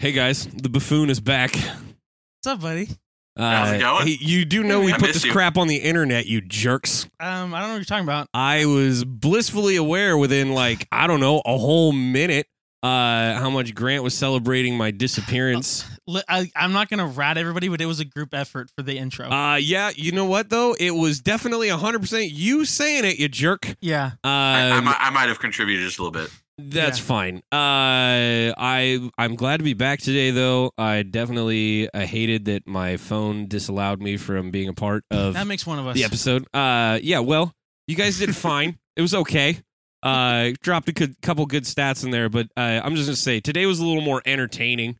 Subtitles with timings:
[0.00, 1.54] Hey guys, the buffoon is back.
[1.56, 2.88] What's up, buddy?
[3.36, 4.06] How's it Uh, going?
[4.06, 5.32] hey, you do know we I put miss this you.
[5.32, 7.06] crap on the internet, you jerks.
[7.18, 8.28] Um, I don't know what you're talking about.
[8.32, 12.46] I was blissfully aware within like I don't know a whole minute
[12.84, 15.84] uh, how much Grant was celebrating my disappearance.
[16.06, 18.96] Li- I, I'm not gonna rat everybody, but it was a group effort for the
[18.96, 19.28] intro.
[19.28, 20.76] Uh, yeah, you know what though?
[20.78, 23.74] It was definitely hundred percent you saying it, you jerk.
[23.80, 26.30] yeah, Um, I, I, might, I might have contributed just a little bit.
[26.58, 27.04] That's Yeah.
[27.04, 27.36] fine.
[27.52, 30.72] Uh, I I'm glad to be back today, though.
[30.76, 35.46] I definitely I hated that my phone disallowed me from being a part of that
[35.46, 35.94] makes one of us.
[35.94, 36.46] the episode.
[36.52, 37.20] Uh, yeah.
[37.20, 37.52] Well,
[37.86, 38.76] you guys did fine.
[38.96, 39.58] it was okay.
[40.02, 43.40] Uh, dropped a good, couple good stats in there, but uh, I'm just gonna say
[43.40, 44.96] today was a little more entertaining.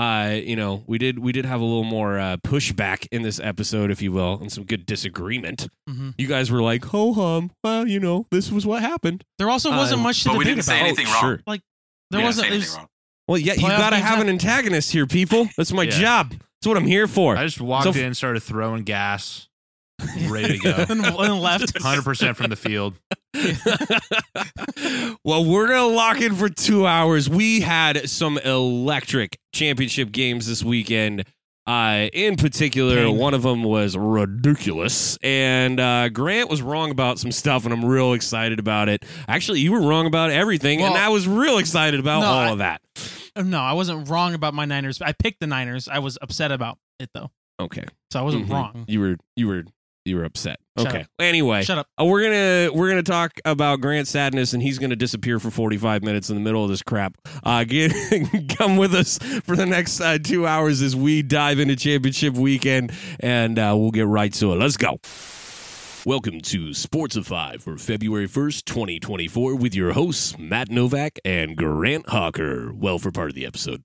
[0.00, 3.38] Uh, you know, we did we did have a little more uh, pushback in this
[3.38, 5.68] episode, if you will, and some good disagreement.
[5.86, 9.24] hmm You guys were like, "Ho hum." Well, you know, this was what happened.
[9.38, 10.86] There also wasn't Uh, much to but we debate didn't say about.
[10.86, 11.20] anything Oh, wrong.
[11.20, 11.36] sure.
[11.36, 12.42] There We didn't wasn't.
[12.44, 12.86] say anything was- wrong.
[13.28, 15.48] Well, yeah, you Playoff got to have an antagonist here, people.
[15.58, 15.90] That's my Yeah.
[15.90, 16.30] job.
[16.30, 17.36] That's what I'm here for.
[17.36, 19.48] I just walked So- in, started throwing gas,
[20.28, 20.74] ready to go.
[20.88, 21.74] and, and left.
[21.74, 22.94] 100% from the field.
[25.24, 27.28] well, we're going to lock in for two hours.
[27.28, 31.24] We had some electric championship games this weekend.
[31.66, 33.16] Uh, in particular, Pain.
[33.16, 35.16] one of them was ridiculous.
[35.22, 39.04] And uh, Grant was wrong about some stuff, and I'm real excited about it.
[39.28, 42.50] Actually, you were wrong about everything, and I was real excited about No, all I-
[42.50, 42.80] of that.
[43.36, 45.00] No, I wasn't wrong about my Niners.
[45.00, 45.86] I picked the Niners.
[45.86, 47.84] I was upset about it though, Okay.
[48.12, 48.52] so I wasn't Mhm.
[48.52, 48.84] wrong.
[48.88, 49.64] You were you were
[50.04, 50.58] you were upset.
[50.78, 51.00] Shut okay.
[51.00, 51.06] up.
[51.18, 51.86] Anyway, Shut up.
[52.00, 55.76] Uh, we're gonna we're gonna talk about Grant Sadness, and he's gonna disappear for forty
[55.76, 57.16] five minutes in the middle of this crap.
[57.42, 57.92] Uh, get
[58.56, 62.92] come with us for the next uh, two hours as we dive into championship weekend,
[63.20, 64.56] and uh, we'll get right to it.
[64.56, 64.98] Let's go.
[66.06, 72.72] Welcome to Sportsify for February 1st, 2024, with your hosts, Matt Novak and Grant Hawker.
[72.72, 73.84] Well, for part of the episode.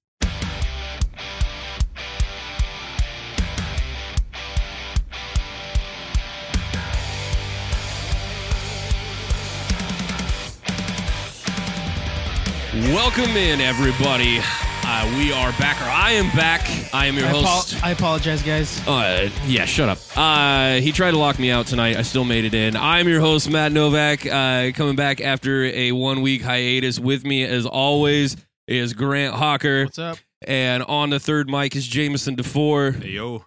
[12.76, 14.40] Welcome in, everybody.
[14.42, 16.70] Uh, we are back, or I am back.
[16.94, 17.82] I am your I, apo- host.
[17.82, 18.86] I apologize, guys.
[18.86, 19.98] Uh, yeah, shut up.
[20.14, 21.96] Uh, he tried to lock me out tonight.
[21.96, 22.76] I still made it in.
[22.76, 27.00] I'm your host, Matt Novak, uh, coming back after a one week hiatus.
[27.00, 28.36] With me, as always,
[28.68, 29.86] is Grant Hawker.
[29.86, 30.18] What's up?
[30.46, 33.02] And on the third mic is Jameson DeFore.
[33.02, 33.46] Hey, yo.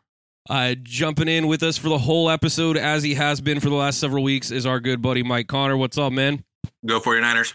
[0.48, 3.74] Uh, jumping in with us for the whole episode, as he has been for the
[3.76, 5.76] last several weeks, is our good buddy Mike Connor.
[5.76, 6.44] What's up, man?
[6.86, 7.54] Go for your Niners.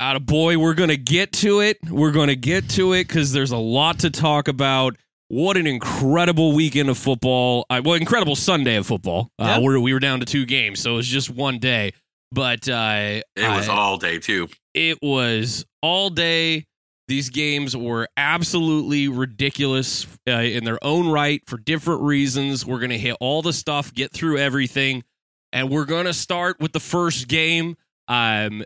[0.00, 1.78] Out of boy, we're gonna get to it.
[1.88, 4.96] We're gonna get to it because there's a lot to talk about.
[5.28, 7.66] What an incredible weekend of football!
[7.70, 9.30] Uh, well, incredible Sunday of football.
[9.38, 9.58] Uh, Yeah.
[9.60, 11.92] we're, we were down to two games, so it was just one day.
[12.32, 14.48] But uh, It was I- all day too.
[14.74, 16.64] it was all day.
[17.08, 22.66] These games were absolutely ridiculous uh, in their own right for different reasons.
[22.66, 25.04] We're going to hit all the stuff, get through everything,
[25.50, 27.76] and we're going to start with the first game.
[28.08, 28.62] Um,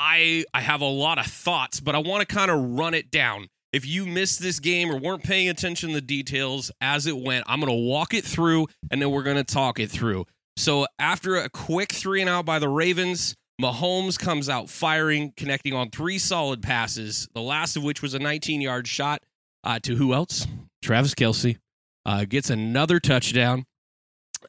[0.00, 3.10] I I have a lot of thoughts, but I want to kind of run it
[3.10, 3.48] down.
[3.72, 7.44] If you missed this game or weren't paying attention to the details as it went,
[7.46, 10.24] I'm going to walk it through and then we're going to talk it through.
[10.56, 15.74] So after a quick three and out by the Ravens, Mahomes comes out firing, connecting
[15.74, 19.22] on three solid passes, the last of which was a 19 yard shot
[19.62, 20.46] uh, to who else?
[20.82, 21.58] Travis Kelce.
[22.06, 23.66] Uh, gets another touchdown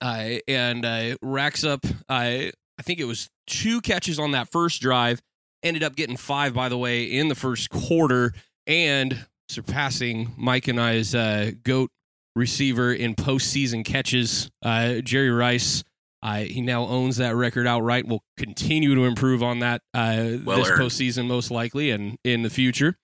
[0.01, 2.47] uh, and uh, racks up, uh,
[2.81, 5.22] I think it was two catches on that first drive.
[5.64, 8.34] Ended up getting five, by the way, in the first quarter
[8.66, 11.92] and surpassing Mike and I's uh, GOAT
[12.36, 15.84] receiver in postseason catches, uh, Jerry Rice.
[16.24, 18.08] Uh, he now owns that record outright.
[18.08, 20.82] Will continue to improve on that uh, Well this earned.
[20.82, 22.96] postseason, most likely, and in the future.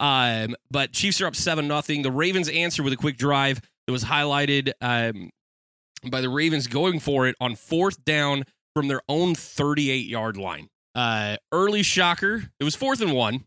[0.00, 2.02] Um, but Chiefs are up seven nothing.
[2.02, 5.30] The Ravens answer with a quick drive that was highlighted um,
[6.10, 8.44] by the Ravens going for it on fourth down
[8.74, 10.68] from their own 38 yard line.
[10.96, 12.50] Uh, early shocker.
[12.58, 13.44] It was fourth and one,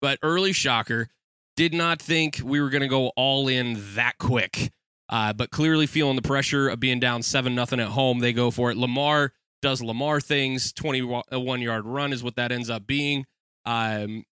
[0.00, 1.08] but early shocker.
[1.54, 4.70] Did not think we were going to go all in that quick.
[5.10, 8.50] Uh, but clearly feeling the pressure of being down seven nothing at home, they go
[8.50, 8.76] for it.
[8.76, 9.32] Lamar
[9.62, 10.72] does Lamar things.
[10.72, 13.26] Twenty one yard run is what that ends up being.
[13.66, 14.24] Um,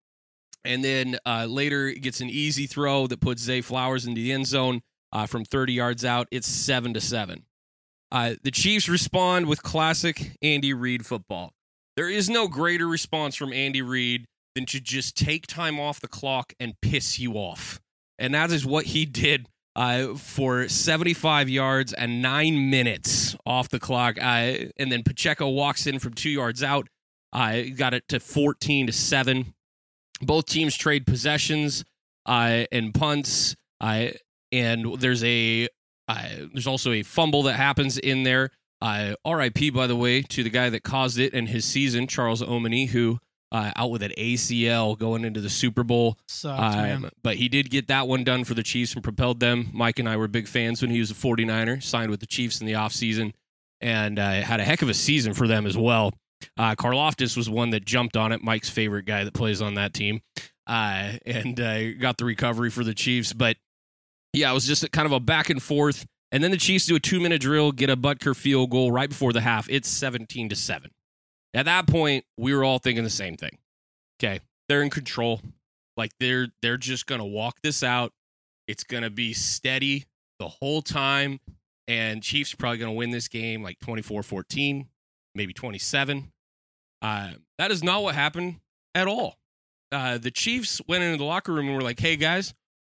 [0.64, 4.46] and then uh, later gets an easy throw that puts Zay Flowers into the end
[4.46, 4.82] zone
[5.12, 6.26] uh, from 30 yards out.
[6.30, 7.44] It's seven to seven.
[8.10, 11.52] Uh, the Chiefs respond with classic Andy Reid football.
[11.96, 16.08] There is no greater response from Andy Reid than to just take time off the
[16.08, 17.80] clock and piss you off.
[18.18, 23.80] And that is what he did uh, for 75 yards and nine minutes off the
[23.80, 24.16] clock.
[24.18, 26.88] Uh, and then Pacheco walks in from two yards out,
[27.32, 29.54] uh, got it to 14 to 7.
[30.22, 31.84] Both teams trade possessions.
[32.26, 33.54] uh, and punts.
[33.80, 34.08] Uh,
[34.52, 35.68] and there's a
[36.08, 38.50] uh, there's also a fumble that happens in there.
[38.86, 39.70] Uh, R.I.P.
[39.70, 43.18] By the way to the guy that caused it and his season, Charles Omeni, who
[43.52, 46.18] uh, out with an ACL going into the Super Bowl.
[46.28, 49.70] Sucks, Um, but he did get that one done for the Chiefs and propelled them.
[49.72, 52.60] Mike and I were big fans when he was a 49er, signed with the Chiefs
[52.60, 53.32] in the offseason,
[53.80, 56.12] and uh, had a heck of a season for them as well.
[56.56, 59.94] Uh, Karlaftis was one that jumped on it, Mike's favorite guy that plays on that
[59.94, 60.20] team,
[60.66, 63.32] uh, and uh, got the recovery for the Chiefs.
[63.32, 63.56] But
[64.32, 66.04] yeah, it was just a, kind of a back and forth.
[66.32, 69.08] And then the Chiefs do a two minute drill, get a Butker field goal right
[69.08, 69.68] before the half.
[69.70, 70.90] It's 17 to 7.
[71.54, 73.58] At that point, we were all thinking the same thing.
[74.18, 75.40] Okay, they're in control.
[75.96, 78.12] Like they're they're just gonna walk this out.
[78.68, 80.04] It's gonna be steady
[80.38, 81.40] the whole time.
[81.88, 84.86] And Chiefs probably gonna win this game like 24-14,
[85.34, 86.32] maybe 27.
[87.00, 88.56] Uh, that is not what happened
[88.94, 89.36] at all.
[89.92, 92.52] Uh, the Chiefs went into the locker room and were like, hey guys,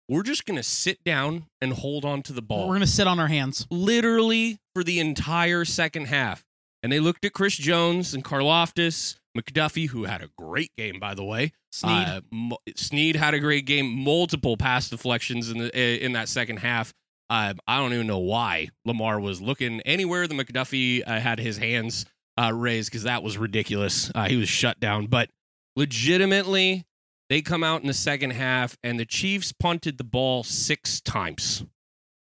[0.10, 3.20] we're just gonna sit down and hold on to the ball We're gonna sit on
[3.20, 3.66] our hands.
[3.70, 6.44] literally for the entire second half.
[6.82, 11.14] And they looked at Chris Jones and Karlaftis, McDuffie, who had a great game, by
[11.16, 11.54] the way.
[11.72, 12.08] Sneed.
[12.08, 16.58] Uh, mo- Sneed had a great game, multiple pass deflections in the in that second
[16.58, 16.94] half.
[17.30, 21.58] Uh, I don't even know why Lamar was looking anywhere the McDuffie uh, had his
[21.58, 22.06] hands
[22.38, 24.12] uh, raised because that was ridiculous.
[24.14, 25.30] Uh, he was shut down, but
[25.78, 26.84] legitimately,
[27.34, 31.66] they come out in the second half and the Chiefs punted the ball six times.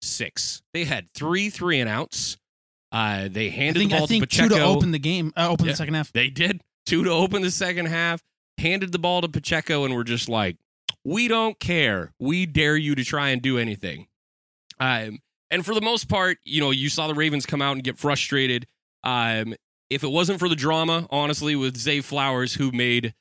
[0.00, 0.62] Six.
[0.72, 2.38] They had three three and outs.
[2.90, 4.58] Uh, they handed think the ball I think to two Pacheco.
[4.58, 5.34] to open the game.
[5.36, 5.72] Uh, open Yeah.
[5.72, 6.12] the second half.
[6.14, 8.22] They did two to open the second half.
[8.56, 10.56] Handed the ball to Pacheco, and we're just like,
[11.04, 12.14] we don't care.
[12.18, 14.06] We dare you to try and do anything.
[14.80, 15.18] Um,
[15.50, 17.98] and for the most part, you know, you saw the Ravens come out and get
[17.98, 18.66] frustrated.
[19.04, 19.54] Um,
[19.90, 23.12] if it wasn't for the drama, honestly, with Zay Flowers, who made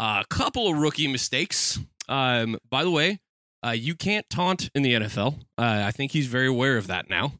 [0.00, 1.78] a couple of rookie mistakes.
[2.08, 3.20] Um, by the way,
[3.64, 5.34] uh, you can't taunt in the NFL.
[5.58, 7.34] Uh, I think he's very aware of that now.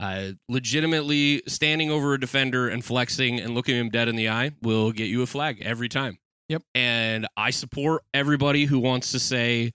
[0.00, 4.52] Uh, legitimately standing over a defender and flexing and looking him dead in the eye
[4.62, 6.18] will get you a flag every time.
[6.48, 6.62] Yep.
[6.74, 9.72] And I support everybody who wants to say,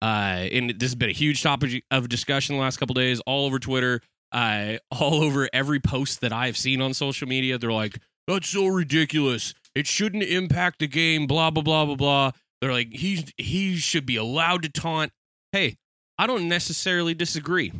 [0.00, 0.04] uh,
[0.52, 3.58] and this has been a huge topic of discussion the last couple days, all over
[3.58, 7.56] Twitter, uh, all over every post that I've seen on social media.
[7.56, 9.54] They're like, "That's so ridiculous.
[9.74, 12.30] It shouldn't impact the game." Blah blah blah blah blah.
[12.60, 15.12] They're like, "He he should be allowed to taunt."
[15.52, 15.76] Hey,
[16.18, 17.72] I don't necessarily disagree,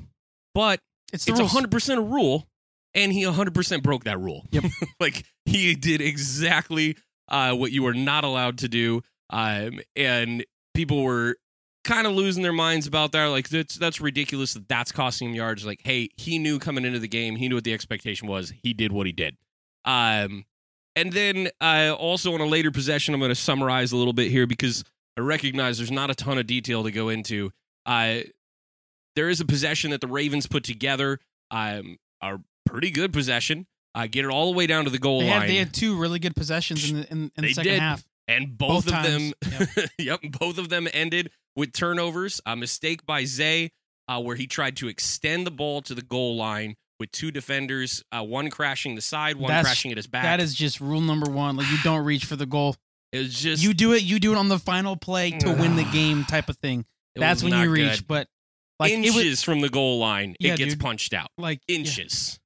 [0.55, 0.81] but
[1.13, 1.53] It's it's a rules.
[1.53, 2.47] hundred percent a rule,
[2.95, 4.47] and he hundred percent broke that rule.
[4.51, 4.65] Yep.
[5.01, 6.97] like he did exactly
[7.29, 10.45] uh, what you were not allowed to do, um, and
[10.75, 11.37] people were
[11.85, 13.27] kind of losing their minds about that.
[13.27, 15.65] Like that's that's ridiculous that that's costing him yards.
[15.65, 18.53] Like, hey, he knew coming into the game, he knew what the expectation was.
[18.63, 19.37] He did what he did.
[19.85, 20.45] Um,
[20.97, 24.31] and then uh, also on a later possession, I'm going to summarize a little bit
[24.31, 24.85] here because
[25.17, 27.51] I recognize there's not a ton of detail to go into.
[27.87, 28.21] Uh,
[29.17, 31.19] there is a possession that the Ravens put together,
[31.51, 33.67] um, a pretty good possession.
[33.95, 35.75] Uh, get it all the way down to the goal They line, had, they had
[35.75, 37.81] two really good possessions in the in, in They the second did.
[37.81, 38.05] half.
[38.27, 39.89] and both, both of them, times.
[39.99, 42.41] yep, both of them ended with turnovers.
[42.47, 43.71] A mistake by Zay,
[44.09, 48.03] uh, where he tried to extend the ball to the goal line with two defenders,
[48.13, 50.23] uh, one crashing the side, one That's- crashing at his back.
[50.23, 51.57] That is just rule number one.
[51.57, 52.77] Like you don't reach for the goal.
[53.13, 54.03] it was just You do it.
[54.03, 56.87] You do it on the final play to win the game, type of thing.
[57.17, 57.99] That's when you reach.
[57.99, 58.07] good.
[58.07, 58.29] But
[58.81, 60.81] like inches it was from the goal line, Yeah, it gets dude.
[60.81, 61.29] punched out.
[61.37, 62.41] like yeah, Inches.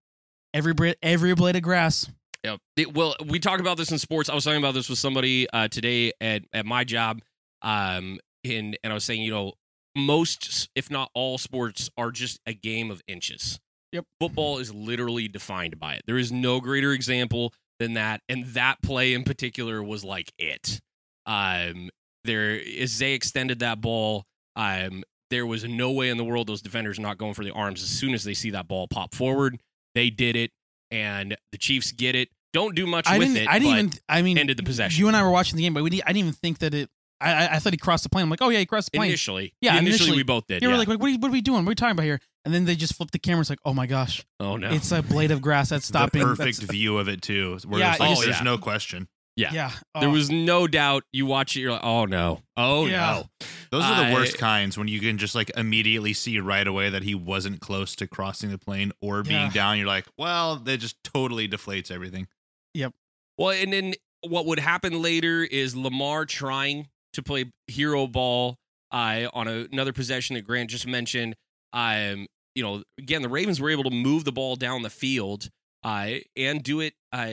[0.53, 2.11] every bra- every blade of grass.
[2.45, 2.61] Yep.
[2.77, 4.29] It, well, we talk about this in sports.
[4.29, 7.21] I was talking about this with somebody uh, today at, at my job,
[7.63, 9.53] um, and and I was saying, you know,
[9.97, 13.59] most, if not all, sports are just a game of inches.
[13.93, 14.05] Yep.
[14.21, 16.03] Football is literally defined by it.
[16.07, 20.81] There is no greater example than that, and that play in particular was like it.
[21.27, 21.91] Um,
[22.25, 24.25] there as they extended that ball,
[24.57, 27.83] um, there was no way in the world those defenders not going for the arms
[27.83, 29.59] as soon as they see that ball pop forward.
[29.95, 30.51] They did it,
[30.91, 32.29] and the Chiefs get it.
[32.53, 33.43] Don't do much I with didn't.
[33.43, 33.49] it.
[33.49, 33.93] I didn't even.
[34.09, 34.99] I mean, ended the possession.
[34.99, 35.91] You and I were watching the game, but we.
[35.91, 36.91] Didn't, I didn't even think that it.
[37.21, 38.25] I, I, I thought he crossed the plane.
[38.25, 39.09] I'm like, oh yeah, he crossed the plane.
[39.09, 40.17] initially, Yeah, initially, initially.
[40.19, 40.61] we both did.
[40.63, 40.79] They were yeah.
[40.81, 41.65] like, like, what are, what are we doing?
[41.65, 42.21] What are we talking about here?
[42.45, 43.41] And then they just flipped the camera.
[43.41, 46.21] It's like, oh my gosh, oh no, it's a blade of grass that's stopping.
[46.21, 47.59] the perfect that's- view of it too.
[47.67, 48.43] Where Yeah, it's like, oh, there's yeah.
[48.45, 49.09] no question.
[49.37, 49.51] yeah.
[49.53, 49.71] yeah.
[49.99, 50.13] there oh.
[50.13, 51.05] was no doubt.
[51.13, 53.23] You watch it, you're like, oh no, oh Yeah.
[53.41, 53.47] no.
[53.71, 56.91] Those are the I- worst kinds when you can just like immediately see right away
[56.91, 59.51] that he wasn't close to crossing the plane or being Yeah.
[59.51, 59.79] down.
[59.79, 62.29] You're like, well, that just totally deflates everything.
[62.75, 62.93] Yep.
[63.39, 68.57] Well, and then what would happen later is Lamar trying to play hero ball
[68.93, 71.35] uh, on a, another possession that Grant just mentioned.
[71.73, 75.51] Um, you know, again, the Ravens were able to move the ball down the field
[75.85, 77.27] uh, and do it uh,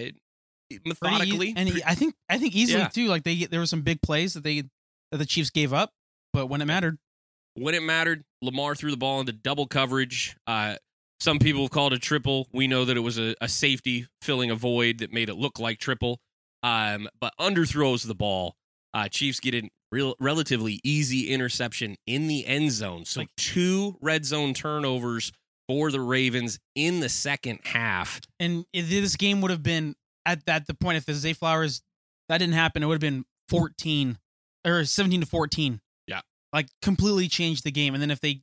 [0.69, 1.53] pretty methodically.
[1.55, 2.87] and he- I think I think easily Yeah.
[2.89, 3.07] too.
[3.07, 4.63] Like they there were some big plays that they
[5.11, 5.91] that the Chiefs gave up,
[6.33, 6.97] but when it mattered,
[7.55, 10.35] when it mattered, Lamar threw the ball into double coverage.
[10.47, 10.75] Uh,
[11.19, 12.47] some people have called it a triple.
[12.51, 15.57] We know that it was a, a safety filling a void that made it look
[15.59, 16.19] like triple.
[16.63, 18.55] Um, but underthrows the ball.
[18.93, 23.05] Uh, Chiefs get a real relatively easy interception in the end zone.
[23.05, 25.31] So two red zone turnovers
[25.67, 28.21] for the Ravens in the second half.
[28.39, 29.95] And this game would have been
[30.25, 31.81] at that the point if the Zay Flowers
[32.29, 34.17] that didn't happen, it would have been 14
[34.65, 35.81] or 17 to 14.
[36.07, 36.21] Yeah.
[36.51, 37.93] Like completely changed the game.
[37.93, 38.41] And then if they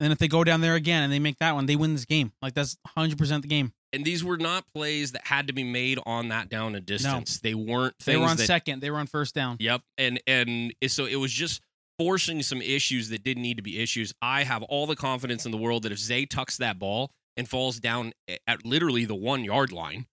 [0.00, 2.04] then if they go down there again and they make that one, they win this
[2.04, 2.32] game.
[2.42, 3.72] Like that's 100% the game.
[3.92, 7.38] And these were not plays that had to be made on that down and distance.
[7.38, 9.56] They weren't They were on that second, they were on first down.
[9.60, 9.82] Yep.
[9.98, 11.60] And and so it was just
[11.98, 14.12] forcing some issues that didn't need to be issues.
[14.20, 17.48] I have all the confidence in the world that if Zay tucks that ball and
[17.48, 18.12] falls down
[18.48, 20.06] at literally the one yard line,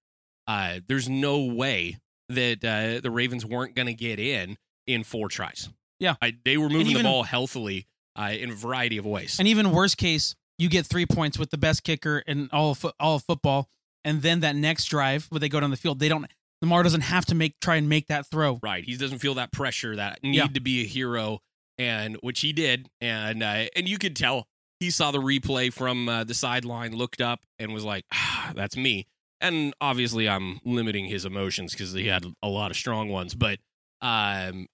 [0.47, 1.97] uh, there's no way
[2.29, 5.69] that uh, the Ravens weren't going to get in in four tries.
[5.99, 6.15] Yeah.
[6.21, 9.37] I, they were moving even- the ball healthily uh, in a variety of ways.
[9.39, 12.85] And even worst case, you get 3 points with the best kicker in all of,
[12.99, 13.67] all of football
[14.03, 16.25] and then that next drive where they go down the field, they don't
[16.61, 18.59] Lamar doesn't have to make try and make that throw.
[18.61, 18.83] Right.
[18.83, 20.47] He doesn't feel that pressure, that need Yeah.
[20.47, 21.39] to be a hero,
[21.79, 22.89] and which he did.
[22.99, 24.47] And uh, and you could tell
[24.79, 28.77] he saw the replay from uh, the sideline, looked up, and was like, ah, "That's
[28.77, 29.07] me."
[29.39, 33.33] And obviously, I'm limiting his emotions because he had a lot of strong ones.
[33.33, 33.57] But
[34.01, 34.67] um,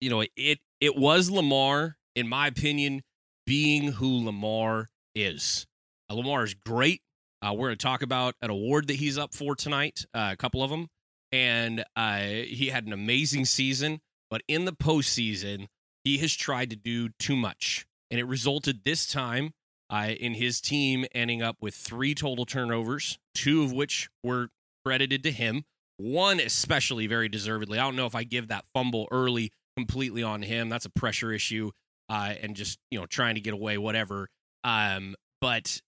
[0.00, 3.02] you know, it it was Lamar, in my opinion,
[3.46, 5.66] being who Lamar is.
[6.08, 7.02] Uh, Lamar is great.
[7.42, 10.36] Uh, we're going to talk about an award that he's up for tonight, uh, a
[10.36, 10.88] couple of them
[11.32, 14.00] and uh, he had an amazing season.
[14.30, 15.66] But in the postseason,
[16.04, 19.52] he has tried to do too much, and it resulted this time
[19.90, 24.48] uh, in his team ending up with three total turnovers, two of which were
[24.84, 25.64] credited to him.
[25.96, 27.78] One especially very deservedly.
[27.78, 30.68] I don't know if I give that fumble early completely on him.
[30.68, 31.72] That's a pressure issue,
[32.10, 34.28] uh, and just you know trying to get away, whatever.
[34.64, 35.80] Um, but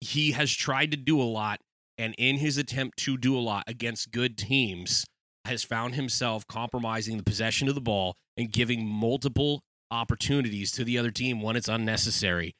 [0.00, 1.58] he has tried to do a lot
[1.98, 5.04] and in his attempt to do a lot against good teams
[5.44, 9.60] has found himself compromising the possession of the ball and giving multiple
[9.90, 12.52] opportunities to the other team when it's unnecessary.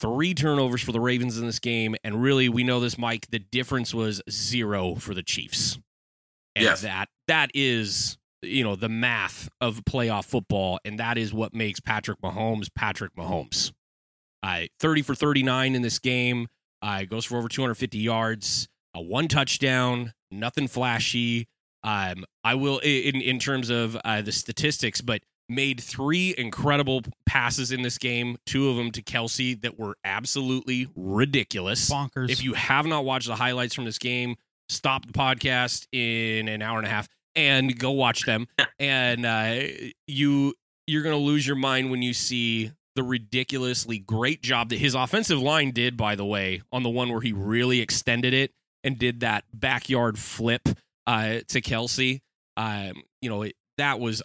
[0.00, 3.26] Three turnovers for the Ravens in this game, and really, we know this, Mike.
[3.30, 5.78] The difference was zero for the Chiefs,
[6.56, 6.82] and Yes.
[6.82, 11.80] that that is you know the math of playoff football, and that is what makes
[11.80, 13.72] Patrick Mahomes Patrick Mahomes.
[14.42, 16.48] Uh, Thirty for thirty nine in this game.
[16.82, 21.48] Uh, goes for over 250 yards, a one touchdown, nothing flashy.
[21.82, 27.72] Um, I will in in terms of uh, the statistics, but made three incredible passes
[27.72, 28.36] in this game.
[28.46, 31.90] Two of them to Kelce that were absolutely ridiculous.
[31.90, 32.30] Bonkers.
[32.30, 34.36] If you have not watched the highlights from this game,
[34.68, 38.46] stop the podcast in an hour and a half and go watch them.
[38.78, 39.60] and uh,
[40.06, 40.54] you
[40.86, 45.40] you're gonna lose your mind when you see the ridiculously great job that his offensive
[45.40, 45.96] line did.
[45.96, 48.50] By the way, on the one where he really extended it
[48.82, 50.68] and did that backyard flip
[51.06, 52.20] uh, to Kelce.
[52.56, 54.22] Um, you know it, that was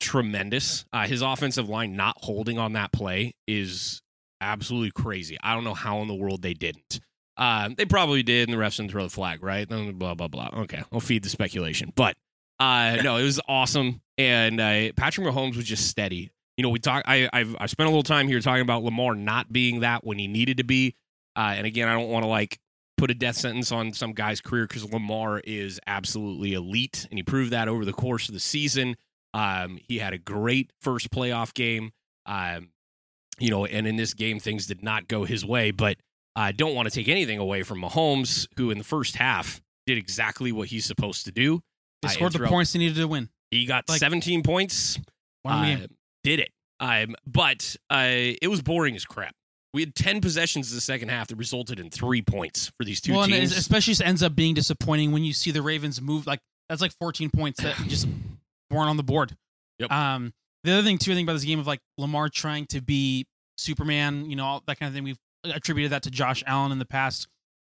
[0.00, 0.84] tremendous.
[0.92, 4.02] Uh, his offensive line not holding on that play is
[4.40, 5.38] absolutely crazy.
[5.42, 7.00] I don't know how in the world they didn't.
[7.36, 9.66] Um, they probably did, and the refs didn't throw the flag, right?
[9.68, 10.50] Blah blah blah.
[10.58, 12.16] Okay, I'll feed the speculation, but
[12.60, 16.30] uh, no, it was awesome, and uh, Patrick Mahomes was just steady.
[16.56, 17.04] You know, we talk.
[17.06, 20.18] I I've I spent a little time here talking about Lamar not being that when
[20.18, 20.94] he needed to be,
[21.34, 22.58] uh, and again, I don't want to like
[22.98, 27.22] put a death sentence on some guy's career because Lamar is absolutely elite, and he
[27.22, 28.94] proved that over the course of the season.
[29.32, 31.92] Um, he had a great first playoff game.
[32.26, 32.72] Um,
[33.38, 35.70] you know, and in this game, things did not go his way.
[35.70, 35.96] But
[36.36, 39.96] I don't want to take anything away from Mahomes, who in the first half did
[39.96, 41.62] exactly what he's supposed to do.
[42.02, 43.28] They scored the points they needed to win.
[43.50, 44.98] He got Like- 17 points.
[45.44, 45.86] Won uh,
[46.22, 46.50] did it.
[46.80, 48.06] Um, but uh,
[48.40, 49.34] it was boring as crap.
[49.72, 53.00] We had 10 possessions in the second half that resulted in three points for these
[53.00, 53.52] two well, teams.
[53.52, 56.92] it especially ends up being disappointing when you see the Ravens move like that's like
[56.98, 58.08] 14 points that just
[58.70, 59.36] weren't on the board.
[59.78, 59.92] Yep.
[59.92, 60.32] Um,
[60.64, 63.26] the other thing too, I think about this game of like Lamar trying to be
[63.58, 65.04] Superman, you know, all that kind of thing.
[65.04, 67.28] We've attributed that to Josh Allen in the past,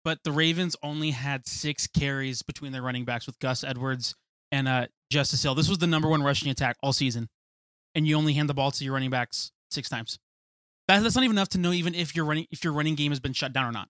[0.05, 4.15] but the Ravens only had six carries between their running backs with Gus Edwards
[4.53, 5.55] and uh, Justice Hill.
[5.55, 7.29] This was the number one rushing attack all season,
[7.95, 10.19] and you only hand the ball to your running backs six times.
[10.89, 13.11] That, that's not even enough to know even if your running if your running game
[13.13, 13.89] has been shut down or not.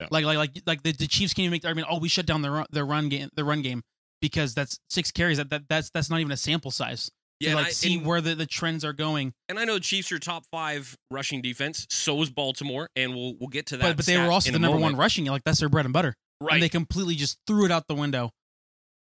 [0.00, 0.08] Yeah.
[0.10, 1.88] Like like like like the, the Chiefs can't even make the argument.
[1.90, 3.82] Oh, we shut down the run, their run game the run game
[4.20, 5.38] because that's six carries.
[5.38, 7.10] That, that that's that's not even a sample size
[7.44, 9.32] yeah, to like I- see and- where the, the trends are going.
[9.48, 11.86] And I know the Chiefs are top five rushing defense.
[11.90, 13.82] So is Baltimore, and we'll we'll get to that.
[13.82, 14.98] But but they were also the a number one moment.
[14.98, 15.24] rushing.
[15.26, 16.14] Like that's their bread and butter.
[16.40, 16.54] right?
[16.54, 18.30] And they completely just threw it out the window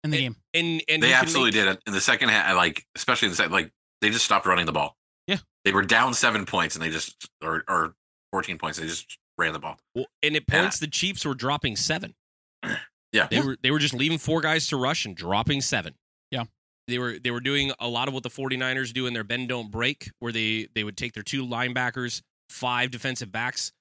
[0.04, 0.36] in the game.
[0.54, 2.56] and and They absolutely make- did it in the second half.
[2.56, 3.72] Like especially in the second, like
[4.02, 4.96] they just stopped running the ball.
[5.28, 5.38] Yeah.
[5.64, 7.96] They were down seven points and they just or or
[8.32, 8.78] fourteen points.
[8.80, 9.80] They just ran the ball.
[9.96, 10.62] Well, and at Yeah.
[10.62, 12.14] points the Chiefs were dropping seven.
[13.12, 13.28] Yeah.
[13.30, 15.94] They were they were just leaving four guys to rush and dropping seven.
[16.32, 16.46] Yeah.
[16.88, 19.50] They were they were doing a lot of what the 49ers do in their bend
[19.50, 23.72] don't break, where they they would take their two linebackers, five defensive backs,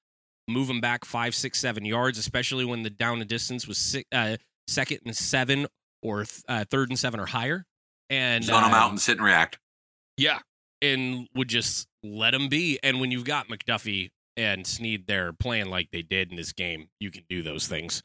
[0.48, 4.06] move them back five, six, seven yards, especially when the down and distance was six,
[4.12, 4.36] uh,
[4.68, 5.66] second and seven
[6.02, 7.64] or th- uh, third and seven or higher.
[8.10, 9.58] And Zone them out um, and sit and react.
[10.16, 10.40] yeah,
[10.80, 12.78] and would just let them be.
[12.82, 16.88] And when you've got McDuffie and Sneed there playing like they did in this game,
[17.00, 18.02] you can do those things.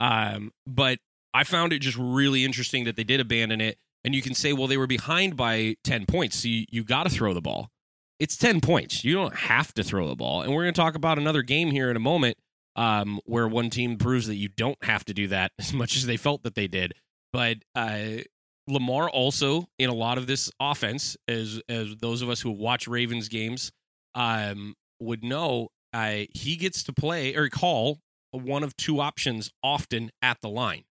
[0.00, 0.98] Um, but
[1.34, 3.76] I found it just really interesting that they did abandon it.
[4.04, 6.40] And you can say, well, they were behind by 10 points.
[6.40, 7.70] So you, you got to throw the ball.
[8.18, 9.04] It's 10 points.
[9.04, 10.42] You don't have to throw the ball.
[10.42, 12.36] And we're going to talk about another game here in a moment
[12.76, 16.06] um, where one team proves that you don't have to do that as much as
[16.06, 16.94] they felt that they did.
[17.32, 18.22] But uh,
[18.66, 22.88] Lamar also in a lot of this offense, as as those of us who watch
[22.88, 23.70] Ravens games
[24.14, 28.00] um, would know, uh, he gets to play or call
[28.32, 30.84] one of two options often at the line.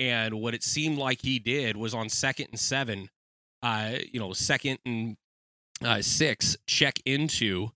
[0.00, 3.08] And what it seemed like he did was on second and seven,
[3.62, 5.16] uh, you know, second and
[5.84, 7.70] uh, six, check into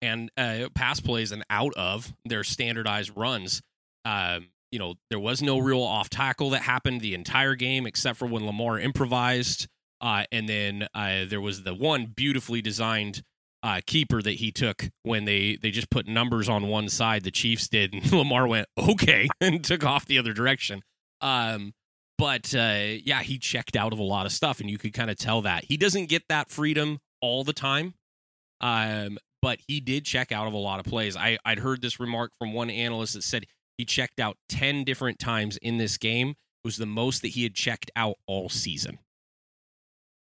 [0.00, 3.62] and uh, pass plays and out of their standardized runs.
[4.04, 8.18] Um, you know, there was no real off tackle that happened the entire game except
[8.18, 9.66] for when Lamar improvised.
[10.00, 13.22] Uh, and then uh, there was the one beautifully designed
[13.62, 17.24] uh, keeper that he took when they they just put numbers on one side.
[17.24, 20.82] The Chiefs did, and Lamar went okay and took off the other direction.
[21.20, 21.72] Um,
[22.16, 25.10] but uh, yeah, he checked out of a lot of stuff, and you could kind
[25.10, 27.94] of tell that he doesn't get that freedom all the time.
[28.60, 31.16] Um, but he did check out of a lot of plays.
[31.16, 33.44] I I'd heard this remark from one analyst that said
[33.76, 36.30] he checked out ten different times in this game.
[36.30, 38.98] It was the most that he had checked out all season.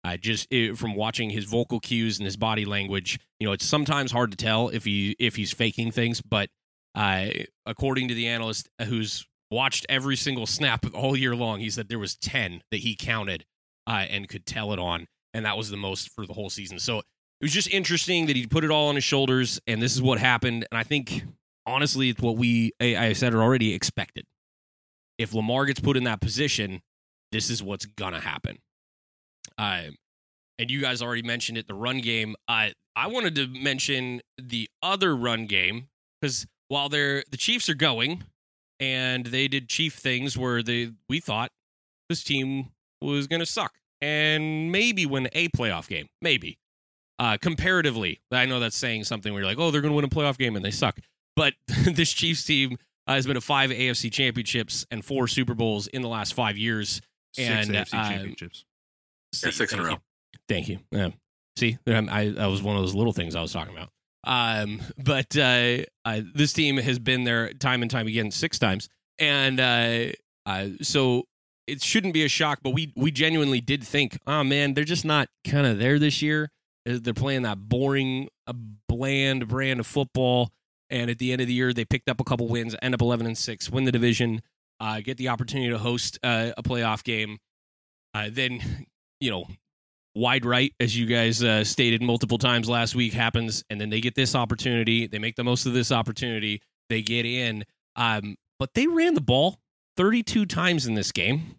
[0.03, 3.65] I just it, from watching his vocal cues and his body language, you know, it's
[3.65, 6.21] sometimes hard to tell if he if he's faking things.
[6.21, 6.49] But
[6.95, 7.29] uh,
[7.67, 11.99] according to the analyst who's watched every single snap all year long, he said there
[11.99, 13.45] was ten that he counted
[13.87, 16.79] uh, and could tell it on, and that was the most for the whole season.
[16.79, 19.95] So it was just interesting that he put it all on his shoulders, and this
[19.95, 20.67] is what happened.
[20.71, 21.25] And I think
[21.67, 24.25] honestly, it's what we I, said it already expected.
[25.19, 26.83] If Lamar gets put in that position,
[27.33, 28.59] this is what's gonna happen.
[29.57, 29.83] Uh,
[30.59, 32.35] and you guys already mentioned it, the run game.
[32.49, 35.89] I I wanted to mention the other run game
[36.21, 38.25] because while they're the Chiefs are going,
[38.81, 41.51] and they did Chief things where they we thought
[42.09, 46.59] this team was going to suck and maybe win a playoff game, maybe.
[47.19, 50.05] Uh, comparatively, I know that's saying something where you're like, oh, they're going to win
[50.05, 50.99] a playoff game and they suck.
[51.35, 55.89] But this Chiefs team uh, has been to five AFC championships and four Super Bowls
[55.89, 57.01] in the last five years.
[57.35, 58.65] Six And, AFC uh, championships.
[59.43, 59.91] Yeah, six in a row.
[59.91, 59.99] you.
[60.49, 60.79] Thank you.
[60.91, 61.11] Yeah.
[61.57, 63.91] See, um, I that was one of those little things I was talking about.
[64.29, 65.79] Um, but uh,
[66.35, 70.13] this team has been there time and time again, six times, and uh,
[70.45, 71.25] uh, so
[71.67, 72.59] it shouldn't be a shock.
[72.63, 76.21] But we we genuinely did think, oh man, they're just not kind of there this
[76.21, 76.51] year.
[76.87, 78.29] Uh, They're playing that boring,
[78.87, 80.51] bland brand of football,
[80.91, 83.01] and at the end of the year, they picked up a couple wins, end up
[83.01, 84.43] eleven and six, win the division,
[85.05, 87.39] get the opportunity to host a playoff game.
[88.15, 88.87] Then,
[89.21, 89.47] you know,
[90.19, 94.01] wide right, as you guys uh, stated multiple times last week, happens, and then they
[94.01, 95.07] get this opportunity.
[95.07, 96.61] They make the most of this opportunity.
[96.89, 97.65] They get in,
[97.97, 99.61] um, but they ran the ball
[99.97, 101.55] 32 times in this game,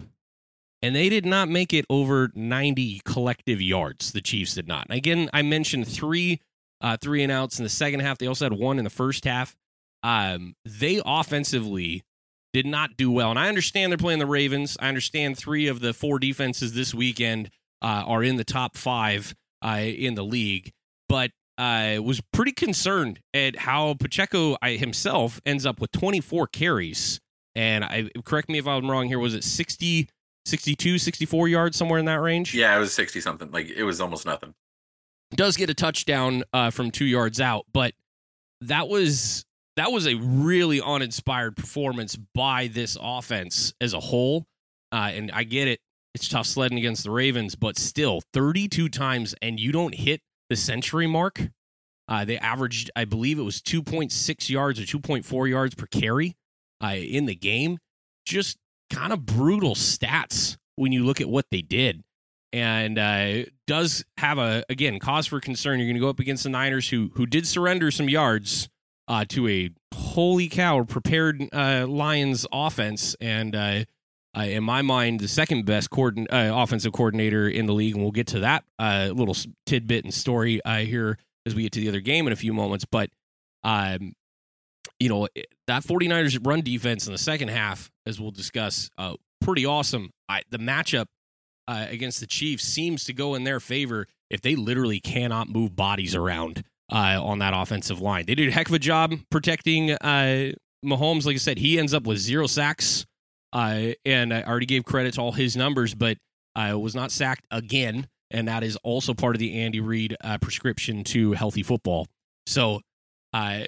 [0.82, 4.12] and they did not make it over 90 collective yards.
[4.12, 4.88] The Chiefs did not.
[4.90, 6.42] And again, I mentioned three,
[6.82, 8.18] uh, three and outs in the second half.
[8.18, 9.56] They also had one in the first half.
[10.04, 12.04] Um, they offensively
[12.54, 14.76] did not do well, and I understand they're playing the Ravens.
[14.80, 19.36] I understand three of the four defenses this weekend uh, are in the top five
[19.64, 20.72] uh, in the league,
[21.08, 27.20] but I was pretty concerned at how Pacheco I, himself ends up with 24 carries.
[27.54, 29.20] And I correct me if I'm wrong here.
[29.20, 30.08] Was it 60,
[30.46, 32.56] 62, 64 yards, somewhere in that range?
[32.56, 33.52] Yeah, it was sixty something.
[33.52, 34.54] Like it was almost nothing.
[35.36, 37.94] does get a touchdown uh, from two yards out, but
[38.62, 39.44] that was
[39.76, 44.46] that was a really uninspired performance by this offense as a whole.
[44.94, 45.82] Uh, and I get it;
[46.14, 50.56] it's tough sledding against the Ravens, but still, 32 times and you don't hit the
[50.56, 51.50] century mark.
[52.08, 56.36] Uh, they averaged, I believe, it was 2.6 yards or 2.4 yards per carry
[56.84, 57.78] uh, in the game.
[58.26, 58.58] Just
[58.90, 62.04] kind of brutal stats when you look at what they did
[62.52, 65.80] and uh, does have a again cause for concern.
[65.80, 68.70] You're going to go up against the Niners, who who did surrender some yards
[69.08, 73.86] uh, to a holy cow prepared uh, Lions offense, and
[74.38, 77.96] uh, in my mind, the second best coordin- uh, offensive coordinator in the league.
[77.96, 81.72] And we'll get to that uh, little tidbit and story uh, here as we get
[81.74, 82.86] to the other game in a few moments.
[82.86, 83.10] But,
[83.64, 84.14] um,
[85.00, 85.28] you know,
[85.68, 90.12] that 49ers run defense in the second half, as we'll discuss, uh, pretty awesome.
[90.28, 91.06] I, the matchup
[91.68, 95.76] uh, against the Chiefs seems to go in their favor if they literally cannot move
[95.76, 98.26] bodies around on that offensive line.
[98.26, 99.90] They did a heck of a job protecting
[100.84, 101.26] Mahomes.
[101.26, 103.06] Like I said, he ends up with zero sacks,
[103.54, 106.18] uh, and I already gave credit to all his numbers, but
[106.56, 110.38] I was not sacked again, and that is also part of the Andy Reid uh,
[110.38, 112.08] prescription to healthy football.
[112.46, 112.82] So,
[113.34, 113.62] uh,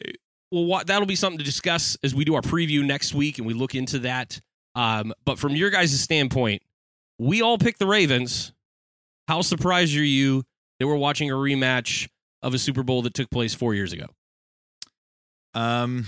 [0.51, 3.47] well, what, that'll be something to discuss as we do our preview next week, and
[3.47, 4.39] we look into that.
[4.75, 6.61] Um, but from your guys' standpoint,
[7.19, 8.53] we all picked the Ravens.
[9.27, 10.43] How surprised are you
[10.79, 12.09] that we're watching a rematch
[12.41, 14.07] of a Super Bowl that took place four years ago?
[15.53, 16.05] Um,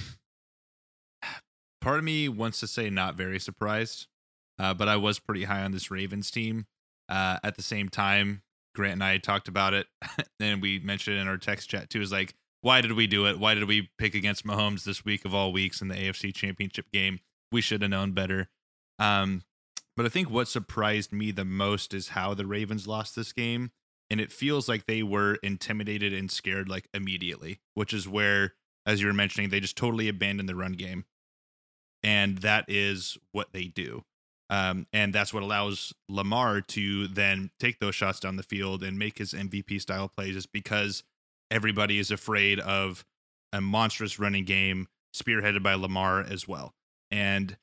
[1.83, 4.07] part of me wants to say not very surprised,
[4.57, 6.65] uh, but I was pretty high on this Ravens team.
[7.09, 8.41] Uh, at the same time,
[8.73, 9.87] Grant and I talked about it,
[10.39, 12.01] and we mentioned in our text chat too.
[12.01, 13.37] Is like, why did we do it?
[13.37, 16.85] Why did we pick against Mahomes this week of all weeks in the AFC Championship
[16.91, 17.19] game?
[17.51, 18.49] We should have known better.
[18.97, 19.43] Um,
[19.95, 23.71] but I think what surprised me the most is how the Ravens lost this game.
[24.09, 28.53] And it feels like they were intimidated and scared like immediately, which is where,
[28.85, 31.05] as you were mentioning, they just totally abandoned the run game.
[32.03, 34.03] And that is what they do.
[34.49, 38.99] Um, and that's what allows Lamar to then take those shots down the field and
[38.99, 41.03] make his MVP style plays, is because
[41.49, 43.05] everybody is afraid of
[43.51, 46.73] a monstrous running game spearheaded by Lamar as well.
[47.09, 47.57] And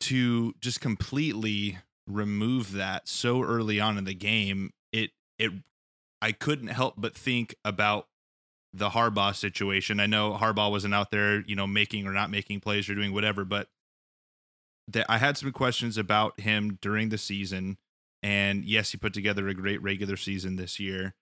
[0.00, 5.52] to just completely remove that so early on in the game, it it
[6.20, 8.08] I couldn't help but think about
[8.74, 10.00] the Harbaugh situation.
[10.00, 13.14] I know Harbaugh wasn't out there, you know, making or not making plays or doing
[13.14, 13.68] whatever, but
[14.88, 17.78] that I had some questions about him during the season.
[18.22, 21.14] And yes, he put together a great regular season this year,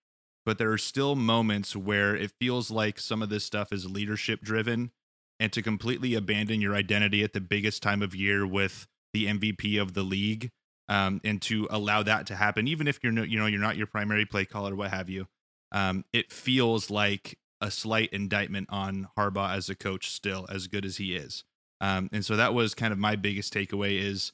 [0.46, 4.40] but there are still moments where it feels like some of this stuff is leadership
[4.40, 4.90] driven
[5.38, 9.80] and to completely abandon your identity at the biggest time of year with the MVP
[9.80, 10.50] of the league
[10.88, 13.76] um, and to allow that to happen, even if you're no, you know you're not
[13.76, 15.26] your primary play caller, what have you,
[15.72, 20.10] um, it feels like a slight indictment on Harbaugh as a coach.
[20.10, 21.44] Still, as good as he is,
[21.80, 23.98] um, and so that was kind of my biggest takeaway.
[23.98, 24.32] Is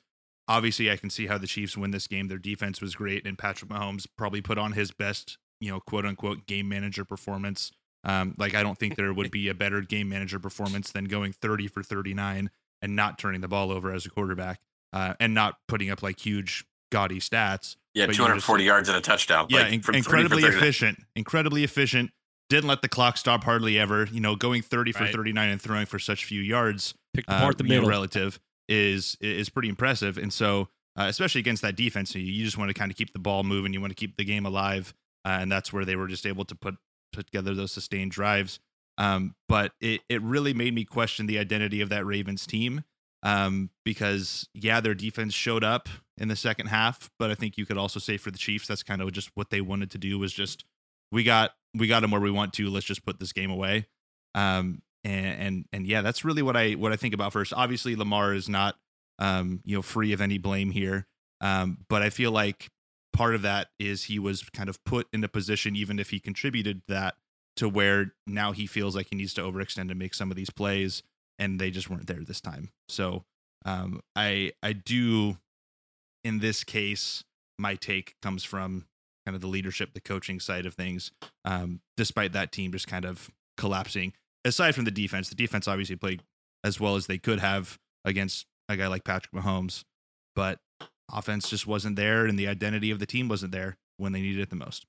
[0.48, 2.28] obviously I can see how the Chiefs win this game.
[2.28, 6.04] Their defense was great, and Patrick Mahomes probably put on his best, you know, quote
[6.06, 7.70] unquote game manager performance.
[8.04, 11.32] Um, like I don't think there would be a better game manager performance than going
[11.32, 14.60] 30 for 39 and not turning the ball over as a quarterback
[14.92, 17.76] uh, and not putting up like huge gaudy stats.
[17.94, 19.46] Yeah, but 240 yards and a touchdown.
[19.50, 20.98] Yeah, like, in- from 30 for incredibly efficient.
[21.16, 22.10] Incredibly efficient.
[22.48, 24.06] Didn't let the clock stop hardly ever.
[24.10, 25.14] You know, going 30 for Right.
[25.14, 27.90] 39 and throwing for such few yards, Picked uh, apart the you know, middle.
[27.90, 30.16] relative is is pretty impressive.
[30.18, 33.12] And so, uh, especially against that defense, you, you just want to kind of keep
[33.12, 33.72] the ball moving.
[33.72, 36.44] You want to keep the game alive, uh, and that's where they were just able
[36.46, 36.76] to put
[37.12, 38.60] put together those sustained drives.
[38.98, 42.84] Um, but it it really made me question the identity of that Ravens team
[43.22, 47.64] um, because yeah, their defense showed up in the second half, but I think you
[47.66, 50.18] could also say for the Chiefs, that's kind of just what they wanted to do
[50.18, 50.64] was just
[51.12, 52.70] we got we got them where we want to.
[52.70, 53.86] Let's just put this game away.
[54.34, 57.52] Um, and and and yeah, that's really what I what I think about first.
[57.54, 58.76] Obviously, Lamar is not
[59.18, 61.06] um, you know free of any blame here,
[61.40, 62.68] um, but I feel like
[63.12, 66.20] part of that is he was kind of put in a position, even if he
[66.20, 67.14] contributed that,
[67.56, 70.50] to where now he feels like he needs to overextend and make some of these
[70.50, 71.02] plays,
[71.38, 72.70] and they just weren't there this time.
[72.88, 73.24] So
[73.64, 75.38] um, I I do
[76.24, 77.24] in this case,
[77.58, 78.86] my take comes from
[79.28, 81.12] kind of the leadership, the coaching side of things.
[81.44, 84.14] Um, despite that team just kind of collapsing.
[84.42, 86.22] Aside from the defense, the defense obviously played
[86.64, 89.84] as well as they could have against a guy like Patrick Mahomes,
[90.34, 90.60] but
[91.12, 94.40] offense just wasn't there, and the identity of the team wasn't there when they needed
[94.40, 94.86] it the most.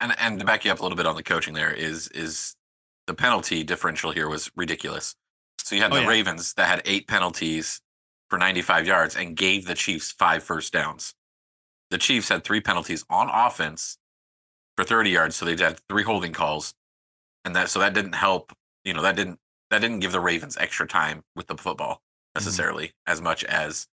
[0.00, 2.56] And and to back you up a little bit on the coaching there is is
[3.06, 5.14] the penalty differential here was ridiculous.
[5.60, 6.08] So you had Oh, the yeah.
[6.08, 7.80] Ravens that had eight penalties
[8.28, 11.14] for 95 yards and gave the Chiefs five first downs.
[11.90, 13.98] The Chiefs had three penalties on offense
[14.76, 16.74] for 30 yards, so they had three holding calls,
[17.44, 18.52] and that so that didn't help.
[18.84, 19.38] You know that didn't
[19.70, 22.38] that didn't give the Ravens extra time with the football mm-hmm.
[22.40, 23.86] necessarily as much as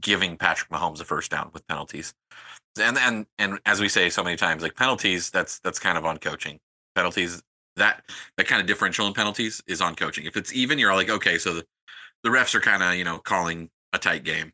[0.00, 2.14] giving Patrick Mahomes a first down with penalties.
[2.80, 6.06] And and and as we say so many times, like penalties, that's that's kind of
[6.06, 6.58] on coaching.
[6.94, 7.42] Penalties
[7.76, 8.02] that
[8.36, 10.24] that kind of differential in penalties is on coaching.
[10.24, 11.64] If it's even, you're like, okay, so the,
[12.22, 14.52] the refs are kind of you know calling a tight game.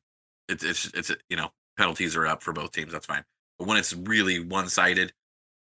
[0.48, 2.93] It's it's it's you know penalties are up for both teams.
[2.93, 3.25] That's fine.
[3.59, 5.12] But when it's really one sided,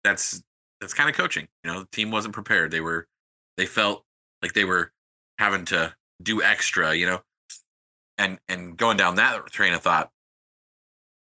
[0.03, 0.43] that's
[0.81, 1.47] that's kind of coaching.
[1.65, 2.71] You know, the team wasn't prepared.
[2.71, 3.07] They were
[3.57, 4.05] they felt
[4.43, 4.93] like they were
[5.39, 6.95] having to do extra.
[6.95, 7.21] You know,
[8.19, 10.11] and and going down that train of thought,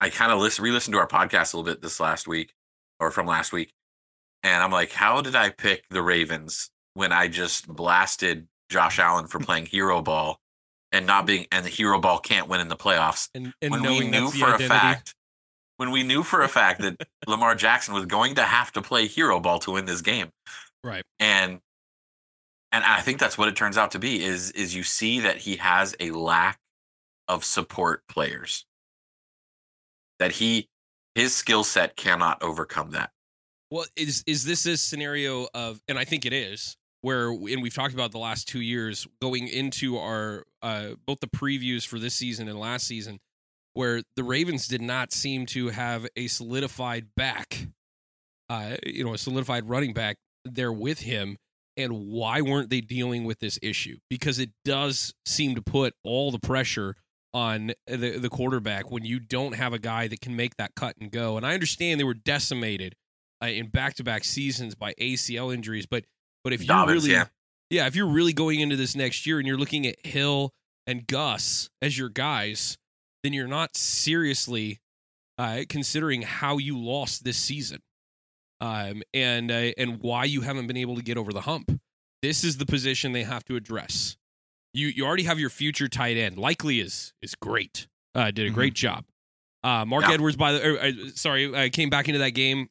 [0.00, 2.54] I kind of listen re-listened to our podcast a little bit this last week
[3.00, 3.72] or from last week,
[4.44, 9.26] And I'm like, how did I pick the Ravens when I just blasted Josh Allen
[9.26, 10.38] for playing hero ball
[10.92, 13.28] and not being and the hero ball can't win in the playoffs?
[13.34, 14.64] And and when we knew for identity.
[14.64, 15.14] a fact
[15.76, 19.06] when we knew for a fact that Lamar Jackson was going to have to play
[19.06, 20.30] hero ball to win this game.
[20.84, 21.02] Right.
[21.18, 21.60] And
[22.70, 25.38] and I think that's what it turns out to be is is you see that
[25.38, 26.58] he has a lack
[27.28, 28.64] of support players.
[30.18, 30.68] That he
[31.14, 33.10] his skill set cannot overcome that.
[33.70, 37.74] Well, is is this a scenario of, and I think it is, where and we've
[37.74, 42.14] talked about the last two years going into our uh, both the previews for this
[42.14, 43.20] season and last season,
[43.74, 47.66] where the Ravens did not seem to have a solidified back,
[48.48, 51.36] uh, you know, a solidified running back there with him.
[51.76, 53.96] And why weren't they dealing with this issue?
[54.10, 56.96] Because it does seem to put all the pressure
[57.34, 60.94] on the the quarterback when you don't have a guy that can make that cut
[61.00, 61.36] and go.
[61.36, 62.94] And I understand they were decimated
[63.42, 66.04] uh, in back to back seasons by ACL injuries, but
[66.44, 67.26] but if you're really yeah.
[67.70, 70.52] yeah, if you're really going into this next year and you're looking at Hill
[70.86, 72.76] and Gus as your guys,
[73.22, 74.80] then you're not seriously
[75.38, 77.80] uh, considering how you lost this season,
[78.60, 81.80] um, and uh, and why you haven't been able to get over the hump.
[82.22, 84.16] This is the position they have to address.
[84.74, 86.38] You you already have your future tight end.
[86.38, 87.86] Likely is is great.
[88.14, 89.04] Uh, did a great job.
[89.64, 90.14] Uh, Mark Yeah.
[90.14, 92.68] Edwards, by the er, uh, sorry, uh, came back into that game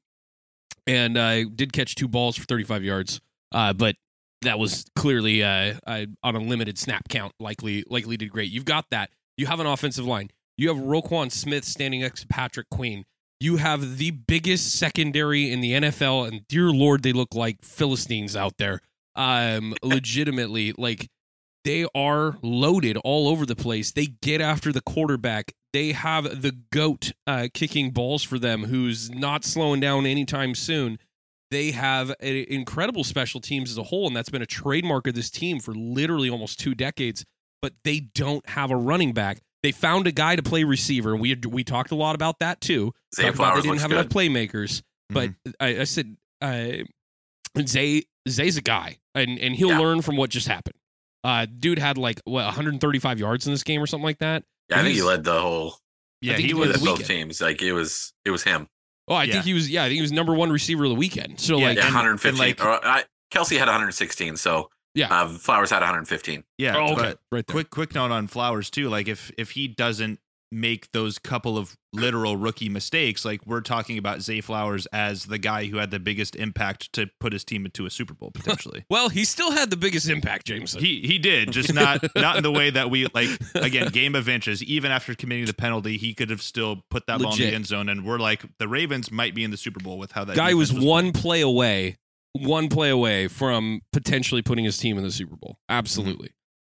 [0.85, 3.21] and uh, did catch two balls for 35 yards.
[3.51, 3.95] Uh, but
[4.41, 7.33] that was clearly uh, uh, on a limited snap count.
[7.39, 8.51] Likely, likely did great.
[8.51, 9.09] You've got that.
[9.37, 10.29] You have an offensive line.
[10.57, 13.05] You have Roquan Smith standing next to Patrick Queen.
[13.39, 18.35] You have the biggest secondary in the NFL, and dear Lord, they look like Philistines
[18.35, 18.81] out there.
[19.15, 21.09] Um, legitimately, like
[21.63, 23.91] they are loaded all over the place.
[23.91, 25.53] They get after the quarterback.
[25.73, 30.99] They have the goat uh, kicking balls for them, who's not slowing down anytime soon.
[31.51, 35.13] They have a, incredible special teams as a whole, and that's been a trademark of
[35.15, 37.23] this team for literally almost two decades.
[37.61, 39.39] But they don't have a running back.
[39.61, 41.15] They found a guy to play receiver.
[41.15, 42.93] We we talked a lot about that too.
[43.15, 43.99] Zay Talked about Flowers they didn't have good.
[43.99, 44.81] enough playmakers.
[45.11, 46.67] But I, I said uh,
[47.67, 49.79] Zay Zay's a guy, and and he'll Yeah.
[49.79, 50.75] learn from what just happened.
[51.23, 54.43] Uh, dude had like what 135 yards in this game or something like that.
[54.69, 55.77] Yeah, I think he led the whole
[56.21, 56.81] Yeah, he he he led led was.
[56.81, 57.41] the both teams.
[57.41, 58.67] Like it was it was him.
[59.11, 59.33] Oh, I Yeah.
[59.33, 59.69] think he was.
[59.69, 61.39] Yeah, I think he was number one receiver of the weekend.
[61.39, 62.39] So Yeah, like, Yeah, and- 115.
[62.39, 65.07] like- or, I, Kelce had 116, so Yeah.
[65.13, 66.43] uh, Flowers had 115.
[66.57, 67.53] Yeah, oh, okay, but right there.
[67.53, 68.89] quick quick note on Flowers too.
[68.89, 70.19] Like if if he doesn't
[70.51, 75.37] make those couple of literal rookie mistakes, like we're talking about Zay Flowers as the
[75.37, 78.85] guy who had the biggest impact to put his team into a Super Bowl potentially.
[78.89, 80.81] Well, he still had the biggest impact, Jameson.
[80.81, 84.27] he he did, just not not in the way that we like again, game of
[84.27, 84.63] inches.
[84.63, 87.67] Even after committing the penalty, he could have still put that ball in the end
[87.67, 87.89] zone.
[87.89, 90.53] And we're like, the Ravens might be in the Super Bowl with how that Guy
[90.53, 91.97] was defense one play away,
[92.33, 95.57] one play away from potentially putting his team in the Super Bowl.
[95.69, 96.31] Absolutely.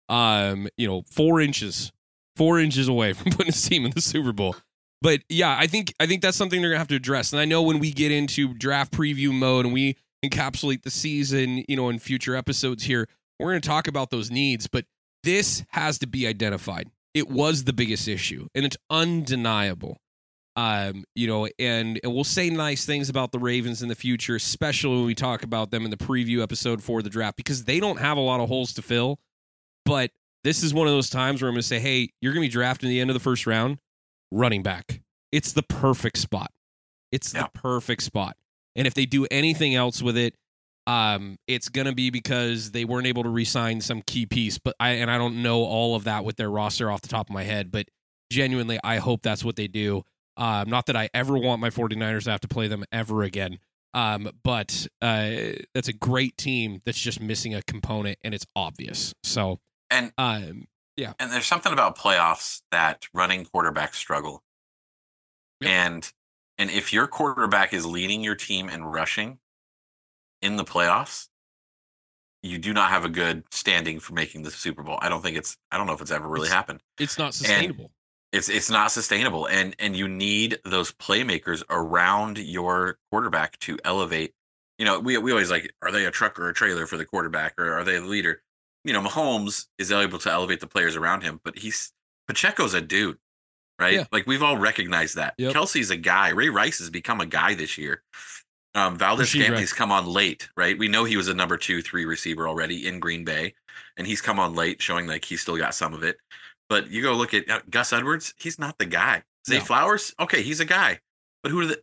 [0.09, 1.93] Um, you know, four inches,
[2.39, 4.57] four inches away from putting his team in the Super Bowl.
[5.03, 7.33] But yeah, I think I think that's something they're gonna have to address.
[7.33, 11.65] And I know when we get into draft preview mode and we encapsulate the season,
[11.69, 14.67] you know, in future episodes here, we're gonna talk about those needs.
[14.67, 14.87] But
[15.23, 16.91] this has to be identified.
[17.15, 19.99] It was the biggest issue, and it's undeniable.
[20.57, 24.35] Um, you know, and, and we'll say nice things about the Ravens in the future,
[24.35, 27.79] especially when we talk about them in the preview episode for the draft, because they
[27.79, 29.21] don't have a lot of holes to fill.
[29.85, 30.11] But
[30.49, 32.49] this is one of those times where I'm going to say, hey, you're going to
[32.49, 33.77] be drafting the end of the first round,
[34.31, 35.03] running back.
[35.31, 36.51] It's the perfect spot.
[37.13, 37.43] It's Yeah.
[37.43, 38.35] the perfect spot.
[38.75, 40.35] And if they do anything else with it,
[40.87, 44.57] um, it's gonna be because they weren't able to re-sign some key piece.
[44.57, 47.29] But I and I don't know all of that with their roster off the top
[47.29, 47.71] of my head.
[47.71, 47.89] But
[48.33, 50.03] genuinely, I hope that's what they do.
[50.39, 53.59] Um, not that I ever want my 49ers to have to play them ever again.
[53.93, 55.31] Um, but uh,
[55.75, 59.15] that's a great team that's just missing a component, and it's obvious.
[59.23, 60.67] So, And um,
[61.19, 64.43] and there's something about playoffs that running quarterbacks struggle.
[65.61, 65.71] Yep.
[65.71, 66.13] And
[66.59, 69.39] and if your quarterback is leading your team and rushing
[70.43, 71.29] in the playoffs,
[72.43, 74.99] you do not have a good standing for making the Super Bowl.
[75.01, 76.81] I don't think it's I don't know if it's ever really It's- happened.
[76.99, 77.93] it's not sustainable.
[78.31, 84.35] It's it's not sustainable and and you need those playmakers around your quarterback to elevate.
[84.79, 87.07] You know, we we always like are they a truck or a trailer for the
[87.07, 88.43] quarterback or are they the leader?
[88.89, 91.93] You know, Mahomes is able to elevate the players around him, but he's
[92.27, 93.19] Pacheco's a dude,
[93.79, 93.95] right?
[93.95, 94.05] Yeah.
[94.11, 95.35] Like we've all recognized that.
[95.37, 95.53] Yep.
[95.53, 96.31] Kelce's a guy.
[96.31, 98.03] Ray Rice has become a guy this year.
[98.75, 100.79] Um, Valdez Rasheed come on late, right?
[100.79, 103.55] We know he was a number two, three receiver already in Green Bay,
[103.97, 106.19] and he's come on late, showing like he's still got some of it.
[106.69, 109.23] But you go look at uh, Gus Edwards; he's not the guy.
[109.47, 109.65] Zay No.
[109.65, 111.01] Flowers, okay, he's a guy,
[111.43, 111.81] but who are the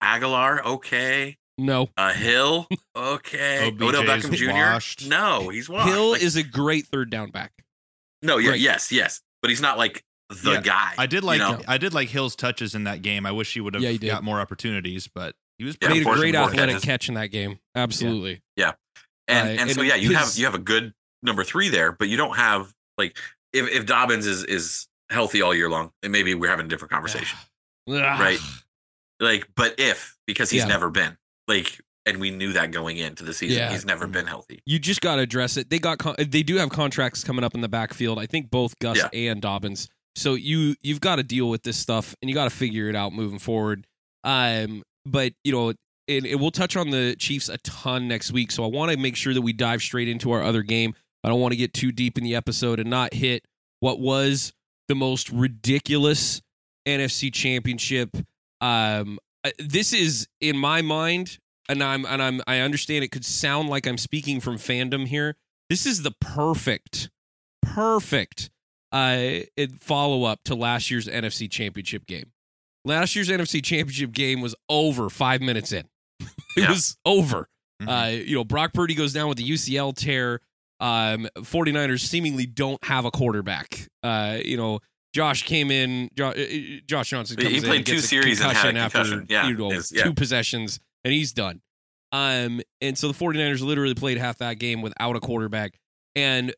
[0.00, 0.64] Aguilar?
[0.66, 1.88] Okay, No.
[1.96, 2.66] Uh, Hill.
[2.96, 3.66] Okay.
[3.68, 4.50] OBJ Odell 's Beckham Jr.
[4.52, 5.08] washed.
[5.08, 5.88] No, he's washed.
[5.92, 7.52] Hill Like, is a great third down back.
[8.22, 8.38] no.
[8.38, 8.50] Yeah.
[8.50, 8.60] great.
[8.60, 8.92] Yes.
[8.92, 9.20] Yes.
[9.42, 10.94] But he's not like the Yeah, guy.
[10.98, 11.60] I did like You know?
[11.66, 13.26] I did like Hill's touches in that game.
[13.26, 16.02] I wish he would have Yeah, he got more opportunities, but he was Yeah, Made
[16.02, 16.84] a great more athletic catches.
[16.84, 17.58] catch in that game.
[17.74, 18.40] Absolutely.
[18.56, 18.72] and Uh,
[19.28, 22.16] and, and so yeah, you have you have a good number three there, but you
[22.16, 23.16] don't have like
[23.52, 26.92] if if Dobbins is is healthy all year long, then maybe we're having a different
[26.96, 27.38] conversation.
[27.88, 28.38] Right.
[29.20, 30.68] Like, but if because he's Yeah.
[30.68, 31.16] never been
[31.48, 33.72] like, and we knew that going into the season, Yeah.
[33.72, 34.60] he's never been healthy.
[34.66, 35.68] You just got to address it.
[35.70, 38.18] They got con- they do have contracts coming up in the backfield.
[38.18, 39.08] I think both Gus Yeah.
[39.32, 39.88] and Dobbins.
[40.16, 42.96] So you you've got to deal with this stuff and you got to figure it
[42.96, 43.86] out moving forward.
[44.24, 45.72] Um, but you know,
[46.08, 48.50] and, and we'll touch on the Chiefs a ton next week.
[48.50, 50.94] So I want to make sure that we dive straight into our other game.
[51.22, 53.44] I don't want to get too deep in the episode and not hit
[53.80, 54.52] what was
[54.88, 56.40] the most ridiculous
[56.86, 58.16] NFC Championship.
[58.60, 63.24] Um, uh, this is in my mind, and I'm and I'm I understand it could
[63.24, 65.36] sound like I'm speaking from fandom here.
[65.68, 67.10] This is the perfect,
[67.62, 68.50] perfect
[68.90, 69.40] uh
[69.80, 72.32] follow up to last year's NFC Championship game.
[72.84, 75.84] Last year's NFC Championship game was over five minutes in.
[76.20, 76.70] it Yeah.
[76.70, 77.48] was over.
[77.82, 77.88] Mhm.
[77.88, 80.40] Uh, you know, Brock Purdy goes down with the UCL tear.
[80.80, 83.88] Um, 49ers seemingly don't have a quarterback.
[84.02, 84.80] Uh, you know,
[85.18, 86.10] Josh came in.
[86.14, 86.44] Jo- uh,
[86.86, 89.32] Josh Johnson comes he played and two series and had a concussion after.
[89.32, 90.04] Yeah, know yeah.
[90.04, 91.60] two possessions, and he's done.
[92.12, 95.80] Um, and so the 49ers literally played half that game without a quarterback.
[96.14, 96.54] And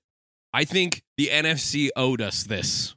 [0.52, 2.94] I think the NFC owed us this.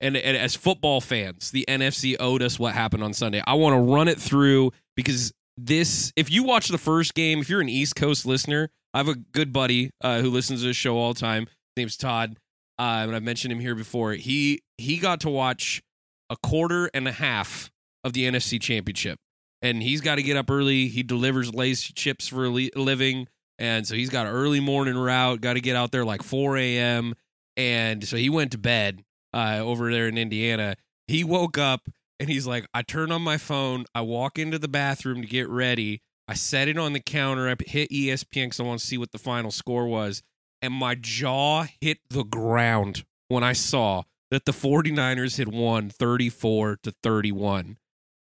[0.00, 3.40] And, and as football fans, the NFC owed us what happened on Sunday.
[3.46, 7.48] I want to run it through because this, if you watch the first game, if
[7.48, 10.76] you're an East Coast listener, I have a good buddy uh, who listens to this
[10.76, 11.44] show all the time.
[11.44, 12.36] His name's Todd,
[12.78, 14.12] uh, and I've mentioned him here before.
[14.12, 15.82] He he got to watch
[16.30, 17.70] a quarter and a half
[18.04, 19.18] of the NFC Championship,
[19.62, 20.88] and he's got to get up early.
[20.88, 25.40] He delivers Lay's chips for a living, and so he's got an early morning route.
[25.40, 27.14] Got to get out there like 4 a.m.
[27.56, 29.02] And so he went to bed
[29.34, 30.76] uh, over there in Indiana.
[31.08, 31.88] He woke up
[32.20, 33.84] and he's like, I turn on my phone.
[33.94, 36.00] I walk into the bathroom to get ready.
[36.28, 37.48] I set it on the counter.
[37.48, 40.22] I hit ESPN because I want to see what the final score was.
[40.60, 46.78] And my jaw hit the ground when I saw that the 49ers had won 34
[46.82, 47.78] to 31.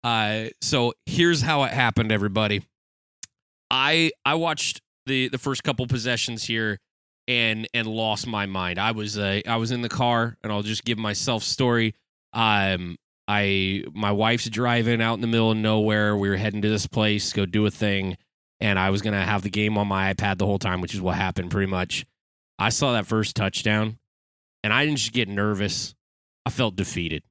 [0.04, 2.62] Uh, so here's how it happened, everybody.
[3.70, 6.78] I I watched the the first couple possessions here
[7.26, 8.78] and and lost my mind.
[8.78, 11.94] I was uh, I was in the car and I'll just give myself story.
[12.32, 16.16] Um I my wife's driving out in the middle of nowhere.
[16.16, 18.16] We were heading to this place, go do a thing,
[18.60, 21.00] and I was gonna have the game on my iPad the whole time, which is
[21.00, 22.06] what happened pretty much.
[22.58, 23.98] I saw that first touchdown,
[24.64, 25.94] and I didn't just get nervous.
[26.46, 27.22] I felt defeated.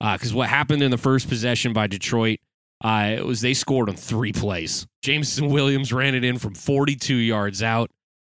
[0.00, 2.40] Because what happened in the first possession by Detroit,
[2.84, 4.86] uh, it was they scored on three plays.
[5.02, 7.90] Jameson Williams ran it in from 42 yards out.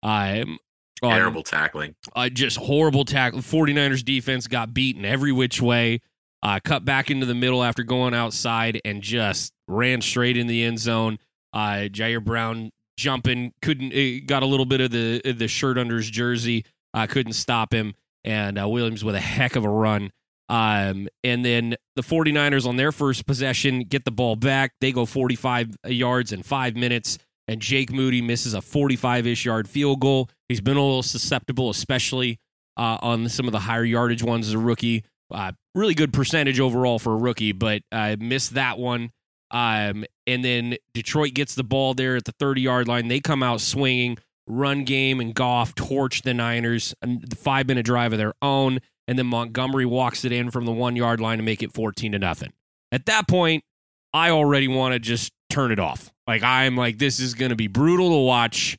[0.03, 0.59] On-
[1.03, 1.95] Terrible tackling.
[2.15, 3.41] uh, just horrible tackle.
[3.41, 6.01] 49ers defense got beaten every which way.
[6.43, 10.63] Uh, cut back into the middle after going outside and just ran straight in the
[10.63, 11.19] end zone.
[11.55, 15.97] Uh, Ji'Ayir Brown jumping couldn't uh, got a little bit of the the shirt under
[15.97, 16.65] his jersey.
[16.93, 17.95] Uh, couldn't stop him.
[18.23, 20.11] And uh, Williams with a heck of a run.
[20.49, 24.73] Um, and then the 49ers on their first possession get the ball back.
[24.81, 29.69] They go 45 yards in five minutes, and Jake Moody misses a 45 ish yard
[29.69, 30.31] field goal.
[30.49, 32.39] He's been a little susceptible, especially
[32.77, 35.05] uh, on some of the higher yardage ones as a rookie.
[35.31, 39.11] Uh, really good percentage overall for a rookie, but I missed that one.
[39.51, 43.09] Um, and then Detroit gets the ball there at the 30 yard line.
[43.09, 46.95] They come out swinging, run game, and Goff torch the Niners.
[47.03, 48.81] The five minute drive of their own.
[49.07, 52.13] And then Montgomery walks it in from the one yard line to make it 14
[52.13, 52.53] to nothing.
[52.91, 53.65] At that point,
[54.13, 56.13] I already want to just turn it off.
[56.27, 58.79] Like I'm like, this is going to be brutal to watch.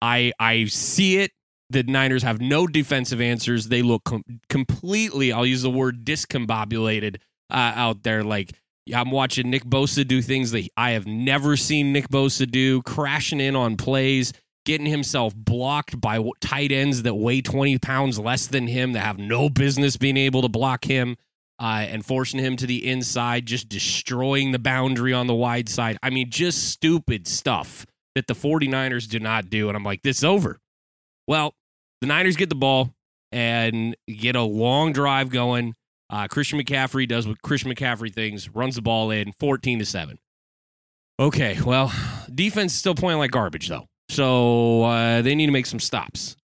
[0.00, 1.32] I I see it.
[1.70, 3.68] The Niners have no defensive answers.
[3.68, 5.32] They look com- completely.
[5.32, 7.16] I'll use the word discombobulated
[7.50, 8.22] uh, out there.
[8.22, 8.52] Like
[8.92, 13.40] I'm watching Nick Bosa do things that I have never seen Nick Bosa do, crashing
[13.40, 14.32] in on plays,
[14.64, 19.18] getting himself blocked by tight ends that weigh 20 pounds less than him that have
[19.18, 21.16] no business being able to block him.
[21.56, 25.96] Uh, and forcing him to the inside, just destroying the boundary on the wide side.
[26.02, 29.68] I mean, just stupid stuff that the 49ers do not do.
[29.68, 30.58] And I'm like, this is over.
[31.28, 31.54] Well,
[32.00, 32.92] the Niners get the ball
[33.30, 35.74] and get a long drive going.
[36.14, 40.16] Uh, Christian McCaffrey does what Christian McCaffrey things, runs the ball in 14 to 7.
[41.18, 41.92] Okay, well,
[42.32, 43.86] defense is still playing like garbage, though.
[44.10, 46.36] So uh, they need to make some stops.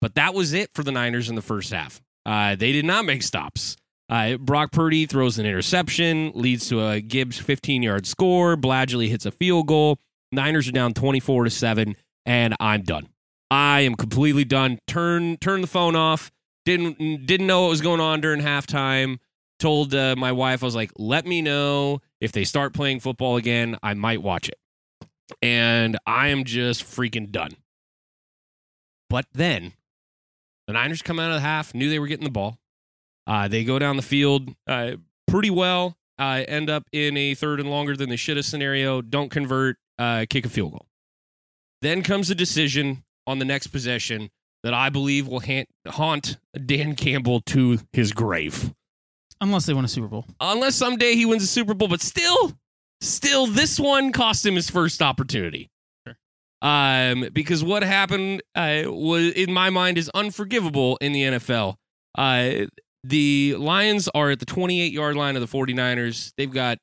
[0.00, 2.00] But that was it for the Niners in the first half.
[2.24, 3.76] Uh, they did not make stops.
[4.08, 8.56] Uh, Brock Purdy throws an interception, leads to a Gibbs 15 yard score.
[8.56, 9.98] Badgley hits a field goal.
[10.32, 11.94] Niners are down 24 to 7
[12.24, 13.08] and I'm done.
[13.52, 14.80] I am completely done.
[14.88, 16.32] Turn turn the phone off.
[16.66, 19.20] Didn't didn't know what was going on during halftime.
[19.58, 23.36] Told uh, my wife I was like, "Let me know if they start playing football
[23.36, 23.78] again.
[23.82, 24.58] I might watch it."
[25.40, 27.52] And I am just freaking done.
[29.08, 29.74] But then
[30.66, 32.58] the Niners come out of the half, knew they were getting the ball.
[33.26, 34.92] Uh, they go down the field uh,
[35.28, 35.96] pretty well.
[36.18, 39.00] Uh, end up in a third and longer than they should have scenario.
[39.02, 39.76] Don't convert.
[39.98, 40.86] Uh, kick a field goal.
[41.80, 44.30] Then comes a decision on the next possession
[44.62, 48.74] that I believe will haunt, haunt Dan Campbell to his grave.
[49.40, 50.24] Unless they win a Super Bowl.
[50.40, 52.52] Unless someday he wins a Super Bowl, but still,
[53.00, 55.70] still, this one cost him his first opportunity.
[56.06, 56.16] Sure.
[56.62, 61.76] Um, because what happened uh, was, in my mind, is unforgivable in the NFL.
[62.16, 62.66] Uh,
[63.04, 66.32] the Lions are at the 28 yard line of the 49ers.
[66.36, 66.78] They've got,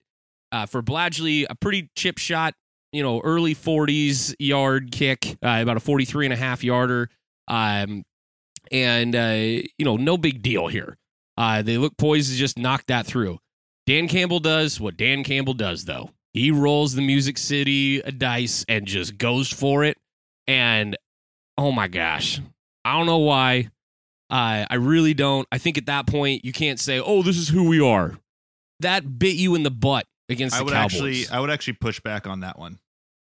[0.51, 2.53] uh, for Badgley, a pretty chip shot,
[2.91, 7.09] you know, early 40s yard kick, uh, about a 43 and a half yarder.
[7.47, 8.03] Um,
[8.71, 10.97] and, uh, you know, no big deal here.
[11.37, 13.39] Uh, they look poised to just knock that through.
[13.85, 16.11] Dan Campbell does what Dan Campbell does, though.
[16.33, 19.97] He rolls the Music City dice and just goes for it.
[20.47, 20.97] And
[21.57, 22.39] oh my gosh,
[22.83, 23.69] I don't know why.
[24.29, 25.47] Uh, I really don't.
[25.51, 28.17] I think at that point you can't say, "Oh, this is who we are."
[28.79, 30.93] That bit you in the butt against I the would Cowboys.
[30.93, 32.79] actually, I would actually push back on that one.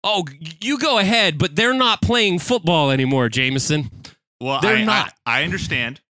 [0.04, 0.26] Oh,
[0.60, 3.90] you go ahead, but they're not playing football anymore, Jameson.
[4.40, 5.14] Well, They're I, not.
[5.26, 6.02] I, I understand,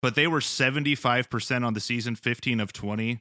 [0.00, 3.20] but they were seventy five percent on the season, fifteen of twenty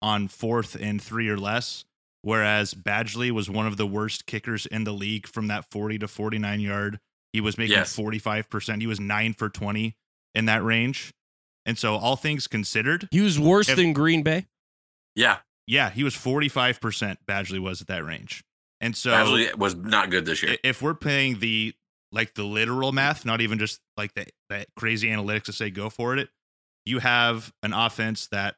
[0.00, 1.84] on fourth and three or less.
[2.22, 6.08] Whereas Badgley was one of the worst kickers in the league from that forty to
[6.08, 7.00] forty nine yard.
[7.34, 7.94] He was making Yes.
[7.94, 8.80] forty five percent.
[8.80, 9.96] He was nine for twenty
[10.34, 11.12] in that range.
[11.66, 14.46] And so, all things considered, He was worse If- than Green Bay.
[15.14, 17.18] Yeah, yeah, he was forty five percent.
[17.28, 18.42] Badgley was at that range.
[18.80, 20.56] And so, Badgley was not good this year.
[20.62, 21.74] if we're playing the
[22.12, 25.90] like the literal math, not even just like the that crazy analytics to say go
[25.90, 26.28] for it,
[26.84, 28.56] you have an offense that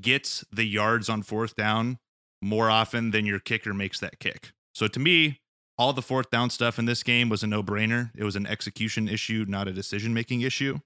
[0.00, 1.98] gets the yards on fourth down
[2.42, 4.52] more often than your kicker makes that kick.
[4.74, 5.40] So to me,
[5.78, 8.10] all the fourth down stuff in this game was a no brainer.
[8.14, 10.78] It was an execution issue, not a decision making issue.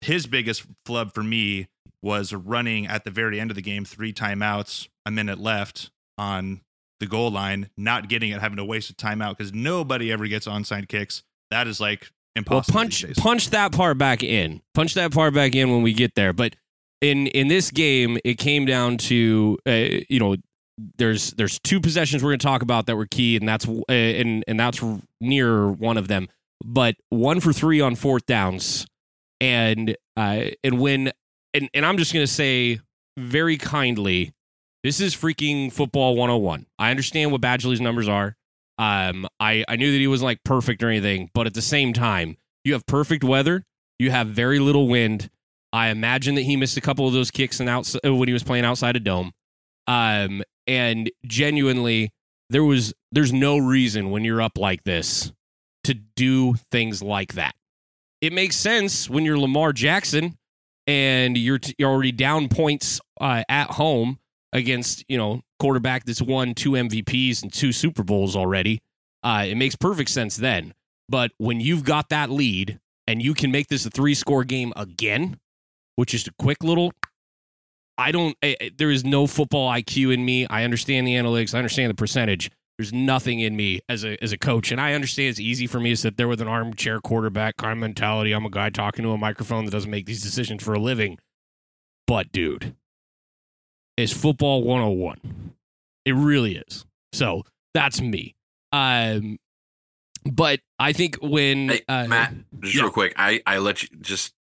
[0.00, 1.68] His biggest flub for me
[2.02, 6.60] was running at the very end of the game, three timeouts, a minute left on
[7.00, 10.46] the goal line, not getting it, having to waste a timeout because nobody ever gets
[10.46, 11.22] onside kicks.
[11.50, 12.74] That is like impossible.
[12.74, 14.62] Well, punch punch that part back in.
[14.74, 16.32] Punch that part back in when we get there.
[16.32, 16.56] But
[17.00, 20.36] in in this game, it came down to uh, you know
[20.98, 23.82] there's there's two possessions we're going to talk about that were key, and that's uh,
[23.88, 24.82] and and that's
[25.20, 26.28] near one of them.
[26.64, 28.86] But one for three on fourth downs,
[29.40, 31.12] and uh, and when
[31.52, 32.80] and and I'm just going to say
[33.16, 34.32] very kindly,
[34.84, 36.66] this is freaking football 101.
[36.78, 38.36] I understand what Badgley's numbers are.
[38.76, 41.94] Um, I, I knew that he wasn't like perfect or anything, but at the same
[41.94, 43.64] time, you have perfect weather,
[43.98, 45.30] you have very little wind.
[45.72, 48.34] I imagine that he missed a couple of those kicks and outs- uh, when he
[48.34, 49.32] was playing outside a dome.
[49.86, 52.12] Um, and genuinely,
[52.50, 55.32] there was there's no reason when you're up like this
[55.84, 57.54] to do things like that.
[58.20, 60.36] It makes sense when you're Lamar Jackson
[60.86, 64.18] and you're, t- you're already down points uh, at home
[64.54, 68.80] against you know quarterback that's won two MVPs and two Super Bowls already.
[69.22, 70.72] Uh, it makes perfect sense then.
[71.08, 74.72] But when you've got that lead and you can make this a three score game
[74.76, 75.38] again,
[75.96, 76.92] which is a quick little.
[77.96, 78.36] I don't.
[78.42, 80.46] eh, eh, There is no football IQ in me.
[80.48, 81.54] I understand the analytics.
[81.54, 82.50] I understand the percentage.
[82.76, 85.78] There's nothing in me as a as a coach, and I understand it's easy for
[85.78, 88.32] me to sit there with an armchair quarterback kind of mentality.
[88.32, 91.18] I'm a guy talking to a microphone that doesn't make these decisions for a living.
[92.08, 92.74] But dude,
[93.96, 95.52] it's football 101.
[96.04, 96.84] It really is.
[97.12, 98.34] So that's me.
[98.72, 99.38] Um,
[100.24, 102.82] but I think when Hey, uh, Matt, just yeah.
[102.82, 104.34] real quick, I I let you just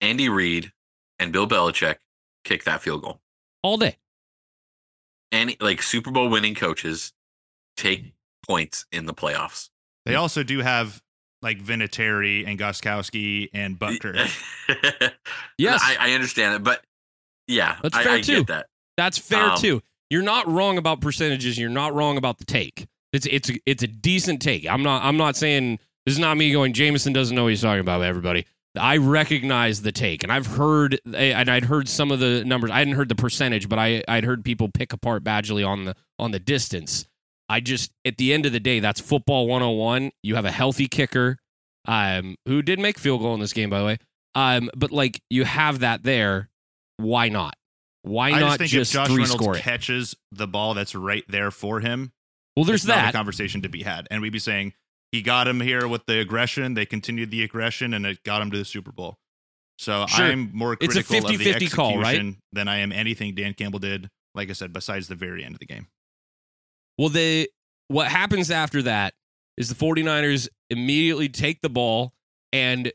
[0.00, 0.72] Andy Reid
[1.18, 1.96] and Bill Belichick
[2.44, 3.20] kick that field goal.
[3.62, 3.96] all day,
[5.32, 7.12] Any like Super Bowl winning coaches
[7.76, 8.12] take
[8.46, 9.68] points in the playoffs.
[10.06, 11.02] They also do have
[11.42, 14.14] like Vinatieri and Gostkowski and Butker.
[15.58, 15.80] Yes.
[15.84, 16.84] I, I understand it, but
[17.46, 18.36] yeah, That's I, fair I too.
[18.38, 18.66] get that.
[18.98, 19.82] That's fair Um, too.
[20.10, 21.56] You're not wrong about percentages.
[21.58, 22.86] You're not wrong about the take.
[23.14, 24.66] It's it's a, it's a decent take.
[24.68, 26.74] I'm not I'm not saying this is not me going.
[26.74, 28.02] Jameson doesn't know what he's talking about.
[28.02, 28.44] Everybody,
[28.78, 32.70] I recognize the take, and I've heard and I'd heard some of the numbers.
[32.70, 35.94] I hadn't heard the percentage, but I I'd heard people pick apart Badgley on the
[36.18, 37.06] on the distance.
[37.48, 40.10] I just at the end of the day, that's football 101.
[40.22, 41.38] You have a healthy kicker,
[41.86, 43.98] um, who did make field goal in this game, by the way.
[44.34, 46.50] Um, but like you have that there.
[46.98, 47.54] Why not?
[48.08, 49.60] Why I not just think just if Josh three Reynolds score it?
[49.62, 52.12] catches the ball that's right there for him,
[52.56, 53.10] Well, there's it's that.
[53.10, 54.72] a conversation to be had, and we'd be saying
[55.12, 56.74] he got him here with the aggression.
[56.74, 59.16] They continued the aggression, and it got him to the Super Bowl.
[59.78, 60.24] So Sure.
[60.26, 62.06] I'm more It's a critical of the 50-50 call, right?
[62.16, 64.08] execution than I am anything Dan Campbell did.
[64.34, 65.86] Like I said, besides the very end of the game.
[66.98, 67.46] Well, they
[67.88, 69.14] what happens after that
[69.56, 72.12] is the 49ers immediately take the ball
[72.52, 72.92] and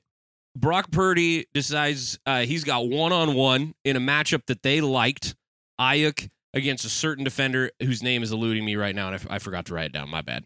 [0.56, 5.36] Brock Purdy decides uh, he's got one on one in a matchup that they liked.
[5.80, 9.28] Aiyuk against a certain defender whose name is eluding me right now, and I, f-
[9.30, 10.10] I forgot to write it down.
[10.10, 10.46] My bad.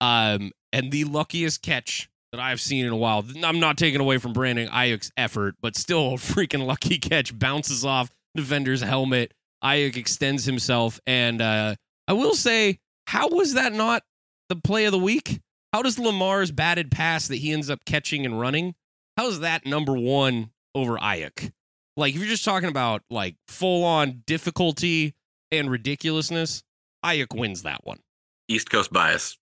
[0.00, 3.24] Um, and the luckiest catch that I've seen in a while.
[3.42, 7.36] I'm not taking away from Brandon Aiyuk's effort, but still a freaking lucky catch.
[7.36, 9.32] Bounces off defender's helmet.
[9.64, 11.74] Aiyuk extends himself, and uh,
[12.06, 12.78] I will say,
[13.08, 14.04] how was that not
[14.48, 15.40] the play of the week?
[15.72, 18.74] How does Lamar's batted pass that he ends up catching and running?
[19.18, 21.50] How is that number one over Aiyuk?
[21.96, 25.16] Like, if you're just talking about like full on difficulty
[25.50, 26.62] and ridiculousness,
[27.04, 27.98] Aiyuk wins that one.
[28.46, 29.36] East Coast bias.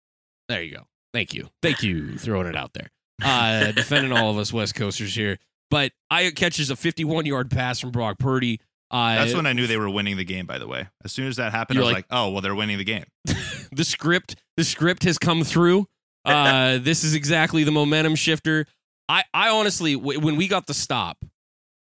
[0.48, 0.86] There you go.
[1.12, 1.50] Thank you.
[1.60, 2.90] Thank you throwing it out there.
[3.22, 5.38] Uh, defending all of us West Coasters here.
[5.70, 8.60] But Aiyuk catches a 51 yard pass from Brock Purdy.
[8.90, 10.46] Uh, That's when I knew they were winning the game.
[10.46, 12.54] By the way, as soon as that happened, I was like- like, "Oh, well, they're
[12.54, 13.04] winning the game."
[13.72, 15.86] the script the script has come through
[16.24, 18.64] uh this is exactly the momentum shifter
[19.08, 21.16] i i honestly w- when we got the stop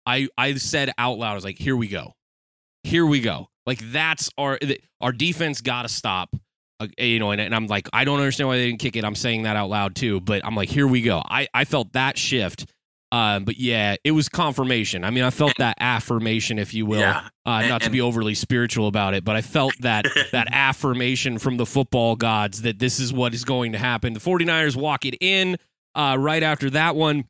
[0.06, 2.14] i i said out loud i was like here we go.
[2.84, 3.48] Here we go.
[3.66, 4.60] Like that's our
[5.02, 6.30] our defense got to stop
[6.80, 9.04] uh, you know and, and i'm like i don't understand why they didn't kick it.
[9.04, 10.22] I'm saying that out loud too.
[10.22, 11.22] But i'm like here we go.
[11.26, 12.66] I i felt that shift
[13.12, 15.04] um but yeah it was confirmation.
[15.04, 17.28] I mean i felt that affirmation if you will Yeah.
[17.46, 21.58] uh, not to be overly spiritual about it, but I felt that that affirmation from
[21.58, 24.14] the football gods that this is what is going to happen.
[24.14, 25.58] The 49ers walk it in
[25.96, 27.26] uh, right after that one,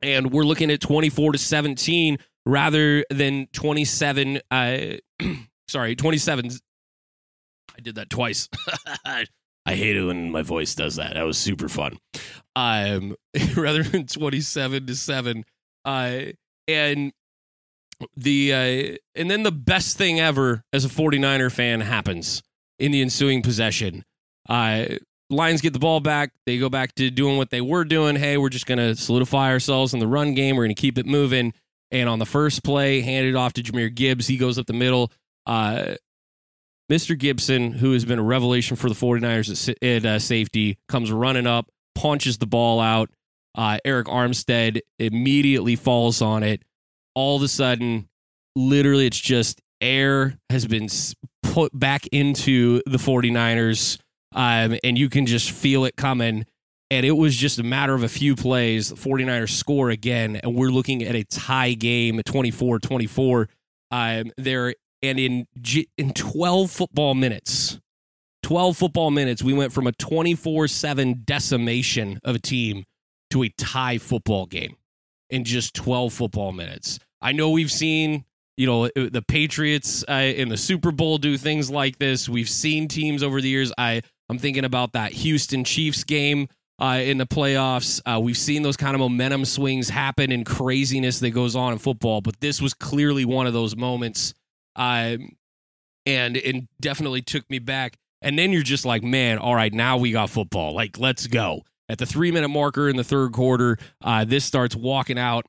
[0.00, 4.40] and we're looking at 24 to 17 rather than 27.
[4.50, 4.78] Uh,
[5.68, 6.50] sorry, 27.
[7.76, 8.48] I did that twice.
[9.04, 11.14] I hate it when my voice does that.
[11.14, 11.98] That was super fun.
[12.56, 13.16] Um,
[13.56, 15.44] rather than 27 to 7.
[15.84, 16.20] Uh,
[16.66, 17.12] and
[18.16, 22.42] the uh, and then the best thing ever as a 49er fan happens
[22.78, 24.04] in the ensuing possession.
[24.48, 24.84] Uh,
[25.30, 26.32] Lions get the ball back.
[26.46, 28.16] They go back to doing what they were doing.
[28.16, 30.56] Hey, we're just going to solidify ourselves in the run game.
[30.56, 31.52] We're going to keep it moving.
[31.90, 34.26] And on the first play, handed off to Jahmyr Gibbs.
[34.26, 35.12] He goes up the middle.
[35.46, 35.96] Uh,
[36.90, 37.18] Mr.
[37.18, 41.46] Gibson, who has been a revelation for the 49ers at, at uh, safety, comes running
[41.46, 43.10] up, punches the ball out.
[43.54, 46.62] Uh, Arik Armstead immediately falls on it.
[47.14, 48.08] All of a sudden,
[48.54, 50.88] literally, it's just air has been
[51.42, 53.98] put back into the 49ers,
[54.34, 56.46] um, and you can just feel it coming.
[56.90, 58.88] And it was just a matter of a few plays.
[58.88, 63.48] The 49ers score again, and we're looking at a tie game, 24 24.
[63.90, 65.46] Um, there and in
[65.96, 67.78] in 12 football minutes
[68.42, 72.84] 12 football minutes we went from a 24-7 decimation of a team
[73.30, 74.76] to a tie football game
[75.30, 78.24] in just 12 football minutes i know we've seen
[78.56, 82.48] you know uh, the patriots uh, in the super bowl do things like this we've
[82.48, 86.48] seen teams over the years i i'm thinking about that houston chiefs game
[86.80, 88.00] uh, in the playoffs.
[88.06, 91.78] Uh, we've seen those kind of momentum swings happen and craziness that goes on in
[91.78, 94.34] football, but this was clearly one of those moments,
[94.76, 95.30] um,
[96.06, 97.96] and it definitely took me back.
[98.22, 100.74] And then you're just like, man, all right, now we got football.
[100.74, 101.62] Like, let's go.
[101.88, 105.46] At the three minute marker in the third quarter, uh, this starts walking out,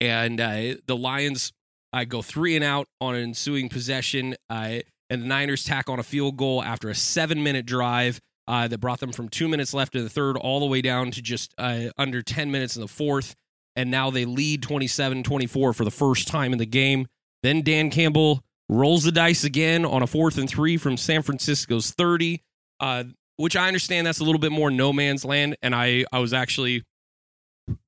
[0.00, 1.52] and uh, the Lions
[1.92, 4.80] I go three and out on an ensuing possession, uh,
[5.10, 8.78] and the Niners tack on a field goal after a seven minute drive uh, that
[8.78, 11.54] brought them from two minutes left in the third all the way down to just
[11.58, 13.34] uh, under 10 minutes in the fourth.
[13.76, 17.06] And now they lead 27 24 for the first time in the game.
[17.42, 21.90] Then Dan Campbell rolls the dice again on a fourth and three from San Francisco's
[21.92, 22.42] 30,
[22.80, 23.04] uh,
[23.36, 25.56] which I understand that's a little bit more no man's land.
[25.62, 26.84] And I, I was actually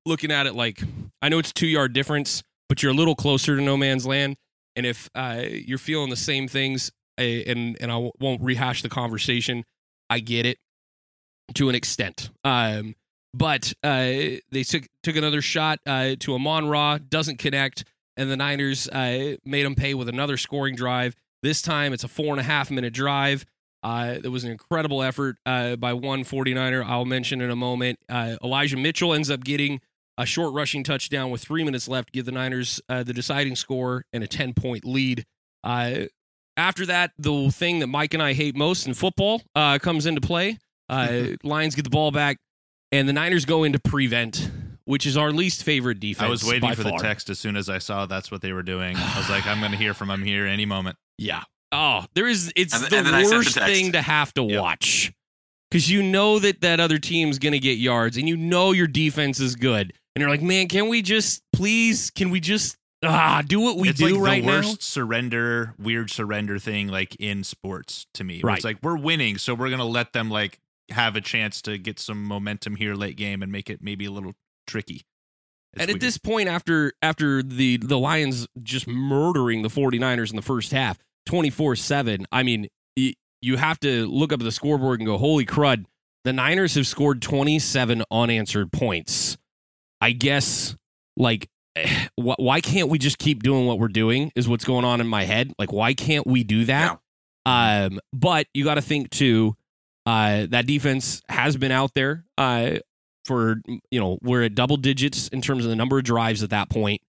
[0.05, 0.83] looking at it like
[1.23, 4.37] I know it's two yard difference, but you're a little closer to no man's land.
[4.77, 8.89] And if uh, you're feeling the same things, uh, and and I won't rehash the
[8.89, 9.65] conversation,
[10.09, 10.59] I get it
[11.55, 12.31] to an extent.
[12.45, 12.95] Um,
[13.33, 17.85] but uh, they took took another shot uh, to Amon Ra, doesn't connect,
[18.17, 21.15] and the Niners uh, made them pay with another scoring drive.
[21.43, 23.45] This time it's a four and a half minute drive.
[23.83, 26.85] Uh, it was an incredible effort uh, by one 49er.
[26.85, 27.99] I'll mention in a moment.
[28.09, 29.81] Uh, Elijah Mitchell ends up getting
[30.19, 34.05] a short rushing touchdown with three minutes left give the Niners uh, the deciding score
[34.13, 35.25] and a 10 point lead.
[36.57, 40.21] After that, the thing that Mike and I hate most in football uh, comes into
[40.21, 40.59] play.
[40.89, 42.37] Uh, Lions get the ball back,
[42.93, 44.51] and the Niners go into prevent,
[44.85, 46.27] which is our least favorite defense.
[46.27, 46.99] I was waiting by for far.
[46.99, 48.97] the text as soon as I saw that's what they were doing.
[48.97, 50.97] I was like, I'm going to hear from him here any moment.
[51.19, 51.43] Yeah.
[51.73, 52.53] oh, there is.
[52.57, 54.61] It's And- the and then I sent the worst thing to have to Yep.
[54.61, 55.13] watch
[55.71, 58.89] because you know that that other team's going to get yards, and you know your
[58.89, 62.11] defense is good, and you're like, man, can we just please?
[62.11, 64.57] Can we just ah do what we it's do like right the now?
[64.59, 68.41] worst surrender, weird surrender thing like in sports to me.
[68.43, 68.57] Right.
[68.57, 70.59] It's like we're winning, so we're gonna let them like
[70.91, 74.11] have a chance to get some momentum here late game and make it maybe a
[74.11, 74.35] little
[74.67, 75.03] tricky.
[75.73, 80.37] It's and at this point, after after the the Lions just murdering the 49ers in
[80.37, 84.99] the first half, 24 7, I mean, y- you have to look up the scoreboard
[85.01, 85.85] and go, holy crud,
[86.25, 89.39] the Niners have scored 27 unanswered points.
[90.01, 90.77] I guess,
[91.17, 91.49] like,
[92.17, 94.33] why can't we just keep doing what we're doing?
[94.35, 95.53] Is what's going on in my head.
[95.59, 96.99] Like, why can't we do that?
[97.47, 99.57] Um, but you got to think too.
[100.07, 102.25] Uh, that defense has been out there.
[102.39, 102.79] Uh,
[103.25, 103.61] for
[103.91, 106.71] you know, we're at double digits in terms of the number of drives at that
[106.71, 107.01] point.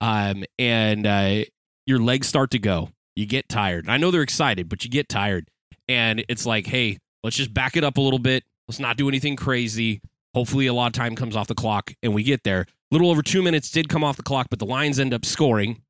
[0.00, 1.44] Um, and uh,
[1.86, 2.90] your legs start to go.
[3.16, 3.88] You get tired.
[3.88, 5.48] I know they're excited, but you get tired,
[5.88, 8.44] and it's like, hey, let's just back it up a little bit.
[8.68, 10.00] Let's not do anything crazy.
[10.34, 12.66] Hopefully, a lot of time comes off the clock, and we get there.
[12.90, 15.82] Little over two minutes did come off the clock, but the Lions end up scoring,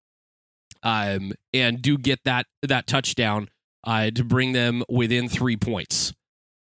[0.82, 3.48] um, and do get that that touchdown
[3.84, 6.12] uh, to bring them within three points.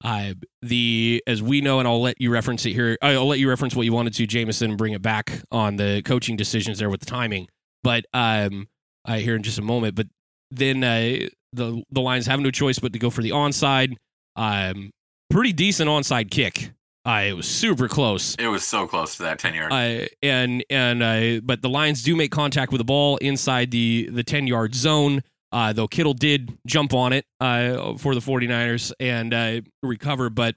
[0.04, 2.96] Uh, the as we know, and I'll let you reference it here.
[3.02, 6.02] I'll let you reference what you wanted to, Jameson, and bring it back on the
[6.04, 7.48] coaching decisions there with the timing.
[7.82, 8.68] But um,
[9.04, 9.94] I here in just a moment.
[9.94, 10.08] But
[10.50, 13.96] then uh, the the Lions have no choice but to go for the onside.
[14.34, 14.90] Um,
[15.30, 16.72] pretty decent onside kick.
[17.05, 18.36] Uh, it was super close.
[18.36, 19.72] It was so close to that 10 yard.
[19.72, 24.09] Uh, and and uh, but the Lions do make contact with the ball inside the
[24.11, 25.22] the 10 yard zone.
[25.50, 30.55] Uh, though Kittle did jump on it uh, for the 49ers and uh, recover, but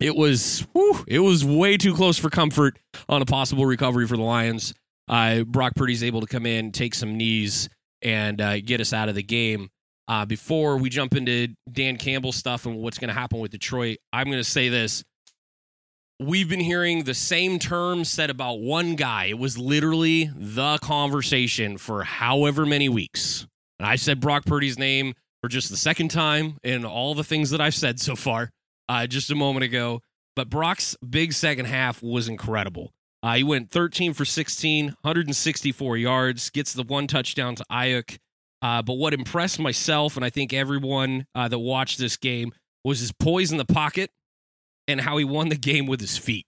[0.00, 4.16] it was whew, it was way too close for comfort on a possible recovery for
[4.16, 4.74] the Lions.
[5.08, 7.68] Uh, Brock Purdy's able to come in, take some knees,
[8.02, 9.70] and uh, get us out of the game.
[10.06, 13.98] Uh, before we jump into Dan Campbell stuff and what's going to happen with Detroit,
[14.12, 15.04] I'm going to say this
[16.20, 19.26] we've been hearing the same terms said about one guy.
[19.26, 23.46] It was literally the conversation for however many weeks.
[23.78, 27.50] And I said Brock Purdy's name for just the second time in all the things
[27.50, 28.50] that I've said so far
[28.88, 30.00] uh, just a moment ago.
[30.34, 32.92] But Brock's big second half was incredible.
[33.22, 38.18] Uh, he went 13 for 16, 164 yards, gets the one touchdown to Aiyuk.
[38.60, 42.52] Uh, but what impressed myself, and I think everyone uh, that watched this game,
[42.84, 44.10] was his poise in the pocket
[44.88, 46.46] and how he won the game with his feet.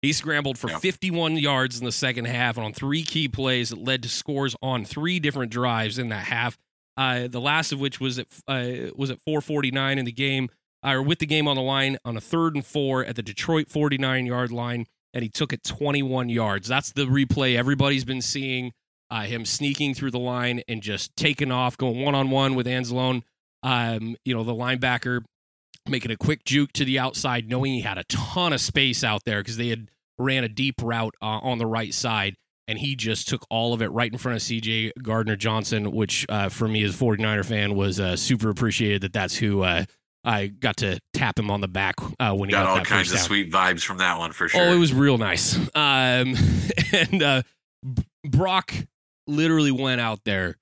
[0.00, 0.78] He scrambled for Yeah.
[0.78, 4.86] 51 yards in the second half on three key plays that led to scores on
[4.86, 6.56] three different drives in that half.
[6.96, 10.48] Uh, the last of which was at uh, was at 4:49 in the game,
[10.84, 13.22] uh, or with the game on the line on a third and four at the
[13.22, 16.66] Detroit 49 yard line, and he took it 21 yards.
[16.68, 18.72] That's the replay everybody's been seeing.
[19.10, 22.66] Uh, him sneaking through the line and just taking off, going one on one with
[22.66, 23.22] Anzalone.
[23.62, 25.24] Um, you know the linebacker
[25.88, 29.24] making a quick juke to the outside, knowing he had a ton of space out
[29.24, 32.36] there because they had ran a deep route uh, on the right side.
[32.68, 36.24] And he just took all of it right in front of CJ Gardner Johnson, which
[36.28, 39.84] uh, for me as a 49er fan was uh, super appreciated that that's who uh,
[40.22, 42.86] I got to tap him on the back uh, when he Got got, all that
[42.86, 43.24] kinds of down.
[43.26, 44.60] sweet vibes from that one for sure.
[44.62, 45.56] Oh, it was real nice.
[45.74, 46.36] Um,
[46.92, 47.42] and uh,
[48.24, 48.72] Brock
[49.26, 50.56] literally went out there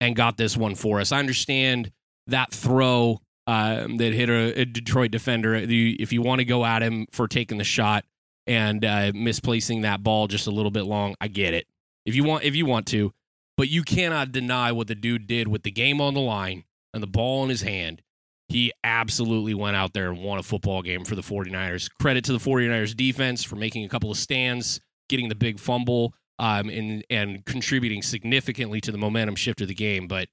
[0.00, 1.12] and got this one for us.
[1.12, 1.92] I understand
[2.26, 5.54] that throw um, that hit a, a Detroit defender.
[5.54, 8.04] If you want to go at him for taking the shot
[8.46, 11.66] and uh, misplacing that ball just a little bit long, I get it.
[12.06, 13.12] If you want, if you want to,
[13.56, 17.02] but you cannot deny what the dude did with the game on the line and
[17.02, 18.02] the ball in his hand.
[18.48, 21.88] He absolutely went out there and won a football game for the 49ers.
[22.00, 26.14] Credit to the 49ers defense for making a couple of stands, getting the big fumble,
[26.38, 30.06] um, and and contributing significantly to the momentum shift of the game.
[30.08, 30.28] But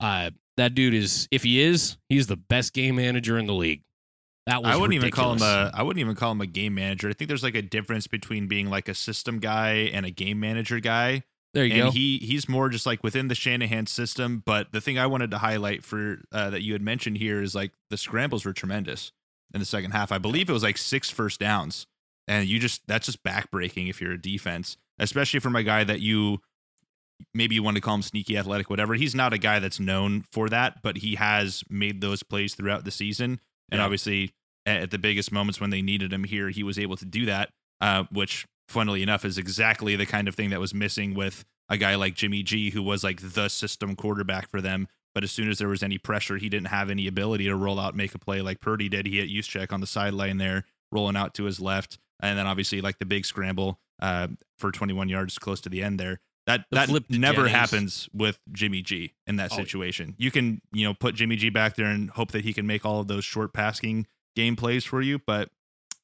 [0.00, 3.82] uh, that dude is, if he is, he's the best game manager in the league.
[4.46, 6.74] That was I wouldn't even call him a I wouldn't even call him a game
[6.74, 7.08] manager.
[7.08, 10.38] I think there's like a difference between being like a system guy and a game
[10.38, 11.24] manager guy.
[11.52, 11.90] There you and go.
[11.90, 14.44] he he's more just like within the Shanahan system.
[14.46, 17.56] But the thing I wanted to highlight for uh, that you had mentioned here is
[17.56, 19.10] like the scrambles were tremendous
[19.52, 20.12] in the second half.
[20.12, 21.88] I believe it was like six first downs,
[22.28, 26.00] and you just that's just backbreaking if you're a defense, especially from a guy that
[26.00, 26.40] you
[27.34, 28.94] maybe you want to call him sneaky athletic, whatever.
[28.94, 32.84] He's not a guy that's known for that, but he has made those plays throughout
[32.84, 33.40] the season,
[33.70, 33.84] and Yeah.
[33.84, 34.32] obviously
[34.66, 37.50] at, the biggest moments when they needed him here, he was able to do that.
[37.80, 41.76] Uh, which, funnily enough, is exactly the kind of thing that was missing with a
[41.76, 44.88] guy like Jimmy G, who was like the system quarterback for them.
[45.14, 47.78] But as soon as there was any pressure, he didn't have any ability to roll
[47.78, 49.04] out, make a play like Purdy did.
[49.06, 52.80] He hit Juszczyk on the sideline there, rolling out to his left, and then obviously
[52.80, 56.20] like the big scramble uh, for 21 yards close to the end there.
[56.46, 57.50] That The that never Jennings.
[57.56, 59.56] happens with Jimmy G in that Oh.
[59.56, 60.14] situation.
[60.16, 62.84] You can, you know, put Jimmy G back there and hope that he can make
[62.86, 65.50] all of those short passing game plays for you, but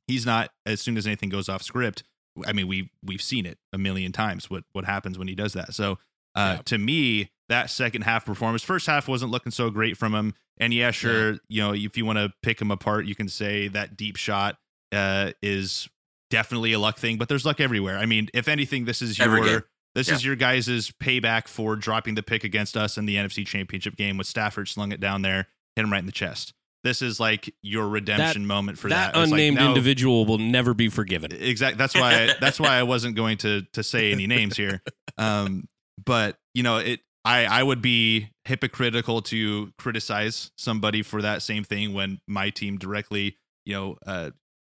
[0.09, 2.03] he's not as soon as anything goes off script.
[2.47, 5.53] I mean, we we've seen it a million times what what happens when he does
[5.53, 5.75] that.
[5.75, 5.99] So,
[6.35, 6.63] uh Yeah.
[6.65, 10.35] to me, that second half performance, first half wasn't looking so great from him.
[10.59, 13.69] And yeah, sure, you know, if you want to pick him apart, you can say
[13.69, 14.59] that deep shot
[14.91, 15.89] uh is
[16.31, 17.99] definitely a luck thing, but there's luck everywhere.
[17.99, 19.69] I mean, if anything, this is Every your game.
[19.95, 20.15] This Yeah.
[20.15, 24.17] is your guys' payback for dropping the pick against us in the NFC Championship game
[24.17, 26.53] with Stafford slung it down there, hit him right in the chest.
[26.85, 29.13] This is like your redemption moment for that.
[29.15, 31.31] that It's like, unnamed no- individual will never be forgiven.
[31.33, 31.79] Exactly.
[31.79, 32.35] That's why.
[32.41, 34.83] that's why I wasn't going to to say any names here.
[35.19, 35.69] Um,
[36.05, 37.01] but you know, it.
[37.25, 42.79] I I would be hypocritical to criticize somebody for that same thing when my team
[42.79, 44.31] directly, you know, uh,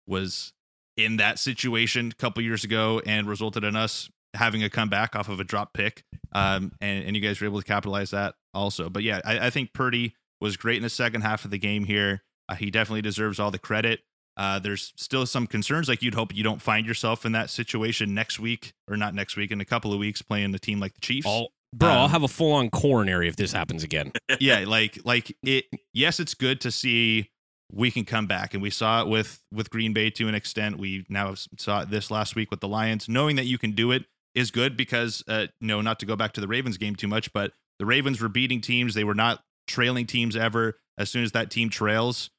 [0.06, 0.52] was
[0.96, 5.28] in that situation a couple years ago and resulted in us having a comeback off
[5.28, 6.04] of a drop pick.
[6.32, 8.88] Um, and and you guys were able to capitalize that also.
[8.90, 11.84] But yeah, I, I think Purdy was great in the second half of the game
[11.84, 12.22] here.
[12.48, 14.00] Uh, he definitely deserves all the credit.
[14.36, 15.88] Uh, there's still some concerns.
[15.88, 19.36] Like you'd hope you don't find yourself in that situation next week, or not next
[19.36, 21.26] week, in a couple of weeks playing a team like the Chiefs.
[21.26, 24.12] I'll, bro, I'll Um, have a full on coronary if this happens again.
[24.40, 25.64] yeah, like like it.
[25.94, 27.30] Yes, it's good to see
[27.72, 30.78] we can come back, and we saw it with with Green Bay to an extent.
[30.78, 33.08] We now saw it this last week with the Lions.
[33.08, 34.04] Knowing that you can do it
[34.36, 37.32] is good because, uh, no, not to go back to the Ravens game too much,
[37.32, 38.94] but the Ravens were beating teams.
[38.94, 40.78] They were not trailing teams ever.
[40.98, 42.30] As soon as that team trails,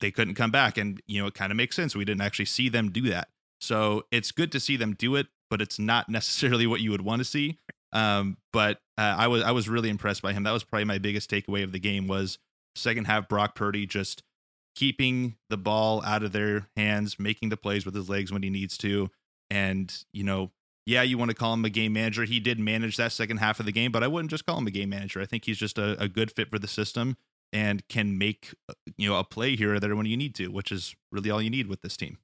[0.00, 1.94] they couldn't come back, and you know it kind of makes sense.
[1.94, 3.28] We didn't actually see them do that,
[3.60, 7.02] so it's good to see them do it, but it's not necessarily what you would
[7.02, 7.58] want to see.
[7.92, 10.42] Um, but uh, I was I was really impressed by him.
[10.42, 12.38] That was probably my biggest takeaway of the game was
[12.76, 14.22] second half Brock Purdy just
[14.74, 18.50] keeping the ball out of their hands, making the plays with his legs when he
[18.50, 19.10] needs to,
[19.50, 20.50] and you know.
[20.86, 22.24] Yeah, you want to call him a game manager.
[22.24, 24.66] He did manage that second half of the game, but I wouldn't just call him
[24.66, 25.20] a game manager.
[25.20, 27.16] I think he's just a, a good fit for the system
[27.52, 30.48] and can make uh, you know a play here or there when you need to,
[30.48, 32.18] which is really all you need with this team.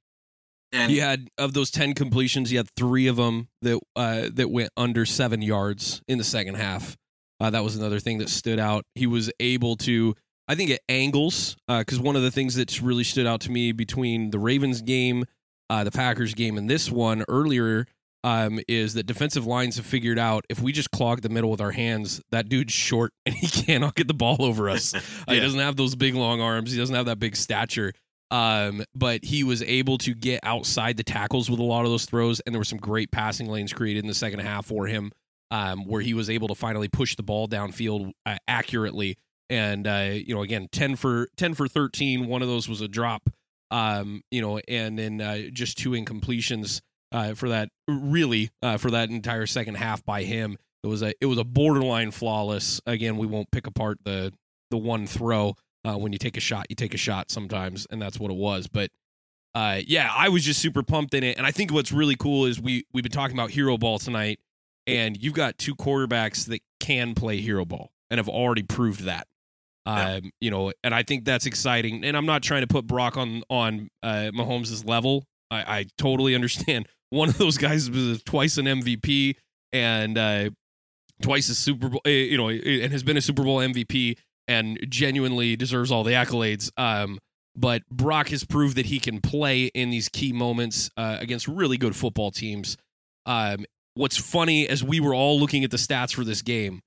[0.72, 4.50] And He had of those ten completions, he had three of them that uh, that
[4.50, 6.96] went under seven yards in the second half.
[7.40, 8.84] Uh, that was another thing that stood out.
[8.94, 10.14] He was able to,
[10.46, 13.72] I think, at angles, because one of the things that's really stood out to me
[13.72, 15.24] between the Ravens game,
[15.70, 17.86] uh, the Packers game, and this one earlier
[18.22, 21.60] um, is that defensive lines have figured out if we just clog the middle with
[21.60, 24.94] our hands, that dude's short and he cannot get the ball over us.
[25.28, 26.72] Uh, He doesn't have those big long arms.
[26.72, 27.92] He doesn't have that big stature.
[28.30, 32.04] Um, but he was able to get outside the tackles with a lot of those
[32.04, 35.10] throws, and there were some great passing lanes created in the second half for him,
[35.50, 39.18] um, where he was able to finally push the ball downfield uh, accurately.
[39.48, 42.28] And uh, you know, again, ten for ten for thirteen.
[42.28, 43.28] One of those was a drop.
[43.72, 46.80] Um, you know, and then uh, just two incompletions
[47.12, 47.68] uh, for that.
[47.88, 51.44] Really, uh, for that entire second half by him, it was a it was a
[51.44, 52.80] borderline flawless.
[52.86, 54.32] Again, we won't pick apart the
[54.70, 55.54] the one throw.
[55.82, 58.36] Uh, when you take a shot, you take a shot sometimes, and that's what it
[58.36, 58.66] was.
[58.66, 58.90] But
[59.54, 62.46] uh, yeah, I was just super pumped in it, and I think what's really cool
[62.46, 64.40] is we we've been talking about hero ball tonight,
[64.86, 69.26] and you've got two quarterbacks that can play hero ball and have already proved that.
[69.86, 70.14] Yeah.
[70.14, 72.04] Um, you know, and I think that's exciting.
[72.04, 75.24] And I'm not trying to put Brock on on uh, Mahomes' level.
[75.50, 76.86] I, I totally understand.
[77.10, 79.36] One of those guys was twice an MVP
[79.72, 80.50] and uh,
[81.22, 84.16] twice a Super Bowl, uh, you know, and has been a Super Bowl MVP
[84.48, 86.70] and genuinely deserves all the accolades.
[86.76, 87.18] Um,
[87.56, 91.76] but Brock has proved that he can play in these key moments uh, against really
[91.76, 92.76] good football teams.
[93.26, 96.80] Um, what's funny as we were all looking at the stats for this game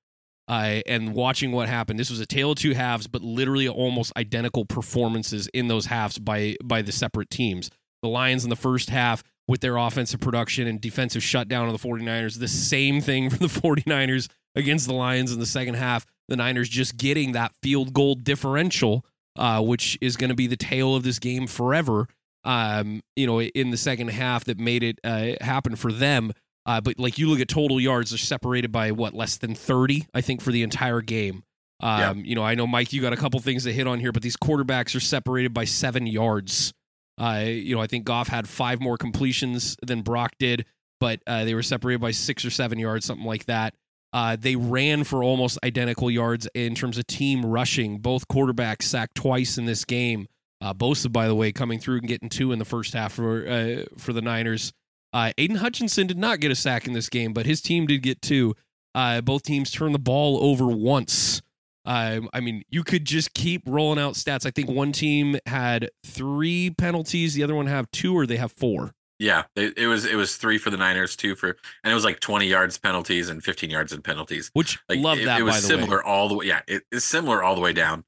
[0.48, 4.12] uh, and watching what happened, this was a tale of two halves, but literally almost
[4.18, 7.70] identical performances in those halves by by the separate teams.
[8.02, 11.88] The Lions in the first half with their offensive production and defensive shutdown of the
[11.88, 16.06] 49ers, the same thing for the 49ers against the Lions in the second half.
[16.30, 19.06] The Niners just getting that field goal differential,
[19.38, 22.08] uh, which is going to be the tale of this game forever.
[22.46, 26.32] Um, you know, in the second half that made it uh, happen for them.
[26.66, 30.08] Uh, but like you look at total yards, they're separated by what less than 30,
[30.14, 31.44] I think, for the entire game.
[31.82, 32.14] Um, Yeah.
[32.14, 34.24] You know, I know Mike, you got a couple things to hit on here, but
[34.24, 36.74] these quarterbacks are separated by seven yards.
[37.18, 40.66] Uh, you know, I think Goff had five more completions than Brock did,
[41.00, 43.76] but uh, they were separated by six or seven yards, something like that.
[44.14, 47.98] Uh, they ran for almost identical yards in terms of team rushing.
[47.98, 50.28] Both quarterbacks sacked twice in this game.
[50.62, 53.48] Uh, Bosa, by the way, coming through and getting two in the first half for
[53.48, 54.72] uh, for the Niners.
[55.12, 58.02] Uh, Aidan Hutchinson did not get a sack in this game, but his team did
[58.02, 58.56] get two.
[58.96, 61.42] Uh, both teams turned the ball over once.
[61.86, 64.46] Um, I mean, you could just keep rolling out stats.
[64.46, 68.52] I think one team had three penalties, the other one have two, or they have
[68.54, 68.92] four.
[69.20, 72.04] Yeah, it, it was it was three for the Niners, two for, and it was
[72.04, 74.50] like twenty yards penalties and fifteen yards in penalties.
[74.54, 76.04] Which Like love it, that it was similar way.
[76.06, 76.46] all the way.
[76.48, 78.04] Yeah, it, it's similar all the way down.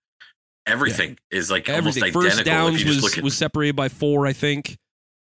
[0.65, 2.53] Everything is like Everything almost first identical.
[2.69, 4.77] downs if you just was look at was separated by four, I think.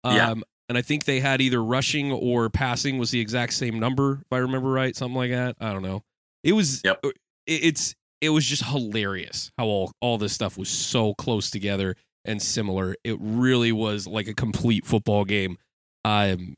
[0.02, 0.34] Um, Yeah.
[0.68, 4.32] and I think they had either rushing or passing was the exact same number, if
[4.32, 5.56] I remember right, something like that.
[5.60, 6.02] I don't know.
[6.42, 7.04] It was Yep.
[7.46, 12.40] it's it was just hilarious how all all this stuff was so close together and
[12.42, 12.96] similar.
[13.04, 15.58] It really was like a complete football game.
[16.04, 16.56] Um,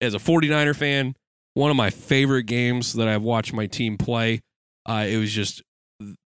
[0.00, 1.14] as a 49er fan,
[1.54, 4.40] one of my favorite games that I've watched my team play.
[4.88, 5.62] Uh, it was just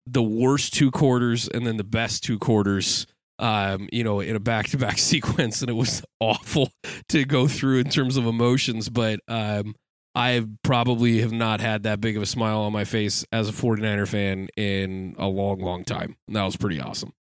[0.07, 3.07] the worst two quarters and then the best two quarters
[3.39, 6.70] um you know in a back-to-back sequence and it was awful
[7.11, 9.74] to go through in terms of emotions but um
[10.17, 13.53] I probably have not had that big of a smile on my face as a
[13.53, 17.12] 49er fan in a long long time and that was pretty awesome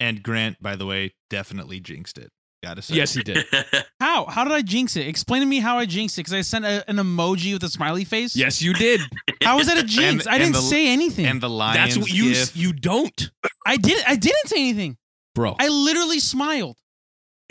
[0.00, 2.30] And Grant, by the way, definitely jinxed it.
[2.62, 2.94] Gotta say.
[2.96, 3.44] yes he did
[4.00, 4.26] How?
[4.26, 5.06] How did I jinx it?
[5.06, 6.22] Explain to me how I jinxed it.
[6.22, 8.34] Because I sent a, an emoji with a smiley face.
[8.36, 9.00] yes you did
[9.42, 10.26] How was that a jinx?
[10.26, 11.26] I and didn't the- say anything.
[11.26, 13.30] And the Lions that's what you gif, you don't
[13.66, 14.02] I did.
[14.06, 14.96] I didn't say anything.
[15.34, 16.76] bro I literally smiled.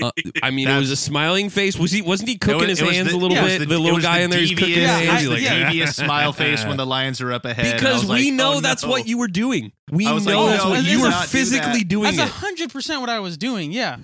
[0.01, 0.11] Uh,
[0.43, 2.85] I mean it was a smiling face was he wasn't he cooking was- his it
[2.85, 4.17] was hands the- a little yeah, it was bit the- the, it little was guy
[4.19, 5.65] the in there he's cooking his devious- hands I- He's like, yeah.
[5.67, 7.65] devious smile face when the Lions are up ahead.
[7.65, 8.89] and I because was like, we know oh, that's no.
[8.89, 9.71] what you were doing.
[9.91, 11.87] We I was like, know no, that's what let's you were not do physically that.
[11.87, 12.15] doing.
[12.15, 12.33] That's It.
[12.35, 13.71] hundred percent what I was doing.
[13.71, 13.97] Yeah.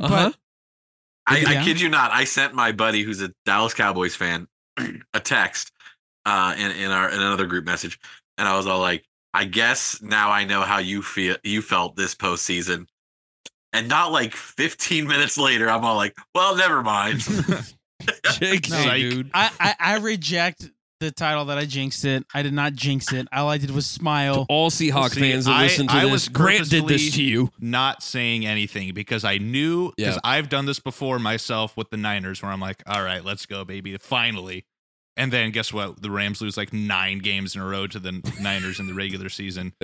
[0.00, 0.32] Uh-huh.
[1.26, 1.60] I, Yeah.
[1.60, 2.10] I kid you not.
[2.12, 4.48] I sent my buddy who's a Dallas Cowboys fan
[5.14, 5.70] a text
[6.26, 8.00] uh, in in our in another group message,
[8.38, 9.04] and I was all like,
[9.34, 11.36] "I guess now I know how you feel.
[11.44, 12.86] You felt this postseason."
[13.72, 17.18] And not like 15 minutes later, I'm all like, "Well, never mind."
[18.02, 18.96] JK, Psych.
[19.00, 19.30] dude.
[19.34, 20.68] I, I I reject
[21.00, 22.24] the title that I jinxed it.
[22.34, 23.26] I did not jinx it.
[23.32, 24.44] All I did was smile.
[24.48, 27.22] All Seahawks See, fans that I- listen to I this, was Grant did this to
[27.22, 27.50] you.
[27.60, 30.20] not saying anything because I knew because Yeah.
[30.24, 33.64] I've done this before myself with the Niners where I'm like, all right, let's go,
[33.64, 34.64] baby, finally.
[35.16, 36.00] And then guess what?
[36.02, 39.28] The Rams lose like nine games in a row to the Niners in the regular
[39.28, 39.72] season.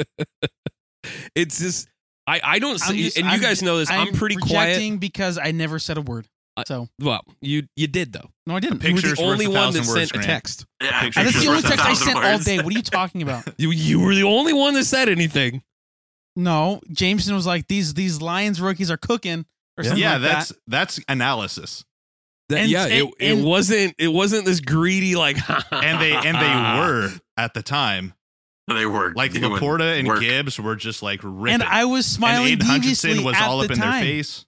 [1.36, 1.88] It's just
[2.26, 3.90] I I don't I'm just- and you I'm- guys know this.
[3.90, 4.98] I'm, pretty quiet.
[5.00, 6.26] because I never said a word.
[6.56, 8.30] I- So Well, you you did though.
[8.46, 8.78] no, I didn't.
[8.80, 10.64] Pic- You were the only one that thousand words, sent a text.
[10.82, 12.56] yeah, Picture that's the only text I thousand sent all day.
[12.58, 13.44] What are you talking about?
[13.58, 15.62] You you were the only one that said anything.
[16.34, 19.46] No, Jameson was like these these Lions rookies are cooking
[19.78, 20.56] or something yeah, like that's that.
[20.66, 21.84] that's analysis.
[22.48, 25.36] That- And- yeah, it, it and- wasn't it wasn't this greedy like
[25.72, 28.14] And they and they were at the time.
[28.68, 30.20] They were Like doing Laporta and work.
[30.20, 31.54] Gibbs were just like ripping.
[31.54, 33.90] And I was and smiling Aidan deviously Hutchinson was at all the up in time.
[33.92, 34.44] their face.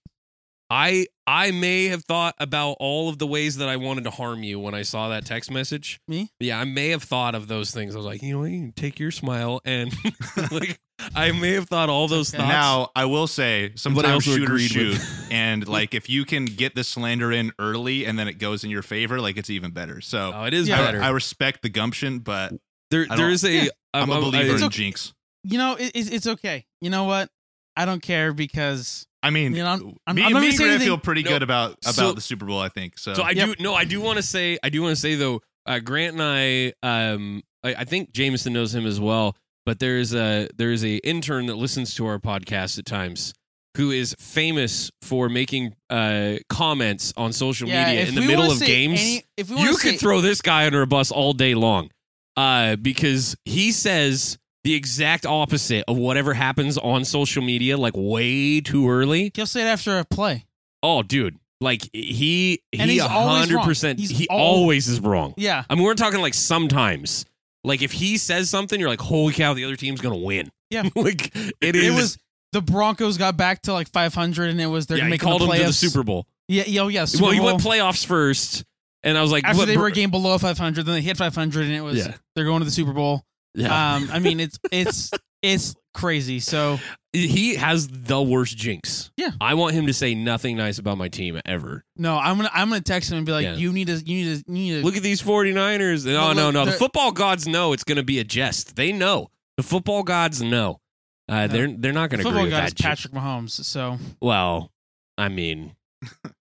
[0.71, 4.43] I I may have thought about all of the ways that I wanted to harm
[4.43, 5.99] you when I saw that text message.
[6.07, 6.31] Me?
[6.41, 7.95] Yeah, I may have thought of those things.
[7.95, 9.95] I was like, you know, what, you take your smile and
[10.51, 10.79] like
[11.15, 12.43] I may have thought all those Okay.
[12.43, 12.53] thoughts.
[12.53, 16.27] Now I will say I sometimes also shooters agreed shoot, with- and like if you
[16.27, 19.49] can get the slander in early and then it goes in your favor, like it's
[19.51, 20.03] even better.
[20.03, 20.81] So oh, it is Yeah.
[21.01, 21.07] I.
[21.07, 22.53] I respect the gumption, but
[22.91, 23.69] there I there don't- a Yeah.
[23.95, 24.69] I'm, I'm- a I'm- believer I- in okay.
[24.77, 25.13] jinx.
[25.45, 26.67] You know, it, it's, it's okay.
[26.81, 27.31] You know what?
[27.77, 30.57] I don't care because I mean, You know, I'm- I'm- me, I'm not me and
[30.59, 31.31] Grant feel pretty No.
[31.31, 32.61] good about about So- the Super Bowl.
[32.61, 33.15] I think so.
[33.15, 33.57] So I Yep.
[33.59, 36.15] do no, I do want to say I do want to say though, uh, Grant
[36.19, 39.37] and I, um, I, I think Jameson knows him as well.
[39.67, 43.35] But there is a there is a intern that listens to our podcast at times
[43.77, 48.61] who is famous for making uh, comments on social yeah, media in the middle of
[48.61, 48.99] games.
[49.01, 51.55] any- if we wanna you say, could throw this guy under a bus all day
[51.55, 51.91] long,
[52.39, 58.61] uh, because he says the exact opposite of whatever happens on social media, like way
[58.61, 59.33] too early.
[59.35, 60.47] he'll say it after a play.
[60.83, 63.99] Oh, dude, like he And he he's hundred percent.
[63.99, 65.35] He al- always is wrong.
[65.37, 67.25] Yeah, I mean, we're talking like sometimes.
[67.65, 70.51] Like if he says something, you're like, holy cow, the other team's gonna win.
[70.71, 70.83] Yeah.
[70.95, 71.95] like it it is.
[71.95, 72.19] was
[72.53, 75.47] the Broncos got back to like 500, and it was they're yeah, making called the
[75.47, 75.59] playoffs.
[75.59, 76.27] to the Super Bowl.
[76.47, 77.05] Yeah, yeah, oh, yeah.
[77.05, 77.47] Super well, he Bowl.
[77.47, 78.65] went playoffs first,
[79.03, 81.17] and I was like, after what, they were a game below 500, then they hit
[81.17, 82.15] 500, and it was Yeah.
[82.35, 83.25] they're going to the Super Bowl.
[83.55, 83.95] yeah.
[83.97, 85.11] Um, I mean, it's it's
[85.43, 86.41] it's crazy.
[86.41, 86.79] So
[87.13, 89.11] he has the worst jinx.
[89.17, 89.31] Yeah.
[89.41, 91.85] I want him to say nothing nice about my team ever.
[91.97, 93.55] no, I'm gonna I'm gonna text him and be like, Yeah.
[93.55, 96.05] you need to you need to you need to Look at these 49ers.
[96.07, 96.65] No, Look, no, no.
[96.67, 98.77] The football gods know it's going to be a jest.
[98.77, 99.29] They know.
[99.57, 100.81] The football gods know.
[101.29, 101.49] Uh, No.
[101.49, 102.77] They're they're not going to agree with that.
[102.77, 103.51] Patrick Mahomes.
[103.65, 104.71] So Well,
[105.17, 105.75] I mean,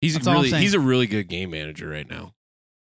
[0.03, 2.35] he's That's really he's a really good game manager right now,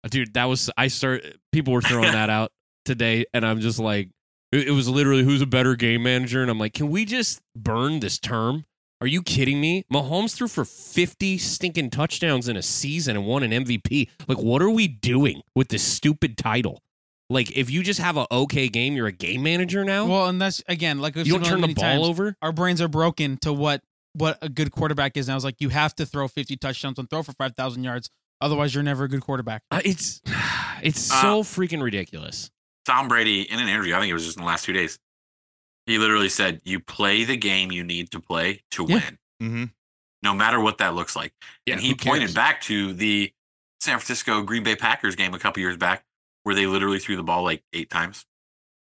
[0.04, 0.34] Uh, dude.
[0.34, 1.24] That was I start.
[1.52, 2.52] People were throwing that out
[2.86, 4.10] today, and I'm just like,
[4.52, 7.42] it, it was literally who's a better game manager, and I'm like, can we just
[7.56, 8.66] burn this term?
[9.02, 9.84] Are you kidding me?
[9.92, 14.08] Mahomes threw for 50 stinking touchdowns in a season and won an MVP.
[14.30, 16.82] Like, what are we doing with this stupid title?
[17.30, 20.06] Like, if you just have a okay game, you're a game manager now.
[20.06, 22.36] well, and that's again like we've you don't turn the ball times, over.
[22.42, 23.82] Our brains are broken to what
[24.14, 25.28] what a good quarterback is.
[25.28, 28.10] And I was like, you have to throw 50 touchdowns and throw for 5,000 yards.
[28.42, 29.64] Otherwise, you're never a good quarterback.
[29.72, 30.22] Uh, it's
[30.82, 32.52] it's Uh, so freaking ridiculous.
[32.86, 35.00] Tom Brady in an interview, I think it was just in the last two days,
[35.86, 38.96] he literally said, "You play the game you need to play to Yeah.
[38.96, 39.64] win, Mm-hmm.
[40.22, 41.34] no matter what that looks like."
[41.68, 43.32] and he pointed back to the
[43.80, 46.04] San Francisco Green Bay Packers game a couple years back,
[46.44, 48.26] where they literally threw the ball like eight times.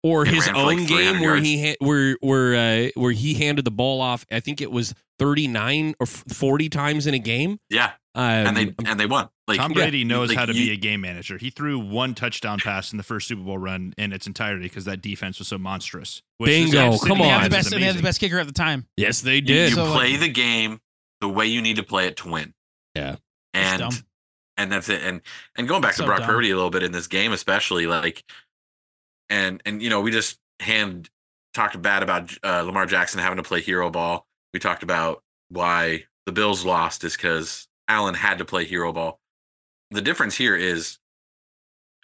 [0.03, 1.47] Or and his ran for, like, own game where yards.
[1.47, 4.25] he ha- where where uh, where he handed the ball off.
[4.31, 7.59] I think it was thirty nine or forty times in a game.
[7.71, 9.29] Yeah, Um, and they and they won.
[9.49, 11.39] Like Tom yeah, Brady knows like, how to you- be a game manager.
[11.39, 14.85] He threw one touchdown pass in the first Super Bowl run in its entirety because
[14.85, 16.23] that defense was so monstrous.
[16.37, 17.41] which is Bingo, absolutely come they on.
[17.41, 17.71] had the best.
[17.71, 18.87] They had the best kicker at the time.
[18.97, 19.71] yes, they did.
[19.71, 20.81] you So, play like- the game
[21.21, 22.55] the way you need to play it to win.
[22.95, 23.17] Yeah.
[23.55, 23.83] and
[24.57, 25.03] and that's it.
[25.03, 25.21] And
[25.57, 26.29] and going back So to Brock dumb.
[26.29, 28.23] Purdy a little bit in this game, especially like,
[29.31, 31.09] and and you know we just hand
[31.55, 34.27] talked bad about uh, Lamar Jackson having to play hero ball.
[34.53, 39.21] We talked about why the Bills lost is because Allen had to play hero ball.
[39.91, 40.99] The difference here is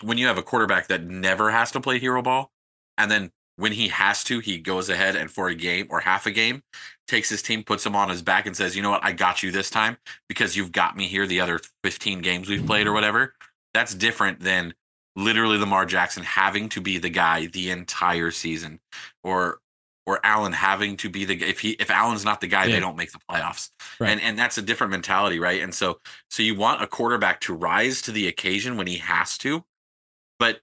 [0.02, 2.50] when you have a quarterback that never has to play hero ball,
[2.98, 6.26] and then when he has to, he goes ahead and for a game or half
[6.26, 6.62] a game,
[7.06, 9.04] takes his team, puts them on his back, and says, "You know what?
[9.04, 9.96] I got you this time
[10.28, 13.34] because you've got me here the other 15 games we've played or whatever."
[13.72, 14.74] That's different than
[15.16, 18.80] literally Lamar Jackson having to be the guy the entire season,
[19.22, 19.58] or
[20.06, 22.74] or Allen having to be the if he if Allen's not the guy, Yeah.
[22.74, 23.70] they don't make the playoffs.
[23.98, 24.10] Right.
[24.10, 25.62] And and that's a different mentality, right?
[25.62, 25.98] And so
[26.30, 29.64] so you want a quarterback to rise to the occasion when he has to,
[30.38, 30.60] but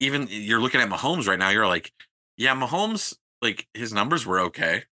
[0.00, 1.92] even you're looking at Mahomes right now, you're like,
[2.36, 4.84] yeah, Mahomes, like his numbers were okay.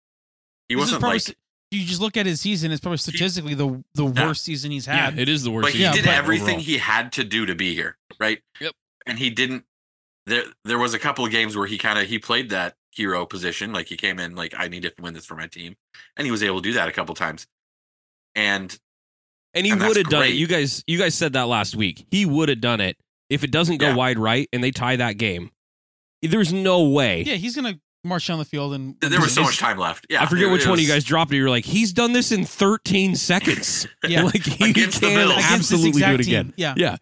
[0.68, 1.38] He This wasn't probably like, st-
[1.70, 2.72] you just look at his season.
[2.72, 4.26] It's probably statistically the the Yeah.
[4.28, 5.18] worst season he's yeah, had.
[5.18, 5.66] it is the worst.
[5.66, 6.60] but he Yeah, did but- everything overall.
[6.62, 8.40] he had to do to be here, right?
[8.60, 8.72] Yep.
[9.06, 9.64] And he didn't.
[10.26, 13.24] There, there was a couple of games where he kind of he played that hero
[13.24, 15.76] position, like he came in like I need to win this for my team,
[16.16, 17.46] and he was able to do that a couple times.
[18.34, 18.76] And
[19.54, 20.34] and he would have done it.
[20.34, 22.06] You guys, you guys said that last week.
[22.10, 22.96] He would have done it
[23.30, 23.94] if it doesn't go Yeah.
[23.94, 25.50] wide right and they tie that game.
[26.22, 27.22] There's no way.
[27.22, 30.06] yeah, he's gonna march down the field and there was so much time left.
[30.10, 31.36] Yeah, I forget it- which it one of you guys dropped it.
[31.36, 33.86] You're like, he's done this in 13 seconds.
[34.06, 34.22] Yeah.
[34.24, 35.32] like he Against can Bills.
[35.32, 36.44] Against this absolutely do it again.
[36.46, 36.54] team.
[36.56, 36.74] Yeah.
[36.76, 36.96] Yeah.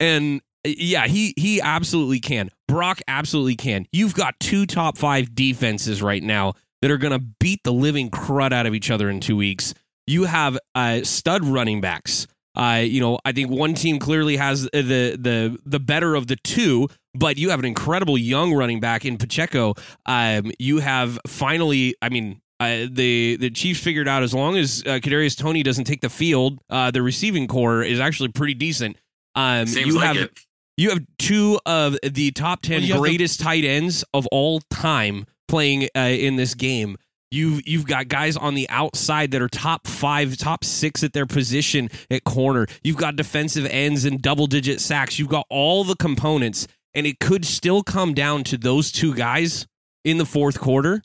[0.00, 2.50] And yeah, he he absolutely can.
[2.68, 3.86] Brock absolutely can.
[3.92, 8.10] You've got two top five defenses right now that are going to beat the living
[8.10, 9.74] crud out of each other in two weeks.
[10.06, 12.26] You have uh, stud running backs.
[12.54, 16.36] Uh, you know, I think one team clearly has the the the better of the
[16.36, 19.74] two, but you have an incredible young running back in Pacheco.
[20.06, 24.82] Um, you have finally, I mean, uh, the the Chiefs figured out as long as
[24.86, 28.96] uh, Kadarius Toney doesn't take the field, uh, the receiving core is actually pretty decent.
[29.34, 30.38] Um, Seems you like have it.
[30.82, 34.60] You have two of the top 10 Well, have the- greatest tight ends of all
[34.70, 36.96] time playing uh, in this game.
[37.30, 41.24] You've you've got guys on the outside that are top five, top six at their
[41.24, 42.66] position at corner.
[42.82, 45.18] You've got defensive ends and double digit sacks.
[45.18, 49.66] You've got all the components, and it could still come down to those two guys
[50.04, 51.02] in the fourth quarter.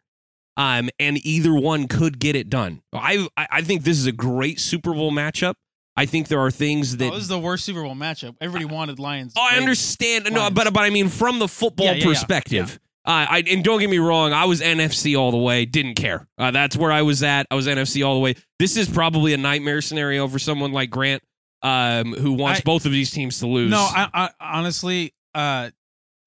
[0.58, 2.82] Um, and either one could get it done.
[2.92, 5.54] I I think this is a great Super Bowl matchup.
[5.98, 8.36] I think there are things that Oh, this is the worst Super Bowl matchup.
[8.40, 9.34] Everybody wanted Lions.
[9.36, 10.28] Oh, I understand.
[10.32, 12.06] No, but but I mean, from the football Yeah, yeah, yeah.
[12.06, 15.66] perspective, Uh, I and don't get me wrong, I was NFC all the way.
[15.66, 16.28] Didn't care.
[16.38, 17.48] Uh, that's where I was at.
[17.50, 18.36] I was NFC all the way.
[18.60, 21.24] This is probably a nightmare scenario for someone like Grant,
[21.64, 23.72] um, who wants I- both of these teams to lose.
[23.72, 25.72] No, I, I honestly, uh,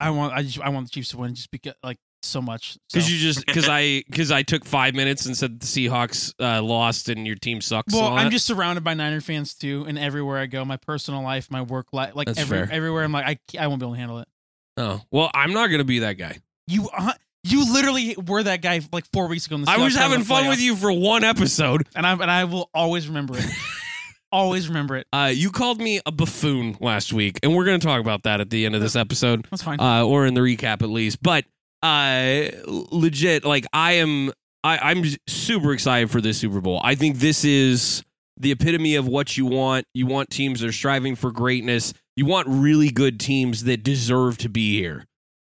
[0.00, 2.72] I want I just I want the Chiefs to win just because like so much.
[2.72, 2.78] So.
[2.92, 6.62] because you just because I because I took five minutes and said the Seahawks uh,
[6.62, 7.94] lost and your team sucks.
[7.94, 11.50] Well, I'm just surrounded by Niner fans too, and everywhere I go, my personal life,
[11.50, 12.68] my work life, like That's every, fair.
[12.70, 14.28] everywhere, I'm like, I, I won't be able to handle it.
[14.76, 16.38] oh well, I'm not gonna be that guy.
[16.66, 17.12] You, uh,
[17.42, 19.56] you literally were that guy like four weeks ago.
[19.56, 21.86] In the I was having fun playoffs, with you for one episode.
[21.96, 23.44] and I and I will always remember it.
[24.32, 25.06] always remember it.
[25.12, 28.50] Uh, you called me a buffoon last week, and we're gonna talk about that at
[28.50, 29.46] the end of this episode.
[29.50, 29.80] That's fine.
[29.80, 31.22] uh, or in the recap at least.
[31.22, 31.44] But
[31.82, 36.80] uh, legit, like I am, I, I'm super excited for this Super Bowl.
[36.84, 38.04] I think this is
[38.36, 39.86] the epitome of what you want.
[39.94, 41.92] You want teams that are striving for greatness.
[42.16, 45.06] You want really good teams that deserve to be here,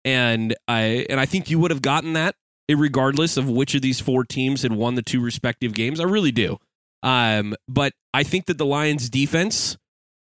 [0.05, 2.35] and I and I think you would have gotten that
[2.77, 6.01] regardless of which of these four teams had won the two respective games.
[6.01, 6.59] I really do.
[7.03, 9.79] Um, but I think that the Lions' defense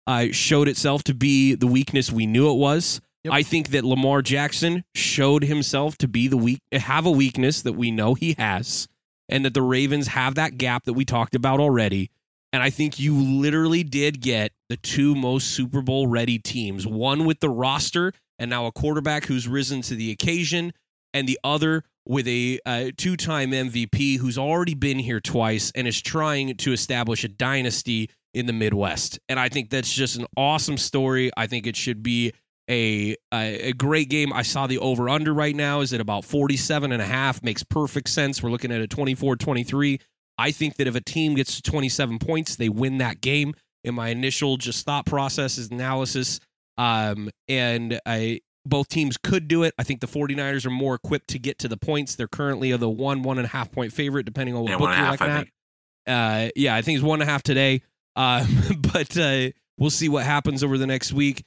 [0.07, 3.01] uh, showed itself to be the weakness we knew it was.
[3.25, 3.33] Yep.
[3.33, 7.73] I think that Lamar Jackson showed himself to be the weak have a weakness that
[7.73, 8.87] we know he has,
[9.29, 12.11] and that the Ravens have that gap that we talked about already.
[12.53, 17.25] And I think you literally did get the two most Super Bowl ready teams, one
[17.25, 20.73] with the roster and now a quarterback who's risen to the occasion,
[21.13, 25.89] and the other with a uh, two time MVP who's already been here twice and
[25.89, 29.19] is trying to establish a dynasty in the Midwest.
[29.29, 31.31] And I think that's just an awesome story.
[31.37, 32.33] I think it should be
[32.71, 34.33] a a, a great game.
[34.33, 37.43] I saw the over under right now is at about 47 and a half.
[37.43, 38.43] Makes perfect sense.
[38.43, 40.01] We're looking at a 24-23.
[40.37, 43.55] I think that if a team gets to 27 points, they win that game.
[43.85, 46.41] In my initial just thought process is analysis.
[46.79, 49.75] Um, and I both teams could do it.
[49.79, 52.15] I think the 49ers are more equipped to get to the points.
[52.17, 54.77] They're currently of the one, one and a half point favorite, depending on what Yeah,
[54.77, 55.51] book one and a you're half, looking
[56.07, 56.47] at.
[56.47, 57.83] Uh, yeah, I think it's one and a half today.
[58.17, 58.47] Uh,
[58.93, 61.45] but uh, we'll see what happens over the next week.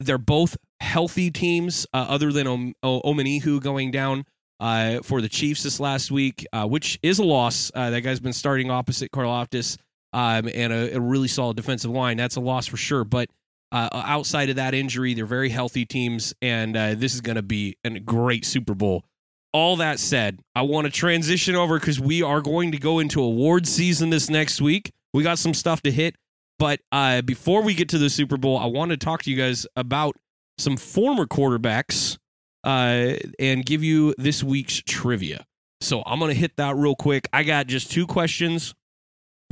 [0.00, 4.24] They're both healthy teams, uh, other than Om- o- Omenihu going down
[4.58, 7.70] uh, for the Chiefs this last week, uh, which is a loss.
[7.74, 9.76] Uh, that guy's been starting opposite Karlaftis
[10.12, 12.16] um, and a, a really solid defensive line.
[12.16, 13.04] That's a loss for sure.
[13.04, 13.28] But
[13.72, 17.42] uh, outside of that injury, they're very healthy teams, and uh, this is going to
[17.42, 19.04] be a great Super Bowl.
[19.52, 23.20] All that said, I want to transition over because we are going to go into
[23.22, 24.90] award season this next week.
[25.12, 26.14] We got some stuff to hit,
[26.60, 29.36] but uh, before we get to the Super Bowl, I want to talk to you
[29.36, 30.14] guys about
[30.58, 32.18] some former quarterbacks
[32.64, 35.46] uh, and give you this week's trivia.
[35.80, 37.26] So I'm going to hit that real quick.
[37.32, 38.74] I got just two questions.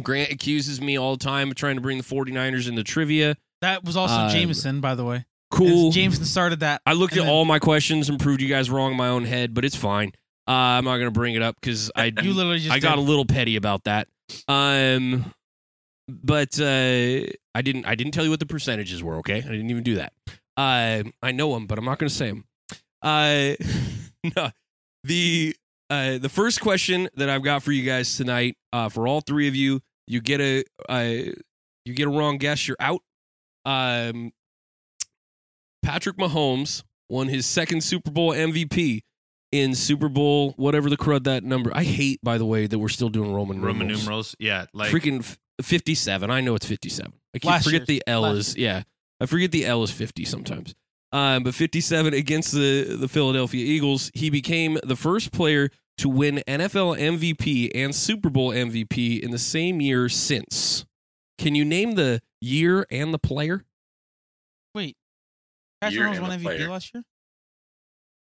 [0.02, 3.36] Grant accuses me all the time of trying to bring the 49ers into trivia.
[3.62, 5.24] That was also Um, Jameson, by the way.
[5.50, 5.90] Cool.
[5.90, 6.82] Jameson started that.
[6.84, 9.24] I looked at then- all my questions and proved you guys wrong in my own
[9.24, 10.12] head, but it's fine.
[10.46, 12.98] Uh, I'm not going to bring it up because I You literally just I got
[12.98, 14.08] a little petty about that.
[14.46, 15.32] Um,
[16.08, 19.16] but uh, I didn't I didn't tell you what the percentages were.
[19.16, 20.12] Okay, I didn't even do that.
[20.56, 22.44] Uh, I know them, but I'm not going to say them.
[23.02, 23.54] Uh,
[24.36, 24.50] no,
[25.04, 25.54] the
[25.90, 29.48] uh, the first question that I've got for you guys tonight, uh, for all three
[29.48, 31.32] of you, you get a uh,
[31.84, 33.02] you get a wrong guess, you're out.
[33.64, 34.32] Um,
[35.82, 39.02] Patrick Mahomes won his second Super Bowl MVP
[39.52, 41.70] in Super Bowl whatever the crud that number.
[41.74, 44.04] I hate, by the way, that we're still doing Roman Roman numerals.
[44.04, 44.36] numerals.
[44.38, 46.30] Yeah, like Freaking f- fifty-seven.
[46.30, 47.12] I know it's fifty-seven.
[47.34, 47.86] I keep Last forget year's.
[47.86, 48.82] the L Last is yeah.
[49.20, 50.74] I forget the L is fifty sometimes.
[51.12, 56.42] Um, but fifty-seven against the the Philadelphia Eagles, he became the first player to win
[56.46, 60.84] NFL MVP and Super Bowl MVP in the same year since.
[61.38, 63.64] Can you name the year and the player?
[64.74, 64.96] Wait.
[65.80, 66.70] Patrick Year Mahomes and won the MVP player.
[66.70, 67.04] last year?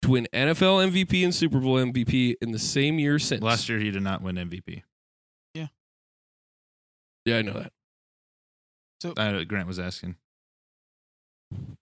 [0.02, 3.42] to win NFL MVP and Super Bowl MVP in the same year since.
[3.42, 4.84] last year he did not win MVP.
[7.26, 9.18] Yeah, I know that.
[9.18, 10.16] Uh, Grant was asking.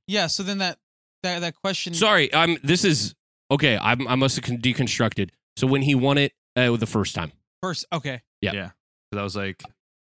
[0.08, 0.78] Yeah, so then that
[1.24, 2.58] that that question Sorry, I'm.
[2.64, 3.16] This is
[3.52, 3.78] okay.
[3.78, 5.30] I'm, I must have deconstructed.
[5.58, 7.32] So when he won it uh, the first time,
[7.62, 8.22] first okay.
[8.42, 8.52] Yeah.
[8.54, 8.70] Yeah.
[9.12, 9.64] Because I was like,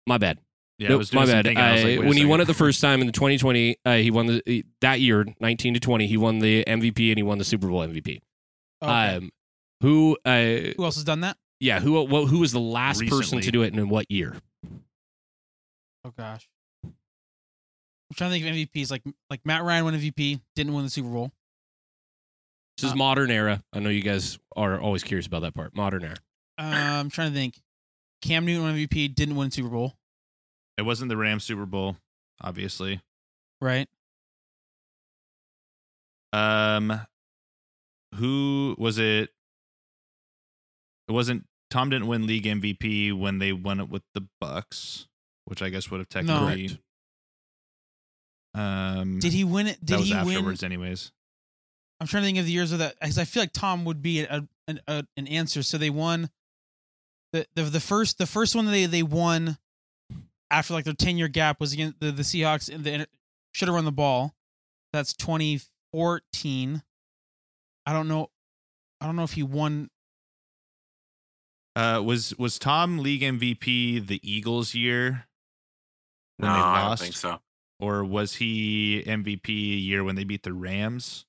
[0.05, 0.37] my bad.
[0.77, 1.45] yeah, I Nope, was doing my bad.
[1.45, 1.63] thinking.
[1.63, 3.95] I was Uh, like, when he won it the first time in the 2020, uh,
[3.95, 6.07] he won the that year, 19 to 20.
[6.07, 8.21] He won the MVP and he won the Super Bowl MVP.
[8.81, 9.15] okay.
[9.15, 9.31] Um,
[9.81, 10.17] who?
[10.23, 11.37] Uh, Who else has done that?
[11.59, 11.79] yeah.
[11.79, 11.93] Who?
[12.03, 14.35] Well, who was the last person to do it and in what year?
[16.05, 16.47] Oh gosh.
[16.83, 16.93] I'm
[18.15, 18.91] trying to think of MVPs.
[18.91, 21.31] Like like Matt Ryan won MVP, didn't win the Super Bowl.
[22.77, 23.63] This is Uh, modern era.
[23.73, 25.75] I know you guys are always curious about that part.
[25.75, 26.17] Modern era.
[26.57, 27.61] Uh, I'm trying to think.
[28.21, 29.95] Cam Newton won MVP, didn't win Super Bowl,
[30.77, 31.97] it wasn't the Rams Super Bowl,
[32.39, 33.01] obviously.
[33.59, 33.87] right?
[36.33, 37.01] Um,
[38.15, 39.29] who was it?
[41.07, 41.45] It wasn't.
[41.71, 45.07] Tom didn't win league MVP when they won it with the Bucks,
[45.45, 46.79] which I guess would have technically.
[48.53, 49.77] Um, Did he win it?
[49.81, 50.27] that Did was he win?
[50.37, 51.11] afterwards, anyways.
[51.99, 54.01] I'm trying to think of the years of that because I feel like Tom would
[54.01, 55.63] be a, an a, an answer.
[55.63, 56.29] So they won
[57.31, 59.57] the, the the first the first one they they won
[60.49, 63.07] after like their 10 year gap was against the, the Seahawks and the
[63.53, 64.33] should have run the ball.
[64.91, 66.83] That's 2014.
[67.85, 68.29] I don't know.
[68.99, 69.89] I don't know if he won.
[71.75, 75.25] Uh, was was Tom league MVP the Eagles year
[76.41, 77.39] No, when they I don't think so.
[77.79, 81.25] or was he MVP year when they beat the Rams?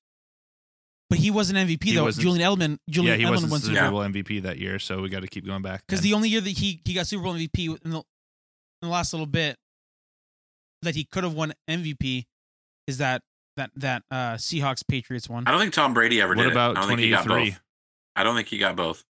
[1.10, 2.04] But he wasn't MVP He though.
[2.04, 2.78] wasn't- Julian Edelman.
[2.88, 3.90] Julian yeah, he Edelman wasn't won Super Super Yeah.
[3.90, 5.84] Bowl Bowl MVP that year, so we got to keep going back.
[5.86, 8.04] because the only year that he he got Super Bowl MVP in the in
[8.80, 9.58] the last little bit
[10.82, 12.24] that he could have won MVP
[12.86, 13.22] is that
[13.56, 15.46] that that uh Seahawks Patriots one.
[15.46, 16.52] I don't think Tom Brady ever what did it.
[16.52, 17.56] about I don't think he got three?
[18.16, 19.04] I don't think he got both.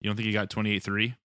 [0.00, 1.16] You don't think he got twenty eight three?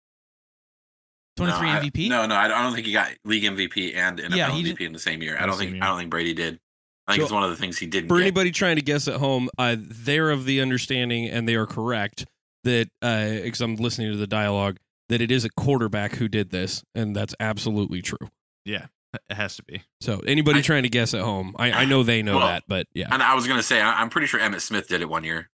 [1.37, 2.09] 23 no, I- MVP.
[2.09, 4.93] no, no, I don't think he got league MVP and NFL Yeah, MVP did- in
[4.93, 5.37] the same year.
[5.39, 5.83] I don't think year.
[5.83, 6.59] I don't think Brady did.
[7.07, 8.23] I think So- it's one of the things he didn't For get.
[8.23, 12.25] anybody trying to guess at home, uh, they're of the understanding, and they are correct
[12.63, 14.77] that because I'm listening to the dialogue
[15.09, 18.29] that it is a quarterback who did this, and that's absolutely true.
[18.63, 18.87] Yeah,
[19.29, 19.83] it has to be.
[20.01, 22.63] So anybody I- trying to guess at home, I, I know they know Well, that,
[22.67, 25.09] but yeah, And I was gonna say, I- I'm pretty sure Emmitt Smith did it
[25.09, 25.51] one year.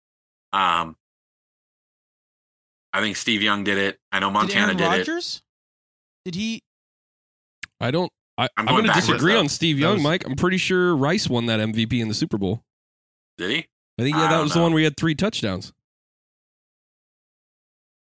[0.54, 0.96] Um,
[2.94, 4.00] I think Steve Young did it.
[4.12, 5.42] I know did Montana Aaron did, it.
[6.26, 6.34] Rodgers?
[6.34, 6.64] Did he?
[7.80, 9.40] I don't I, I'm I'm, going going to disagree though.
[9.40, 10.26] on Steve Young, was- Mike.
[10.26, 12.64] I'm pretty sure Rice won that MVP in the Super Bowl.
[13.38, 13.58] Did he?
[14.00, 15.74] I think I yeah, that don't was the one where he had three touchdowns.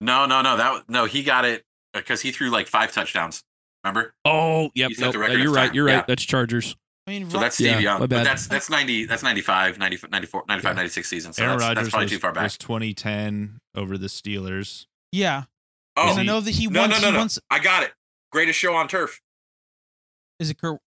[0.00, 0.56] No, no, no.
[0.56, 1.64] That no, he got it
[1.94, 3.42] uh, because he threw like five touchdowns.
[3.84, 4.14] Remember?
[4.24, 4.90] Oh, yep.
[4.90, 5.74] He Nope, the uh, no, you're right.
[5.74, 5.92] You're right.
[5.94, 6.04] Yeah.
[6.06, 6.76] That's Chargers.
[7.06, 8.00] I mean, So that's Steve Yeah, Young.
[8.00, 10.76] But that's that's 90 that's 95, 90, 94, 95, Yeah.
[10.76, 11.32] 96 season.
[11.32, 12.42] So Aaron that's, Rodgers that's probably was, too far back.
[12.44, 14.86] was 2010 over the Steelers.
[15.12, 15.44] yeah.
[15.96, 16.90] Oh, and I know that he no, won.
[16.90, 17.18] no, he no, no.
[17.18, 17.92] wants- I got it.
[18.30, 19.20] Greatest show on turf.
[20.38, 20.80] Is it Kurt?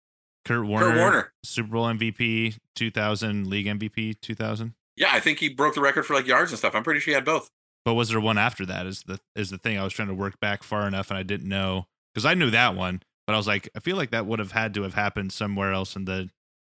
[0.46, 1.34] Kurt Warner, Kurt Warner.
[1.44, 4.74] Super Bowl MVP 2000, League MVP 2000.
[4.96, 6.76] Yeah, I think he broke the record for like yards and stuff.
[6.76, 7.50] I'm pretty sure he had both.
[7.86, 8.86] But was there one after that?
[8.86, 11.24] Is the is the thing I was trying to work back far enough, and I
[11.24, 14.26] didn't know because I knew that one, but I was like, I feel like that
[14.26, 16.30] would have had to have happened somewhere else in the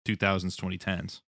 [0.08, 1.22] 2000s, 2010s.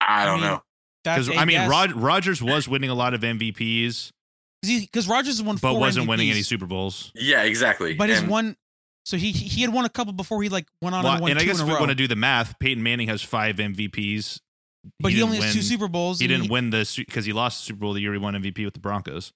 [0.00, 0.62] I I don't mean, know.
[1.04, 4.12] Because I mean, Rod, Rodgers was winning a lot of MVPs,
[4.62, 7.12] because Rodgers has won, but four wasn't winning any Super Bowls.
[7.14, 7.94] Yeah, exactly.
[7.94, 8.56] But his one,
[9.04, 11.30] so he he had won a couple before he like went on Well, and won
[11.32, 11.80] and I guess in if a we row.
[11.80, 14.40] want to do the math, Peyton Manning has five MVPs,
[15.00, 16.20] but he, didn't only has two Super Bowls.
[16.20, 18.64] He didn't win the because he lost the Super Bowl the year he won MVP
[18.64, 19.32] with the Broncos.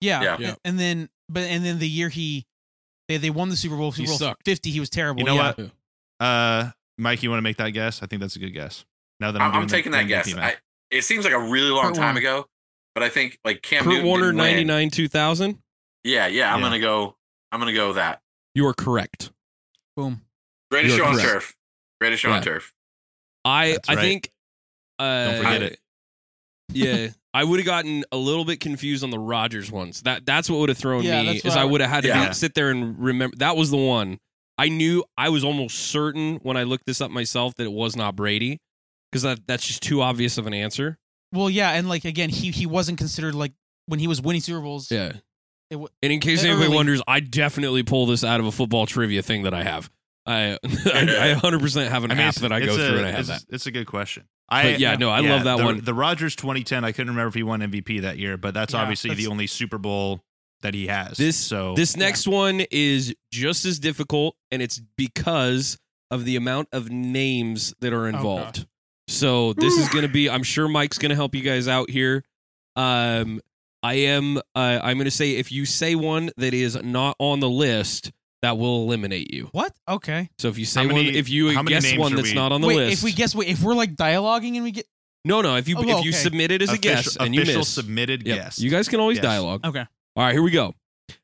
[0.00, 0.36] Yeah, Yeah.
[0.38, 0.54] Yeah.
[0.64, 2.46] And then, but and then the year he
[3.08, 4.44] they they won the Super Bowl, He Bowl sucked.
[4.44, 5.20] fifty, he was terrible.
[5.20, 5.52] You know yeah.
[5.56, 5.70] what?
[6.20, 8.02] Uh, Mike, you want to make that guess?
[8.02, 8.84] I think that's a good guess.
[9.20, 10.34] Now that I'm, I'm, doing I'm the taking that MVP guess.
[10.34, 10.54] I,
[10.90, 12.18] it seems like a really long Kurt time Warner.
[12.20, 12.46] ago,
[12.94, 15.58] but I think like Cam Kurt Newton Warner, 99, 2000.
[16.04, 16.52] Yeah, yeah.
[16.52, 16.66] I'm Yeah.
[16.66, 17.16] gonna go.
[17.52, 18.20] I'm gonna go that.
[18.54, 19.30] You are correct.
[19.96, 20.22] Boom.
[20.70, 21.54] Greatest You're show on turf.
[22.00, 22.72] Greatest show on turf.
[23.44, 24.00] I That's I right.
[24.02, 24.30] think.
[24.98, 25.78] Uh, Don't forget I- it.
[26.72, 30.02] yeah, I would have gotten a little bit confused on the Rodgers ones.
[30.02, 31.32] That that's what would have thrown Yeah, me.
[31.34, 32.28] that's Is I I- would have had to Yeah.
[32.28, 34.18] be, sit there and remember that was the one.
[34.56, 37.96] I knew I was almost certain when I looked this up myself that it was
[37.96, 38.60] not Brady
[39.10, 40.96] because that that's just too obvious of an answer.
[41.34, 43.52] Well, yeah, and like again, he he wasn't considered like
[43.86, 44.90] when he was winning Super Bowls.
[44.90, 45.12] Yeah.
[45.70, 48.52] It w- and in case early- anybody wonders, I definitely pull this out of a
[48.52, 49.90] football trivia thing that I have.
[50.26, 53.06] I I, I 100% have an I mean, app that I go a, through and
[53.06, 53.42] I have it's, that.
[53.50, 54.24] it's a good question.
[54.48, 55.80] But I yeah, no, I yeah, love that the, one.
[55.84, 58.80] The Rodgers 2010, I couldn't remember if he won MVP that year, but that's Yeah,
[58.80, 60.20] obviously that's- the only Super Bowl
[60.62, 61.16] that he has.
[61.16, 65.78] This- so This next one is just as difficult, and it's because
[66.10, 68.66] of the amount of names that are oh, involved.
[69.14, 70.28] So this is going to be.
[70.28, 72.24] I'm sure Mike's going to help you guys out here.
[72.76, 73.40] Um,
[73.82, 74.38] I am.
[74.54, 78.12] Uh, I'm going to say if you say one that is not on the list,
[78.42, 79.48] that will eliminate you.
[79.52, 79.72] What?
[79.88, 80.28] Okay.
[80.38, 82.28] So if you say How many- one, if you many guess names one are that's
[82.28, 84.64] we- not on the Wait, list, if we guess, wait, if we're like dialoguing and
[84.64, 84.86] we get
[85.26, 87.40] no, no, if you Oh, if you submit it as a official, guess and you
[87.40, 88.58] official miss, submitted Yep, guess.
[88.60, 89.22] you guys can always Yes.
[89.24, 89.64] dialogue.
[89.64, 89.86] okay.
[90.16, 90.74] All right, here we go.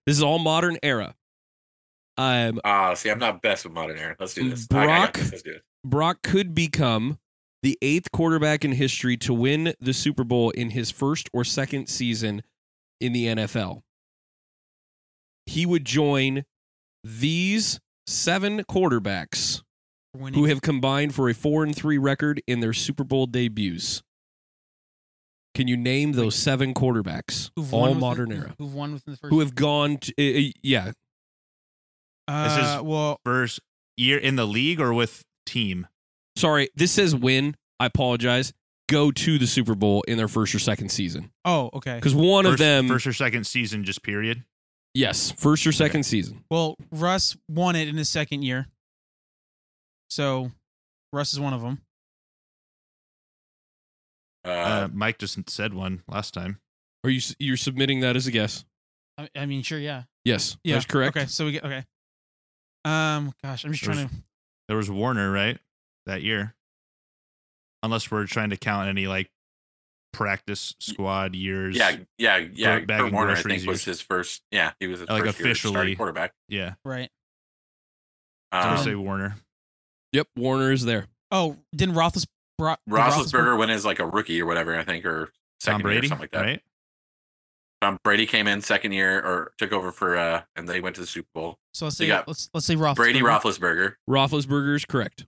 [0.06, 1.14] This is all modern era.
[2.16, 4.16] Um, Ah, see, I'm not best with modern era.
[4.18, 4.66] Let's do this.
[4.70, 5.30] I- I got Brock- this.
[5.32, 5.62] Let's do it.
[5.84, 7.18] Brock could become
[7.62, 11.88] the eighth quarterback in history to win the Super Bowl in his first or second
[11.88, 12.42] season
[13.00, 13.82] in the NFL.
[15.46, 16.44] He would join
[17.04, 19.62] these seven quarterbacks
[20.14, 20.38] winning.
[20.38, 24.02] who have combined for a four and three record in their Super Bowl debuts.
[25.54, 27.50] Can you name those seven quarterbacks?
[27.56, 28.54] Who've all within- modern era.
[28.58, 29.30] Who've won within the first?
[29.32, 30.92] Who have gone to, uh, uh, yeah,
[32.28, 33.58] Uh, This is- well, First
[33.96, 35.88] year in the league or with team?
[36.36, 37.56] Sorry, this says win.
[37.78, 38.52] I apologize.
[38.88, 41.30] Go to the Super Bowl in their first or second season.
[41.44, 41.94] oh, okay.
[41.96, 44.44] Because one first, of them, first or second season, just period.
[44.94, 46.44] yes, first or second season.
[46.50, 48.66] Well, Russ won it in his second year.
[50.08, 50.50] So,
[51.12, 51.80] Russ is one of them.
[54.44, 56.58] Uh, Uh, Mike just said one last time.
[57.04, 58.64] Are you you're submitting that as a guess?
[59.18, 60.04] I, I mean, sure, yeah.
[60.24, 60.74] Yes, Yeah.
[60.74, 61.16] that's correct.
[61.16, 61.84] Okay, so we get okay.
[62.84, 64.14] Um, gosh, I'm just trying to.
[64.68, 65.58] There was Warner, right?
[66.06, 66.54] That year.
[67.82, 69.30] Unless we're trying to count any like
[70.12, 71.76] practice squad years.
[71.76, 72.78] yeah, yeah, yeah.
[72.78, 74.42] Gro- bagging Kurt Warner, I groceries think, was his first.
[74.50, 75.96] Yeah, he was his Like first year starting officially.
[75.96, 76.32] quarterback.
[76.48, 76.74] Yeah.
[76.84, 77.10] Right.
[78.52, 79.36] So I Um, say Warner.
[80.12, 81.06] Yep, Warner is there.
[81.30, 82.26] Oh, didn't Roethlis,
[82.58, 85.90] Bro- did Roethlisberger went as like a rookie or whatever, I think, or second Tom
[85.92, 86.42] year or something like that.
[86.42, 86.62] right?
[87.80, 91.00] Tom Brady came in second year or took over for, uh, and they went to
[91.00, 91.58] the Super Bowl.
[91.72, 92.96] So let's They say let's let's say Roethlisberger.
[92.96, 95.24] Brady Roethlisberger, Roethlisberger is correct.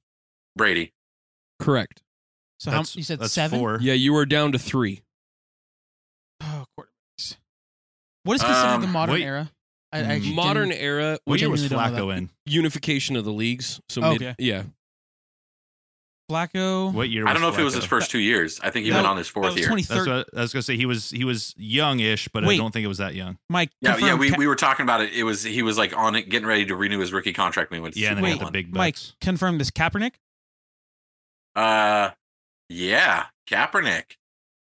[0.57, 0.93] Brady.
[1.59, 2.03] Correct.
[2.59, 3.59] So how That's- you said that's seven?
[3.59, 3.79] Four.
[3.81, 5.03] Yeah, you were down to three.
[6.41, 7.37] Oh, quarterbacks.
[8.25, 9.23] What is considered the Um, modern wait.
[9.25, 9.51] era?
[9.93, 10.07] I, I Mm.
[10.09, 12.31] actually Modern didn't- era, What year was genuinely don't know Flacco in?
[12.47, 13.81] unification of the leagues.
[13.89, 14.35] So Oh, mid, okay.
[14.39, 14.63] yeah,
[16.31, 16.93] Flacco.
[16.95, 17.27] What year?
[17.27, 17.89] I don't know if it was his Flacco?
[17.89, 18.59] first two years.
[18.63, 19.69] I think he No, went on his fourth that was year.
[19.69, 20.05] 2013.
[20.15, 20.77] That's what I was gonna say.
[20.77, 22.55] He was he was youngish, but Wait.
[22.55, 23.39] I don't think it was that young.
[23.51, 23.71] Mike.
[23.83, 23.97] Yeah, yeah.
[23.99, 25.13] confirm We, Ka- we were talking about it.
[25.13, 27.79] It was he was like on it, getting ready to renew his rookie contract when
[27.79, 28.49] he went to Yeah, and Super then he Wait, got Bowl.
[28.53, 29.15] the big Mike bucks.
[29.21, 29.71] confirm this.
[29.71, 30.13] Kaepernick.
[31.55, 32.11] Uh,
[32.69, 34.17] yeah, Kaepernick.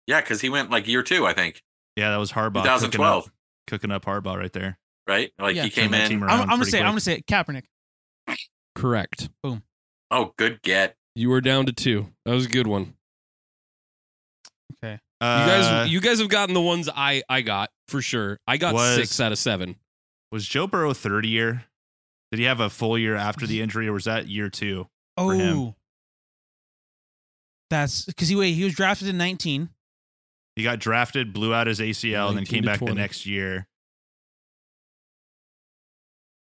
[0.08, 1.62] Yeah, because he went like year two, I think.
[1.96, 2.64] Yeah, that was Harbaugh.
[2.64, 3.32] cooking up- 2012.
[3.68, 4.78] Cooking up Harbaugh right there.
[5.08, 5.32] right?
[5.40, 5.64] Like Yeah.
[5.64, 6.10] he came Turned that in.
[6.20, 6.92] team I'm, I'm gonna pretty say I'm quick.
[6.92, 7.26] gonna say it.
[7.28, 7.64] Kaepernick.
[8.76, 9.30] Correct.
[9.42, 9.64] Boom.
[10.12, 10.96] Oh, good get.
[11.16, 12.08] You were down to two.
[12.26, 12.96] That was a good one.
[14.84, 14.94] Okay.
[15.22, 18.40] You Uh, guys, you guys have gotten the ones I I got for sure.
[18.48, 19.78] I got Was- six out of seven.
[20.32, 21.66] was Joe Burrow third year?
[22.32, 24.90] Did he have a full year after the injury, or was that year two?
[25.18, 25.76] Oh, For him.
[27.82, 28.54] That's because he wait.
[28.54, 29.70] He was drafted in 19.
[30.56, 33.68] He got drafted, blew out his ACL, and then came to back the next year.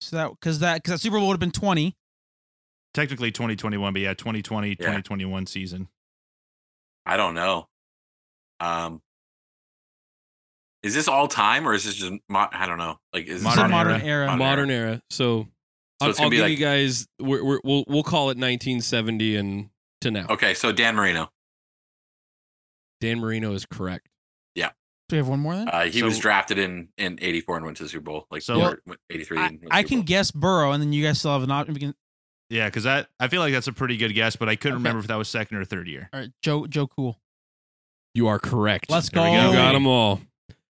[0.01, 1.97] So that because that because that Super Bowl would have been 20.
[2.95, 4.75] Technically 2021, but yeah, 2020, Yeah.
[4.77, 5.89] 2021 season.
[7.05, 7.69] I don't know.
[8.61, 9.03] Um,
[10.83, 12.13] is this all time or is this just?
[12.29, 12.99] Mo- I don't know.
[13.13, 14.05] Like is It's a Modern modern era.
[14.05, 14.27] era.
[14.29, 15.03] Modern Modern era.
[15.11, 15.49] So,
[16.03, 17.07] So I'll, I'll give like- you guys.
[17.21, 19.69] We're, we're, we'll we'll call it 1970 and
[20.07, 20.27] to now.
[20.31, 21.31] Okay, so Dan Marino.
[23.01, 24.09] Dan Marino is correct.
[24.55, 24.71] Yeah.
[25.09, 25.69] Do we have one more then?
[25.69, 28.27] Uh, he was drafted in in '84 and went to the Super Bowl.
[28.31, 28.77] Like So-
[29.11, 29.39] '83.
[29.39, 31.75] I, I can guess Burrow, and then you guys still have an option.
[31.77, 31.95] Can,
[32.51, 34.81] Yeah, because that I feel like that's a pretty good guess, but I couldn't Okay.
[34.81, 36.09] remember if that was second or third year.
[36.13, 37.21] all right, Joe Joe Cool.
[38.15, 38.91] You are correct.
[38.91, 39.31] Let's There go.
[39.31, 39.51] go.
[39.51, 40.21] You got them all.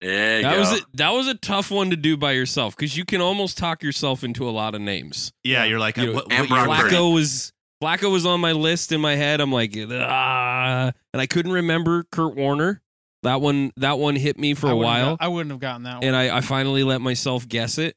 [0.00, 0.60] There you That go.
[0.60, 3.56] was a, that was a tough one to do by yourself because you can almost
[3.58, 5.32] talk yourself into a lot of names.
[5.44, 6.90] Yeah, you're like, You know, what, and what Brock year was Purdy.
[6.90, 6.96] that?
[7.00, 7.52] Flacco was
[7.84, 9.40] Flacco was on my list in my head.
[9.40, 12.80] I'm like, ah, and I couldn't remember Kurt Warner.
[13.22, 15.50] That one that one hit me for I a wouldn't have while, got- I wouldn't
[15.50, 16.04] have gotten that one.
[16.04, 17.96] and I, I finally let myself guess it.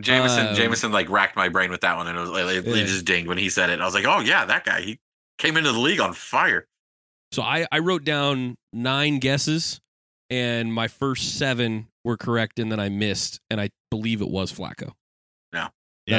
[0.00, 0.46] Jameson.
[0.48, 2.86] um, Jameson like racked my brain with that one, and it was like it, it
[2.86, 3.80] just dinged when he said it.
[3.80, 4.80] I was like, oh yeah, that guy.
[4.82, 5.00] He
[5.38, 6.66] came into the league on fire.
[7.32, 9.80] So I, I wrote down nine guesses,
[10.30, 14.52] and my first seven were correct, and then I missed, and I believe it was
[14.52, 14.92] Flacco.
[15.52, 15.68] Yeah.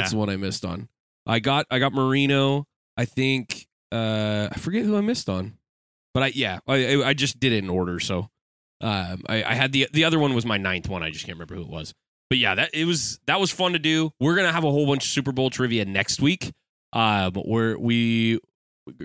[0.00, 0.88] That's the one I missed on.
[1.26, 2.66] I got I got Marino.
[2.96, 5.58] I think uh I forget who I missed on,
[6.12, 8.00] but I yeah I I- just did it in order.
[8.00, 8.28] So
[8.80, 11.02] um I, I had the the other one was my ninth one.
[11.02, 11.94] I just can't remember who it was.
[12.30, 14.10] But yeah, that it was that was fun to do.
[14.20, 16.50] We're gonna have a whole bunch of Super Bowl trivia next week.
[16.92, 18.40] Um, where we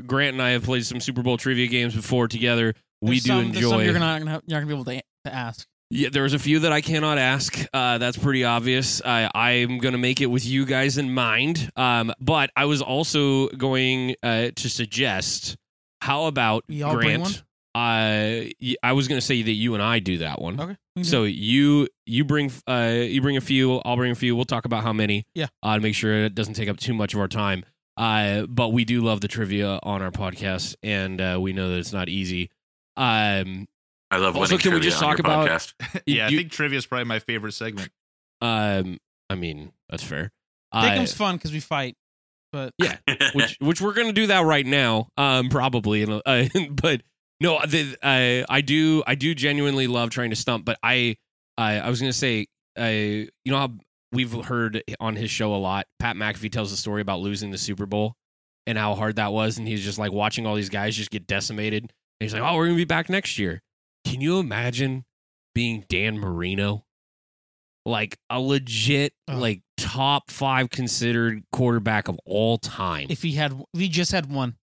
[0.05, 2.73] Grant and I have played some Super Bowl trivia games before together.
[3.01, 3.83] we There's do some- enjoy.
[3.83, 5.65] You're not gonna have, you're not gonna be able to, to ask.
[5.91, 7.65] Yeah, there's a few that I cannot ask.
[7.73, 9.01] Uh, that's pretty obvious.
[9.03, 11.71] I, I'm going to make it with you guys in mind.
[11.75, 15.57] Um, but I was also going uh, to suggest,
[16.01, 17.43] how about We all bring Grant?
[17.73, 20.59] Uh, y- I was going to say that you and I do that one.
[20.59, 20.77] Okay.
[20.95, 24.15] we can do So you you bring uh you bring a few, I'll bring a
[24.15, 24.35] few.
[24.35, 25.25] We'll talk about how many.
[25.33, 25.47] Yeah.
[25.63, 27.63] Uh, to make sure it doesn't take up too much of our time.
[27.97, 31.77] Uh, but we do love the trivia on our podcast, and uh, we know that
[31.79, 32.49] it's not easy.
[32.95, 33.67] Um,
[34.11, 35.73] I love Also, winning can we just talk about- podcast.
[36.05, 37.89] you- yeah, I you- think trivia is probably my favorite segment.
[38.41, 38.97] um,
[39.29, 40.31] I mean that's fair.
[40.71, 41.95] Uh, Pick'em's fun because we fight,
[42.51, 42.97] but Yeah.
[43.33, 46.01] which which we're gonna do that right now, um, probably.
[46.03, 47.01] In a- Uh, but
[47.41, 50.65] no, the, uh, I do I do genuinely love trying to stump.
[50.65, 51.15] But I
[51.57, 52.47] I, I was gonna say,
[52.79, 53.71] uh, you know how
[54.11, 55.85] we've heard on his show a lot.
[55.99, 58.15] Pat McAfee tells the story about losing the Super Bowl
[58.65, 61.27] and how hard that was, and he's just like watching all these guys just get
[61.27, 61.83] decimated.
[61.83, 61.91] And
[62.25, 63.61] he's like, "Oh, we're gonna be back next year."
[64.05, 65.05] Can you imagine
[65.55, 66.85] being Dan Marino?
[67.85, 69.39] Like a legit, Ugh.
[69.39, 73.07] like top five considered quarterback of all time.
[73.09, 74.55] if he had, if he just had one,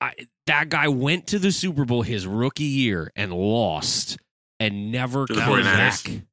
[0.00, 0.14] I,
[0.46, 4.16] that guy went to the Super Bowl his rookie year and lost
[4.58, 5.64] and never To came 49ers.
[5.64, 6.06] back.
[6.08, 6.24] And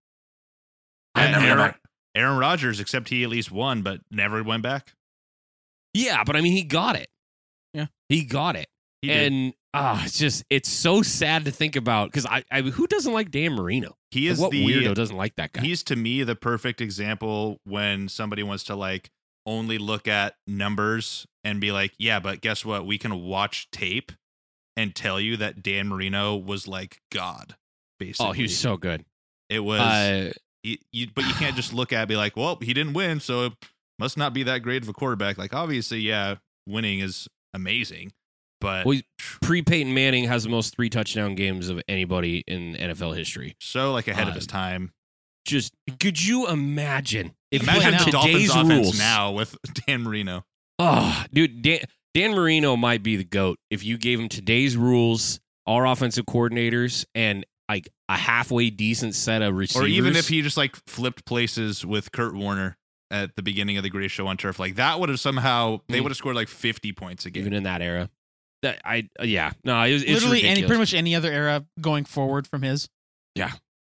[1.16, 1.80] And never Aaron, back.
[2.16, 4.94] Aaron Rodgers, except he at least won, but never went back.
[5.94, 7.08] Yeah, but I mean, he got it.
[7.74, 7.88] Yeah.
[8.10, 8.68] he got it.
[9.02, 12.88] He and ah, it's just it's so sad to think about because I, I who
[12.88, 13.96] doesn't like Dan Marino?
[14.12, 15.62] he Like, is what the weirdo doesn't like that guy?
[15.62, 19.10] he's to me the perfect example when somebody wants to like
[19.46, 22.86] only look at numbers and be like, yeah, but guess what?
[22.86, 24.12] We can watch tape
[24.76, 27.56] and tell you that Dan Marino was like God.
[28.00, 29.06] Basically, oh, he was so good.
[29.50, 30.34] It was, Uh,
[30.64, 32.94] you, you, but you can't just look at it and be like, well, he didn't
[32.94, 33.54] win, so it
[34.00, 35.38] must not be that great of a quarterback.
[35.38, 36.36] Like, obviously, yeah,
[36.68, 38.12] winning is amazing,
[38.62, 39.00] but well,
[39.42, 43.56] pre Peyton Manning has the most three touchdown games of anybody in NFL history.
[43.60, 44.92] so like ahead of uh, his time.
[45.46, 49.56] Just could you imagine if Imagine playing the Dolphins today's offense rules now with
[49.88, 50.44] Dan Marino.
[50.80, 51.80] Oh, dude, Dan,
[52.16, 57.06] Dan Marino might be the goat if you gave him today's rules, our offensive coordinators,
[57.14, 59.86] and like a halfway decent set of receivers.
[59.86, 62.78] Or even if he just like flipped places with Kurt Warner
[63.12, 66.00] at the beginning of the greatest show on turf, like that would have somehow they
[66.00, 66.04] Mm.
[66.04, 67.42] would have scored like 50 points a game.
[67.42, 68.10] even in that era,
[68.66, 72.04] that I yeah no, it was it's literally any pretty much any other era going
[72.06, 72.90] forward from his.
[73.36, 73.52] Yeah.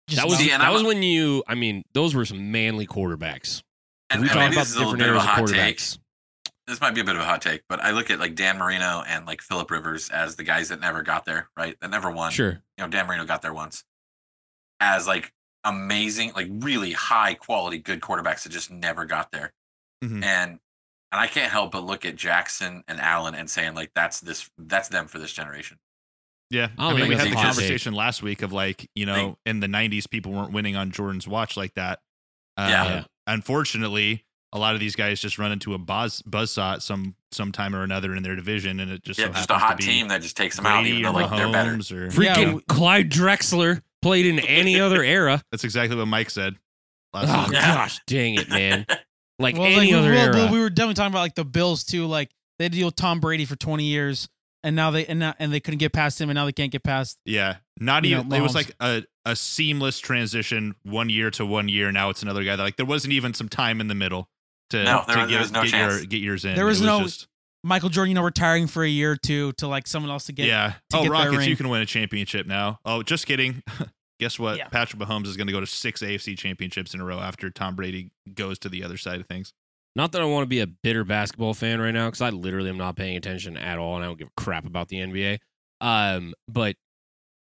[0.07, 1.43] Just that was not- See, that was when you.
[1.47, 3.61] I mean, those were some manly quarterbacks.
[4.09, 5.77] And, we and talk about this the different bit of eras of hot take.
[5.77, 5.99] quarterbacks.
[6.65, 8.57] This might be a bit of a hot take, but I look at like Dan
[8.57, 11.75] Marino and like Philip Rivers as the guys that never got there, right?
[11.81, 12.31] That never won.
[12.31, 13.83] Sure, You know, Dan Marino got there once.
[14.79, 15.31] As like
[15.63, 19.51] amazing, like really high quality, good quarterbacks that just never got there.
[20.03, 20.23] Mhm.
[20.23, 20.59] And and
[21.13, 24.89] I can't help but look at Jackson and Allen and saying like that's this that's
[24.89, 25.77] them for this generation.
[26.51, 27.43] Yeah, I I, mean, we had the hot take.
[27.45, 31.27] conversation last week of like, you know, in the '90s, people weren't winning on Jordan's
[31.27, 31.99] watch like that.
[32.57, 32.85] Uh, Yeah.
[32.85, 33.03] Yeah.
[33.27, 37.75] Unfortunately, a lot of these guys just run into a buzz buzzsaw at some sometime
[37.75, 40.21] or another in their division, and it just Yeah, so just a hot team that
[40.23, 41.73] just takes them out, Brady even though like they're better.
[41.73, 42.59] Or Freaking Yeah.
[42.67, 45.43] Clyde Drexler played in any other era.
[45.51, 46.55] that's exactly what Mike said.
[47.13, 47.59] Last Oh week.
[47.59, 48.85] Gosh, dang it, man!
[49.39, 50.35] Like Well, any like, other we, well, era.
[50.35, 52.05] well, we were definitely talking about like the Bills too.
[52.05, 54.27] Like they had to deal with Tom Brady for 20 years,
[54.63, 56.71] and now they and now, and they couldn't get past him, and now they can't
[56.71, 57.17] get past.
[57.25, 58.33] Yeah, not You know, even.
[58.33, 61.91] it was like a a seamless transition, one year to one year.
[61.91, 62.55] Now it's another guy.
[62.57, 64.27] That, like there wasn't even some time in the middle
[64.71, 66.55] to, No, there to get, there was no get your get yours in.
[66.55, 67.27] There was It no- just-
[67.63, 70.31] Michael Jordan, you know, retiring for a year or two to like someone else to
[70.31, 70.47] get.
[70.47, 70.75] yeah.
[70.91, 71.49] to Oh, get their Rockets, ring.
[71.49, 72.79] you can win a championship now.
[72.85, 73.61] Oh, just kidding.
[74.19, 74.57] Guess what?
[74.57, 74.67] Yeah.
[74.67, 77.75] Patrick Mahomes is going to go to six AFC championships in a row after Tom
[77.75, 79.53] Brady goes to the other side of things.
[79.95, 82.69] Not that I want to be a bitter basketball fan right now, because I literally
[82.69, 85.39] am not paying attention at all, and I don't give a crap about the NBA.
[85.81, 86.75] Um, but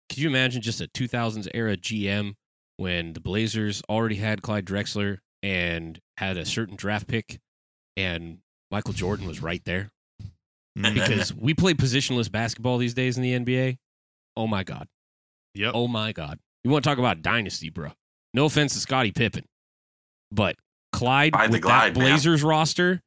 [0.09, 2.35] could you imagine just a 2000s era GM
[2.77, 7.39] when the Blazers already had Clyde Drexler and had a certain draft pick,
[7.97, 8.39] and
[8.71, 9.91] Michael Jordan was right there?
[10.95, 13.79] Because we play positionless basketball these days in the NBA.
[14.37, 14.87] Oh my god.
[15.53, 15.73] yep.
[15.75, 16.39] Oh my god.
[16.69, 17.93] You want to talk about dynasty, bro?
[18.35, 19.47] No offense to Scottie Pippen,
[20.31, 20.55] but
[20.93, 22.11] Clyde with glide, that man.
[22.11, 23.01] Blazers roster,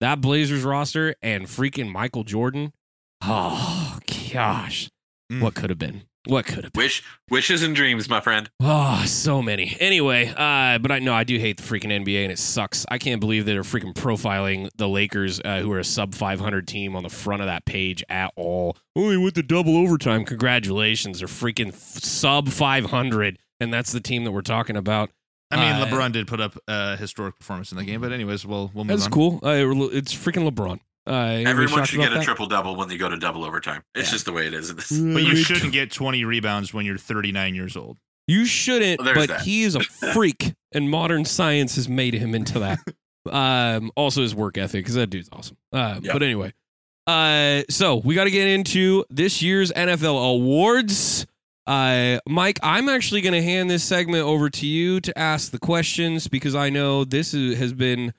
[0.00, 2.74] that Blazers roster, and freaking Michael Jordan.
[3.22, 3.98] Oh
[4.34, 4.90] gosh,
[5.32, 5.40] Mm.
[5.40, 6.02] what could have been?
[6.26, 6.82] What could have been?
[6.82, 8.50] Wish wishes and dreams, my friend.
[8.60, 9.76] Oh, so many.
[9.80, 12.84] Anyway, uh, but I know I do hate the freaking NBA, and it sucks.
[12.88, 16.96] I can't believe they're freaking profiling the Lakers, uh, who are a sub 500 team,
[16.96, 18.76] on the front of that page at all.
[18.96, 20.24] Oh, they went to double overtime.
[20.24, 25.10] Congratulations, they're freaking f- sub 500, and that's the team that we're talking about.
[25.50, 28.44] I mean, uh, LeBron did put up a historic performance in the game, but anyways,
[28.44, 29.12] we'll we'll move That's on.
[29.12, 29.40] cool.
[29.44, 30.80] Uh, it's freaking LeBron.
[31.06, 32.24] Uh, Everyone should about get a that?
[32.24, 33.82] triple double when they go to double overtime.
[33.94, 34.12] It's Yeah.
[34.12, 34.70] just the way it is.
[34.70, 34.90] in this.
[34.90, 37.98] But you Uh, shouldn't get 20 rebounds when you're 39 years old.
[38.26, 39.40] You shouldn't, Well, but that.
[39.42, 39.80] he is a
[40.12, 42.78] freak, and modern science has made him into that.
[43.30, 45.56] um, also his work ethic, because that dude's awesome.
[45.72, 46.12] Uh, Yeah.
[46.12, 46.52] But anyway,
[47.06, 51.24] uh, so we got to get into this year's NFL awards.
[51.68, 55.58] Uh, Mike, I'm actually going to hand this segment over to you to ask the
[55.58, 58.12] questions because I know this is, has been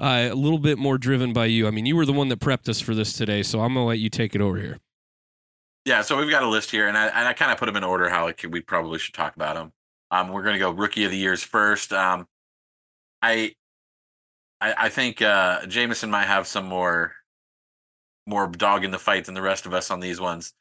[0.00, 1.66] uh, a little bit more driven by you.
[1.66, 3.84] I mean, you were the one that prepped us for this today, so I'm going
[3.84, 4.78] to let you take it over here.
[5.84, 7.76] Yeah, so we've got a list here, and I, and I kind of put them
[7.76, 9.72] in order how like, we probably should talk about them.
[10.10, 11.92] Um, we're going to go rookie of the years first.
[11.92, 12.26] Um,
[13.20, 13.52] I,
[14.60, 17.12] I, I think uh, Jameson might have some more,
[18.26, 20.54] more dog in the fight than the rest of us on these ones,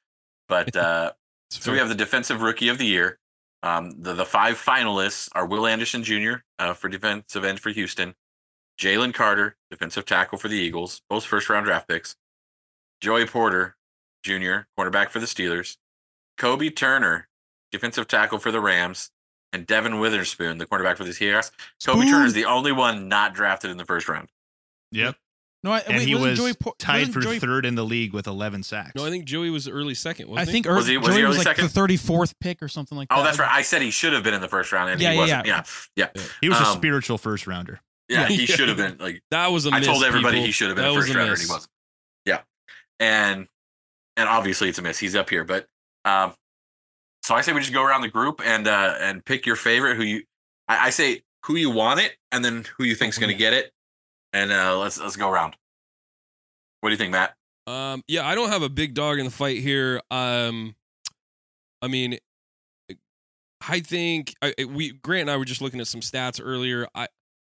[0.49, 1.13] but uh,
[1.51, 3.19] so we have the defensive rookie of the year.
[3.61, 6.33] Um, the the five finalists are Will Anderson Jr.
[6.59, 8.13] Uh, for defensive end for Houston,
[8.79, 12.15] Jalen Carter, defensive tackle for the Eagles, both first round draft picks,
[13.01, 13.75] Joey Porter
[14.23, 15.77] Jr., cornerback for the Steelers,
[16.39, 17.27] Kobie Turner,
[17.71, 19.11] defensive tackle for the Rams,
[19.51, 21.51] and Devon Witherspoon, the cornerback for the Seahawks.
[21.85, 24.29] Kobie Turner is the only one not drafted in the first round.
[24.91, 25.15] Yep.
[25.65, 27.85] No, I, And wait, he wasn't was Joey Por- tied for Joey- third in the
[27.85, 28.91] league with 11 sacks.
[28.95, 31.23] No, I think Joey was early second, I wasn't think Was he- was Joey he
[31.23, 31.63] was like second?
[31.65, 33.17] the thirty fourth pick or something like that.
[33.17, 33.49] Oh, that's right.
[33.49, 35.45] I said he should have been in the first round, and Yeah, he yeah, wasn't.
[35.45, 35.63] Yeah,
[36.15, 37.79] yeah, he was a um, spiritual first rounder.
[38.19, 38.27] yeah.
[38.27, 40.45] He should have been like That was a I miss, told everybody people.
[40.47, 41.71] he should have been That a first rounder, and he wasn't.
[42.25, 42.41] Yeah,
[42.99, 43.47] and
[44.17, 44.99] and obviously it's a miss.
[44.99, 45.67] He's up here, but
[46.05, 46.33] um,
[47.23, 49.95] so I say we just go around the group and uh and pick your favorite.
[49.97, 50.23] Who you,
[50.67, 53.53] I, I say who you want it, and then who you think's going to get
[53.53, 53.71] it,
[54.33, 55.55] and uh let's let's go around.
[56.81, 57.33] What do you think, Matt?
[57.65, 60.01] Um, yeah, I don't have a big dog in the fight here.
[60.11, 60.75] Um,
[61.81, 62.17] I mean,
[63.67, 66.87] I think I, we Grant and I were just looking at some stats earlier.
[66.93, 67.07] I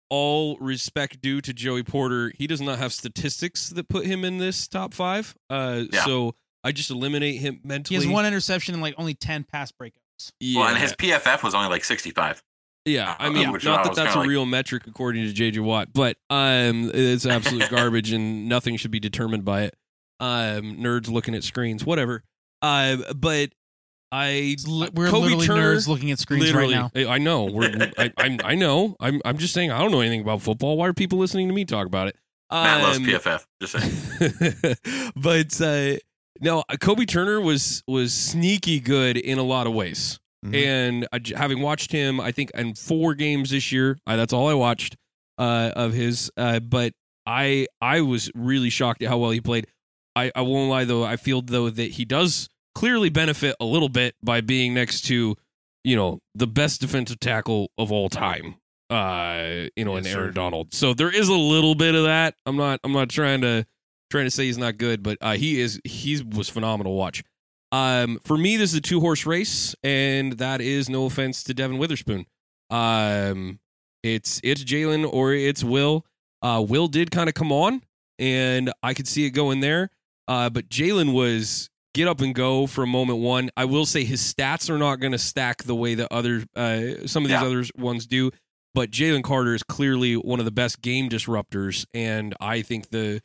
[0.09, 2.31] all respect due to Joey Porter.
[2.37, 5.35] He does not have statistics that put him in this top five.
[5.49, 6.05] Uh, Yeah.
[6.05, 7.99] so I just eliminate him mentally.
[7.99, 10.31] he has one interception and like only ten pass breakups.
[10.39, 12.41] Yeah, Well, and his PFF was only like sixty-five.
[12.85, 13.15] yeah.
[13.19, 16.17] I mean, which not that that's a like- real metric according to JJ Watt, but
[16.29, 19.75] um, it's absolute garbage, and nothing should be determined by it.
[20.19, 22.23] Um, nerds looking at screens, whatever.
[22.61, 23.49] Uh, but
[24.17, 26.89] I li- We're Kobe literally Turner- nerds looking at screens right now.
[26.95, 27.45] I I know.
[27.45, 28.95] We're, I, I'm, I know.
[28.99, 29.71] I'm, I'm just saying.
[29.71, 30.77] I don't know anything about football.
[30.77, 32.15] Why are people listening to me talk about it?
[32.51, 33.45] Matt loves Um, PFF.
[33.61, 35.11] Just saying.
[35.15, 35.97] but uh,
[36.41, 40.19] no, Kobie Turner was was sneaky good in a lot of ways.
[40.45, 40.65] Mhm.
[40.65, 44.31] And I j having watched him, I think in four games this year, uh, that's
[44.33, 44.95] all I watched
[45.37, 46.31] uh, of his.
[46.37, 46.93] Uh, but
[47.25, 49.67] I I was really shocked at how well he played.
[50.15, 51.03] I, I won't lie though.
[51.03, 55.35] I feel though that he does clearly benefit a little bit by being next to
[55.85, 58.55] you know, the best defensive tackle of all time.
[58.89, 60.31] Uh, you know, Yes, in Aaron sir.
[60.31, 60.73] Donald.
[60.73, 62.33] So there is a little bit of that.
[62.47, 62.79] I'm not.
[62.83, 63.67] I'm not trying to
[64.09, 65.79] trying to say he's not good, but uh, he is.
[65.83, 67.23] He was phenomenal to watch.
[67.71, 71.53] Um, for me, this is a two horse race, and that is no offense to
[71.53, 72.25] Devon Witherspoon.
[72.71, 73.59] Um,
[74.01, 76.03] it's it's Jalen or it's Will.
[76.41, 77.83] Uh, Will did kind of come on,
[78.17, 79.91] and I could see it going there.
[80.27, 83.49] Uh, but Jalen was get up and go for a moment one.
[83.57, 87.07] I will say his stats are not going to stack the way that other uh,
[87.07, 87.45] some of these Yeah.
[87.45, 88.29] other ones do.
[88.75, 93.21] But Jalen Carter is clearly one of the best game disruptors, and I think the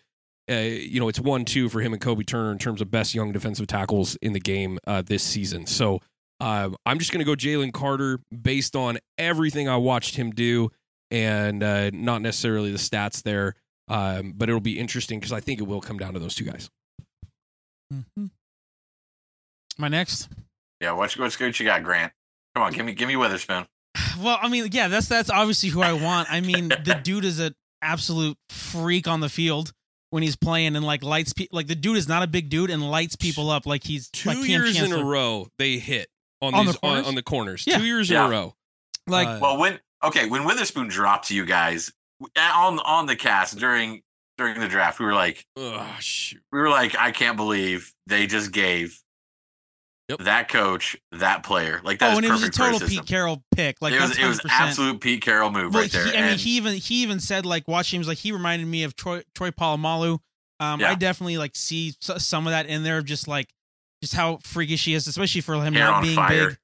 [0.50, 3.14] uh, you know it's one two for him and Kobie Turner in terms of best
[3.14, 5.66] young defensive tackles in the game uh, this season.
[5.66, 6.00] So
[6.38, 10.70] uh, I'm just going to go Jalen Carter based on everything I watched him do,
[11.10, 13.56] and uh, not necessarily the stats there.
[13.88, 16.44] Um, but it'll be interesting because I think it will come down to those two
[16.44, 16.70] guys.
[17.92, 18.26] Mm-hmm.
[19.80, 20.28] My next.
[20.80, 22.12] Yeah, what's what's good you got, Grant?
[22.54, 23.66] Come on, give me give me Witherspoon.
[24.20, 26.30] Well, I mean, yeah, that's that's obviously who I want.
[26.30, 29.72] I mean, the dude is an absolute freak on the field
[30.10, 32.68] when he's playing and like lights pe- like the dude is not a big dude
[32.70, 36.08] and lights people up like he's Two like Cam years in a row they hit
[36.42, 37.06] on, On these the on, corners?
[37.06, 37.64] on the corners.
[37.66, 37.78] Yeah.
[37.78, 38.26] Two years Yeah.
[38.26, 38.54] in a row.
[39.06, 41.90] Like Uh, Well, when okay, when Witherspoon dropped to you guys
[42.36, 44.02] on on the cast during
[44.36, 46.42] during the draft, we were like, Ugh, shoot.
[46.52, 49.00] we were like, I can't believe they just gave
[50.10, 50.18] Yep.
[50.20, 51.80] that coach that player.
[51.84, 53.04] Like that oh, is and it was a total criticism.
[53.04, 53.76] Pete Carroll pick.
[53.80, 56.04] Like it was it was absolute Pete Carroll move Well, right there.
[56.04, 58.32] he, I mean, And- he even he even said like watching him was like he
[58.32, 60.18] reminded me of Troy Troy Polamalu.
[60.58, 60.90] Um, Yeah.
[60.90, 63.48] I definitely like see some of that in there, of just like
[64.02, 66.48] just how freakish he is, especially for him Hair not being fire.
[66.50, 66.58] big.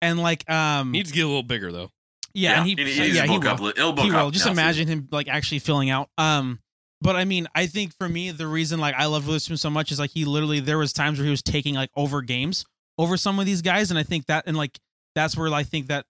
[0.00, 1.90] And like, um, Needs to get a little bigger though.
[2.34, 3.48] yeah, and he, he, so, yeah, he will.
[3.48, 3.60] up.
[3.76, 4.32] He'll up.
[4.32, 6.08] Just now, imagine him like actually filling out.
[6.18, 6.58] Um,
[7.00, 9.90] but I mean, I think for me, the reason like I love Witherspoon so much
[9.92, 12.64] is like he literally there was times where he was taking like over games
[12.98, 14.78] over some of these guys, and I think that and like
[15.14, 16.04] that's where I think that,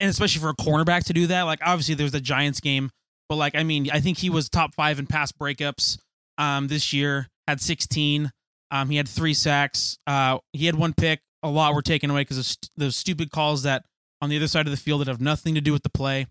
[0.00, 2.90] and especially for a cornerback to do that, like obviously there's the Giants game,
[3.28, 5.98] but like I mean, I think he was top five in pass breakups
[6.38, 8.30] um this year, had 16.
[8.70, 9.98] Um, he had three sacks.
[10.06, 11.20] Uh, he had one pick.
[11.42, 13.84] A lot were taken away because of st- those stupid calls that
[14.20, 16.26] on the other side of the field that have nothing to do with the play.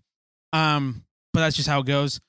[0.52, 2.20] Um, but that's just how it goes.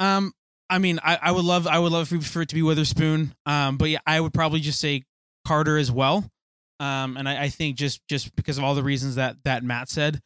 [0.00, 0.32] Um,
[0.68, 3.34] I mean, I, I would love, I would love for, it to be Witherspoon.
[3.46, 5.04] Um, but yeah, I would probably just say
[5.46, 6.28] Carter as well.
[6.80, 9.88] Um, and I, I think just just because of all the reasons that that Matt
[9.88, 10.20] said,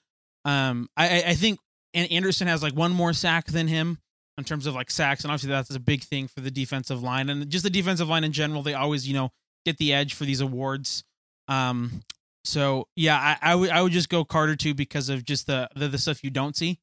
[0.44, 1.59] um, I I- think
[1.94, 3.98] and Anderson has like one more sack than him
[4.39, 7.28] in terms of like sacks, and obviously that's a big thing for the defensive line
[7.31, 8.62] and just the defensive line in general.
[8.62, 9.31] They always you know
[9.64, 11.05] get the edge for these awards.
[11.48, 12.02] Um,
[12.44, 15.68] so yeah, I, I would I would just go Carter too because of just the
[15.77, 16.78] the, the stuff you don't see,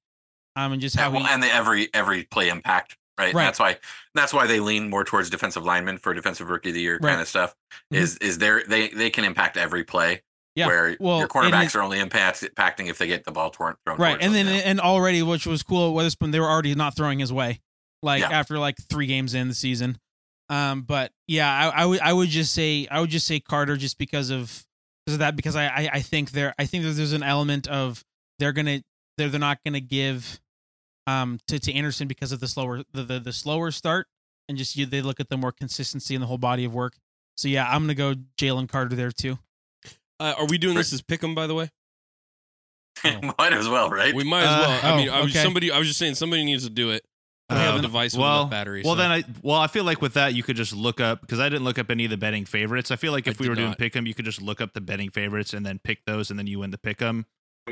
[0.55, 3.33] um, and just Yeah, how well, he, and the every every play impact, right?
[3.33, 3.45] Right.
[3.45, 3.77] That's why
[4.15, 7.11] that's why they lean more towards defensive linemen for defensive rookie of the year Right.
[7.11, 7.55] kind of stuff.
[7.93, 7.97] Mhm.
[7.97, 10.21] Is is there they they can impact every play.
[10.55, 13.75] Yeah, Where well, your cornerbacks are only impact, impacting if they get the ball torn,
[13.85, 14.53] thrown right, and then know?
[14.53, 17.61] and already which was cool at Witherspoon, they were already not throwing his way,
[18.01, 18.31] like Yeah.
[18.31, 19.99] after like three games in the season.
[20.49, 23.77] Um, but yeah, I, I would I would just say I would just say Carter
[23.77, 24.65] just because of
[25.05, 27.67] because of that because I I, I think there I think that there's an element
[27.67, 28.03] of
[28.39, 28.81] they're gonna
[29.19, 30.39] they're they're not gonna give
[31.07, 34.07] um to, to Anderson because of the slower the, the the slower start
[34.47, 36.97] and just you they look at the more consistency in the whole body of work.
[37.35, 39.39] So yeah, I'm gonna go Jalen Carter there too.
[40.19, 41.69] Uh, are we doing this as pick'em by the way?
[43.39, 44.13] might as well, right?
[44.13, 44.79] We might as Uh, well.
[44.83, 45.43] I oh, mean, I was okay.
[45.43, 45.71] somebody.
[45.71, 47.05] I was just saying somebody needs to do it.
[47.49, 48.81] I Uh, have a device with well, enough battery.
[48.83, 51.21] Well, so- then I well I feel like with that you could just look up
[51.21, 52.89] because I didn't look up any of the betting favorites.
[52.91, 53.77] I feel like I if we did were doing not.
[53.77, 56.37] pick 'em, you could just look up the betting favorites and then pick those, and
[56.39, 57.25] then you win the pick 'em.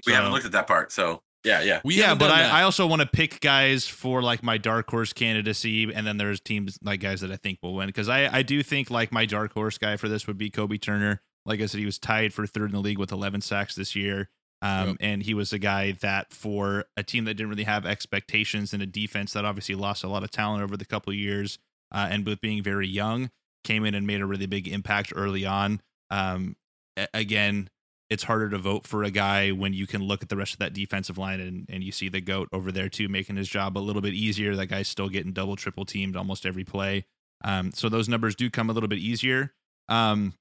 [0.06, 1.80] we haven't looked at that part, so yeah, yeah.
[1.86, 2.60] we yeah, haven't but I.
[2.60, 6.40] I also want to pick guys for like my dark horse candidacy, and then there's
[6.42, 9.26] teams like guys that I think will win because I I do think like my
[9.26, 11.22] dark horse guy for this would be Kobie Turner.
[11.46, 13.96] Like I said, he was tied for third in the league with 11 sacks this
[13.96, 14.30] year.
[14.64, 14.98] Um, Yep.
[15.02, 18.82] and he was a guy that for a team that didn't really have expectations and
[18.82, 21.60] a defense that obviously lost a lot of talent over the couple of years,
[21.94, 23.30] uh, and with being very young,
[23.64, 25.82] came in and made a really big impact early on.
[26.10, 26.56] Um,
[26.98, 27.70] a- again,
[28.10, 30.60] it's harder to vote for a guy when you can look at the rest of
[30.60, 33.78] that defensive line and, and you see the goat over there too, making his job
[33.78, 34.56] a little bit easier.
[34.56, 37.06] That guy's still getting double, triple teamed almost every play.
[37.44, 39.54] Um, so those numbers do come a little bit easier.
[39.90, 40.34] Um,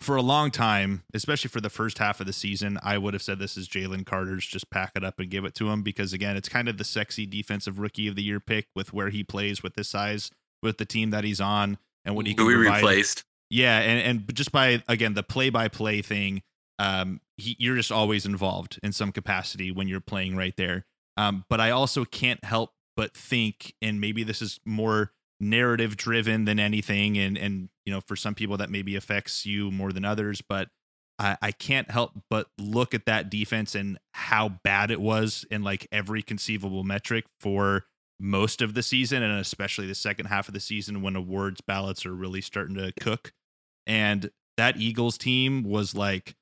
[0.00, 3.22] for a long time, especially for the first half of the season, I would have
[3.22, 4.46] said this is Jalen Carter's.
[4.46, 6.84] Just pack it up and give it to him because again, it's kind of the
[6.84, 10.30] sexy defensive rookie of the year pick with where he plays with this size,
[10.62, 12.76] with the team that he's on, and what he can Who provide.
[12.76, 13.24] replaced.
[13.48, 16.42] Yeah, and and just by again the play by play thing,
[16.78, 20.84] um, he, you're just always involved in some capacity when you're playing right there.
[21.16, 26.44] Um, but I also can't help but think, and maybe this is more narrative driven
[26.44, 30.04] than anything, and and you know for some people that maybe affects you more than
[30.04, 30.68] others, but
[31.18, 35.62] I, I can't help but look at that defense and how bad it was in
[35.62, 37.84] like every conceivable metric for
[38.18, 42.06] most of the season and especially the second half of the season when awards ballots
[42.06, 43.32] are really starting to cook.
[43.86, 46.34] And that Eagles team was like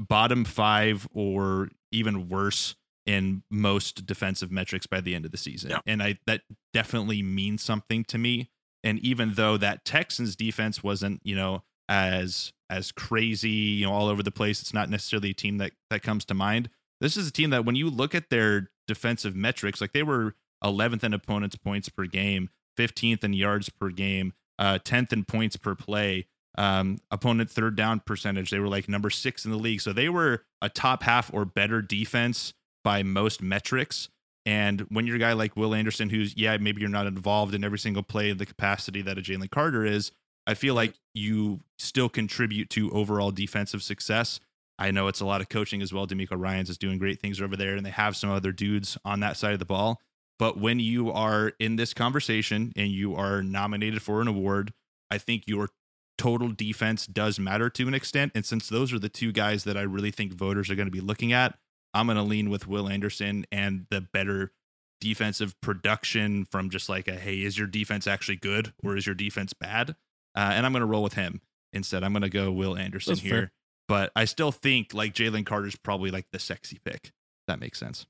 [0.00, 2.74] bottom five or even worse
[3.06, 5.70] in most defensive metrics by the end of the season.
[5.70, 5.80] Yeah.
[5.86, 6.42] And I that
[6.72, 8.50] definitely means something to me.
[8.82, 14.08] And even though that Texans defense wasn't, you know, as as crazy, you know, all
[14.08, 16.70] over the place, it's not necessarily a team that that comes to mind.
[17.00, 20.34] This is a team that when you look at their defensive metrics, like they were
[20.62, 22.48] 11th in opponents' points per game,
[22.78, 26.26] 15th in yards per game, uh, 10th in points per play.
[26.56, 29.80] Um, opponent third down percentage, they were like number six in the league.
[29.80, 32.54] So they were a top half or better defense
[32.84, 34.08] by most metrics.
[34.46, 37.64] And when you're a guy like Will Anderson, who's, yeah, maybe you're not involved in
[37.64, 40.12] every single play in the capacity that a Jalen Carter is,
[40.46, 44.40] I feel like you still contribute to overall defensive success.
[44.78, 46.06] I know it's a lot of coaching as well.
[46.06, 49.20] DeMeco Ryans is doing great things over there, and they have some other dudes on
[49.20, 50.00] that side of the ball.
[50.38, 54.72] But when you are in this conversation and you are nominated for an award,
[55.10, 55.70] I think your
[56.18, 58.32] total defense does matter to an extent.
[58.34, 60.92] And since those are the two guys that I really think voters are going to
[60.92, 61.58] be looking at,
[61.92, 64.52] I'm going to lean with Will Anderson and the better
[65.00, 69.14] defensive production from just like a hey, is your defense actually good or is your
[69.14, 69.90] defense bad?
[70.34, 71.40] Uh, and I'm going to roll with him
[71.72, 72.02] instead.
[72.02, 73.32] I'm going to go Will Anderson That's here.
[73.32, 73.52] fair.
[73.86, 77.12] But I still think like Jalen Carter's probably like the sexy pick.
[77.46, 78.06] That makes sense.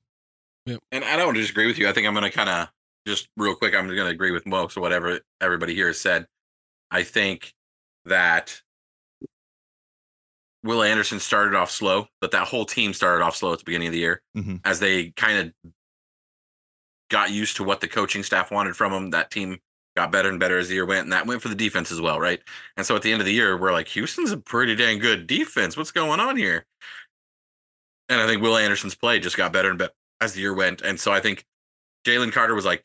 [0.67, 1.87] And I don't want to disagree with you.
[1.87, 2.69] I think I'm going to kind of
[3.05, 3.75] just real quick.
[3.75, 6.27] I'm going to agree with most of whatever everybody here has said.
[6.89, 7.53] I think
[8.05, 8.61] that
[10.63, 13.87] Will Anderson started off slow, but that whole team started off slow at the beginning
[13.89, 14.61] of the year Mhm.
[14.65, 15.71] as they kind of
[17.09, 19.09] got used to what the coaching staff wanted from them.
[19.11, 19.59] That team
[19.95, 22.01] got better and better as the year went, and that went for the defense as
[22.01, 22.41] well, right?
[22.77, 25.27] And so at the end of the year, we're like, Houston's a pretty dang good
[25.27, 25.77] defense.
[25.77, 26.65] What's going on here?
[28.09, 30.81] And I think Will Anderson's play just got better and better as the year went.
[30.81, 31.45] And so I think
[32.05, 32.83] Jalen Carter was like,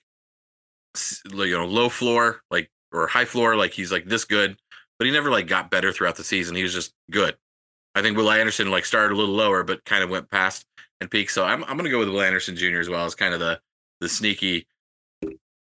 [1.24, 4.58] you know, low floor, like or high floor, like he's like this good,
[5.00, 6.54] but he never like got better throughout the season.
[6.54, 7.34] He was just good.
[7.94, 10.66] I think Will Anderson like started a little lower, but kind of went past
[11.00, 11.32] and peaked.
[11.32, 12.78] So I'm I'm gonna go with Will Anderson Jr.
[12.80, 13.58] as well as kind of the
[14.00, 14.66] the sneaky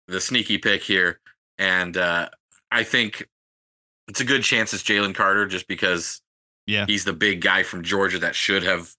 [0.07, 1.20] the sneaky pick here.
[1.57, 2.30] And uh
[2.72, 3.28] I think
[4.07, 6.22] it's a good chance it's Jalen Carter just because
[6.68, 6.86] Yeah.
[6.86, 8.94] he's the big guy from Georgia that should have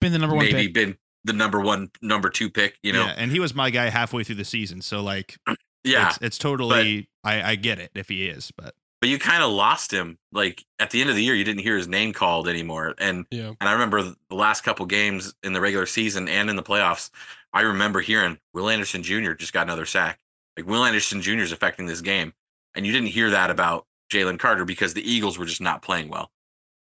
[0.00, 0.74] Been the number one maybe pick.
[0.74, 2.78] been the number one, number two pick.
[2.82, 4.80] You know, yeah, and he was my guy halfway through the season.
[4.80, 5.36] So like
[5.84, 6.08] yeah.
[6.08, 9.50] it's, it's totally I, I get it if he is, but But you kind of
[9.50, 10.18] lost him.
[10.32, 12.94] Like at the end of the year, you didn't hear his name called anymore.
[12.98, 13.52] And Yeah.
[13.60, 17.10] and I remember the last couple games in the regular season and in the playoffs,
[17.52, 19.32] I remember hearing Will Anderson Jr.
[19.32, 20.18] just got another sack.
[20.56, 21.38] Like Will Anderson Jr.
[21.40, 22.34] is affecting this game,
[22.74, 26.08] and you didn't hear that about Jalen Carter because the Eagles were just not playing
[26.08, 26.30] well.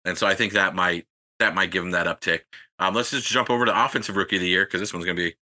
[0.05, 1.07] And so I think that might
[1.39, 2.41] that might give him that uptick.
[2.81, 5.17] Um, let's just jump over to offensive rookie of the year because this one's going
[5.17, 5.37] to be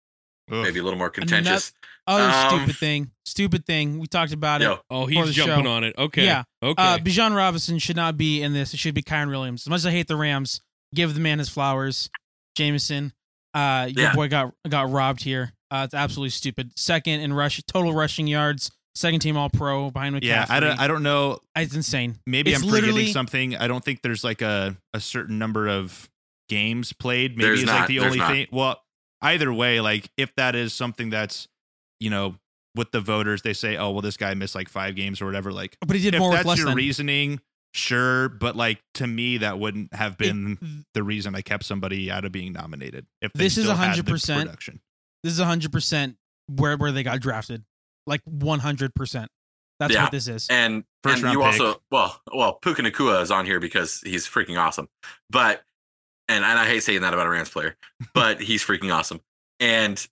[0.50, 0.62] ugh.
[0.62, 1.72] maybe a little more contentious.
[2.06, 3.10] Other Um, stupid thing.
[3.24, 3.98] Stupid thing.
[4.00, 4.78] We talked about it.
[4.90, 5.70] Oh, For he's the jumping show.
[5.70, 5.94] on it.
[5.96, 6.24] Okay.
[6.24, 6.42] Yeah.
[6.62, 6.82] Okay.
[6.82, 8.74] Uh, Bijan Robinson should not be in this.
[8.74, 9.62] It should be Kyren Williams.
[9.62, 10.60] As much as I hate the Rams,
[10.94, 12.10] give the man his flowers.
[12.56, 13.12] Jameson,
[13.54, 14.14] uh, your Yeah.
[14.14, 15.52] boy got got robbed here.
[15.70, 16.70] Uh, it's absolutely stupid.
[16.76, 18.70] Second in rush, total rushing yards.
[18.94, 20.24] Second team All Pro behind McCaffrey.
[20.24, 21.38] yeah, I don't I don't know.
[21.56, 22.18] It's insane.
[22.26, 23.56] Maybe It's I'm forgetting something.
[23.56, 26.10] I don't think there's like a, a certain number of
[26.50, 27.38] games played.
[27.38, 28.30] Maybe There's it's like the only not.
[28.32, 28.46] thing.
[28.52, 28.82] Well,
[29.22, 31.48] either way, like if that is something that's,
[32.02, 32.36] you know,
[32.74, 35.52] with the voters, they say, oh, well, this guy missed like five games or whatever.
[35.52, 36.76] Like, But he did if more with that's less your than.
[36.76, 37.40] reasoning,
[37.74, 38.28] sure.
[38.30, 42.24] But like to me, that wouldn't have It- been the reason I kept somebody out
[42.24, 43.06] of being nominated.
[43.20, 44.42] If This is still had the 100%.
[44.46, 44.80] production.
[45.22, 46.16] this is hundred percent
[46.48, 47.64] where where they got drafted.
[48.06, 49.30] Like one hundred percent.
[49.78, 50.02] That's Yeah.
[50.04, 50.48] what this is.
[50.50, 51.46] and First and you pick.
[51.60, 54.88] also well well Puka Nacua is on here because he's freaking awesome,
[55.30, 55.62] but
[56.28, 57.76] and and I hate saying that about a Rams player,
[58.14, 59.20] but he's freaking awesome.
[59.60, 60.04] And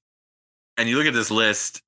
[0.76, 1.80] and you look at this list,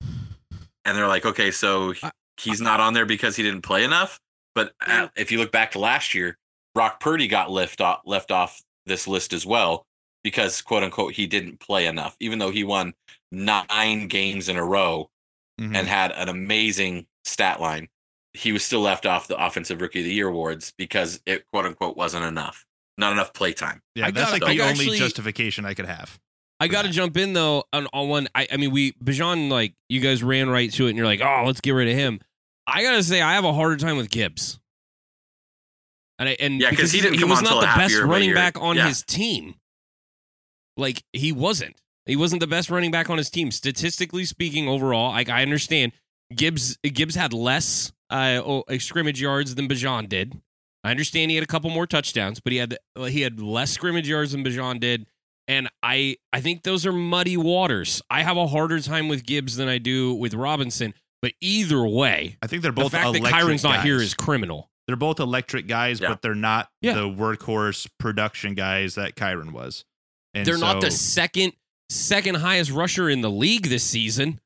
[0.00, 1.94] and they're like, okay, so
[2.40, 4.18] he's not on there because he didn't play enough.
[4.54, 6.36] But uh, if you look back to last year,
[6.74, 9.84] Brock Purdy got left off left off this list as well
[10.22, 12.94] because quote unquote he didn't play enough, even though he won
[13.32, 15.08] nine games in a row
[15.60, 15.74] Mhm.
[15.74, 17.88] and had an amazing stat line,
[18.34, 21.64] he was still left off the offensive rookie of the year awards because it quote
[21.66, 22.64] unquote wasn't enough,
[22.98, 23.82] not enough play time.
[23.94, 26.18] yeah, I that's like the I only actually- justification I could have.
[26.58, 28.28] I got to jump in though on, on one.
[28.34, 31.20] I, I mean, we Bijan like you guys ran right to it, and you're like,
[31.20, 32.20] oh, let's get rid of him.
[32.66, 34.58] I gotta say, I have a harder time with Gibbs.
[36.18, 38.08] And I, and Yeah, 'cause because he didn't come was not the best year of
[38.08, 38.88] a running back on Yeah.
[38.88, 39.54] his team.
[40.76, 41.76] Like he wasn't.
[42.06, 43.50] He wasn't the best running back on his team.
[43.50, 45.92] Statistically speaking, overall, like I understand
[46.34, 50.40] Gibbs Gibbs had less uh, oh, uh, scrimmage yards than Bijan did.
[50.84, 52.78] I understand he had a couple more touchdowns, but he had
[53.08, 55.06] he had less scrimmage yards than Bijan did.
[55.48, 58.02] And I I think those are muddy waters.
[58.10, 60.92] I have a harder time with Gibbs than I do with Robinson.
[61.22, 63.96] But either way, I think they're both the both fact that electric Kyren's not here
[63.98, 64.06] guys.
[64.08, 64.70] is criminal.
[64.86, 66.08] they're both electric guys, Yeah.
[66.10, 66.94] but they're not Yeah.
[66.94, 69.84] the workhorse production guys that Kyren was.
[70.34, 71.54] And They're not the second
[71.88, 74.40] second highest rusher in the league this season.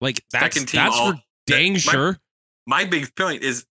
[0.00, 2.18] Like that's Second that's all- for dang my- sure.
[2.66, 3.66] My big point is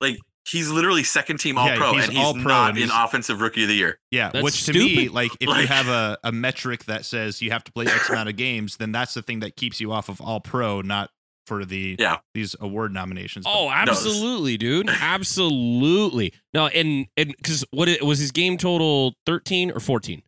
[0.00, 0.18] like
[0.48, 2.98] he's literally second team all Yeah, pro he's and he's all-pro not and in he's-
[3.04, 3.98] offensive rookie of the year.
[4.10, 7.50] Yeah, That's which to me, like if you have a, a metric that says you
[7.52, 10.08] have to play X amount of games, then that's the thing that keeps you off
[10.08, 11.10] of all pro, not
[11.46, 12.18] for the Yeah.
[12.34, 13.46] these award nominations.
[13.48, 14.88] Oh, No, it's- absolutely, dude.
[15.00, 16.32] Absolutely.
[16.54, 20.22] No, and and because what it, was his game total thirteen or fourteen?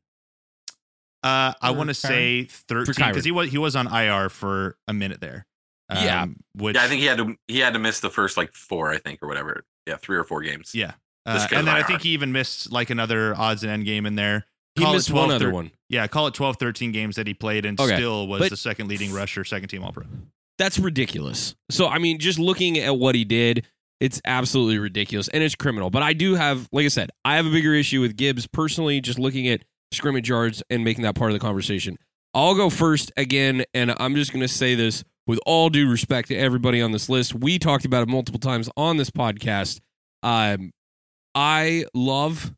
[1.23, 4.93] uh, I want to say thirteen because he was he was on IR for a
[4.93, 5.47] minute there.
[5.93, 6.23] Yeah.
[6.23, 8.53] Um, which Yeah, I think he had to he had to miss the first like
[8.53, 9.65] four, I think, or whatever.
[9.87, 10.73] Yeah, three or four games.
[10.75, 10.93] yeah,
[11.27, 12.05] Just uh, 'cause and then of I think IR.
[12.05, 14.47] he even missed like another odds and end game in there.
[14.77, 15.71] He Call it missed one 12, other thir- one.
[15.89, 18.57] Yeah, call it 12, 13 games that he played and Okay, still was but- the
[18.57, 20.05] second leading rusher, second team All Pro.
[20.59, 21.55] That's ridiculous.
[21.71, 23.67] So I mean, just looking at what he did,
[24.01, 25.91] it's absolutely ridiculous and it's criminal.
[25.91, 29.01] But I do have, like I said, I have a bigger issue with Gibbs personally.
[29.01, 29.63] Just looking at
[29.93, 31.97] scrimmage yards and making that part of the conversation.
[32.35, 36.29] I'll go first again, and I'm just going to say this with all due respect
[36.29, 37.35] to everybody on this list.
[37.35, 39.81] We talked about it multiple times on this podcast.
[40.23, 40.71] Um,
[41.35, 42.55] I love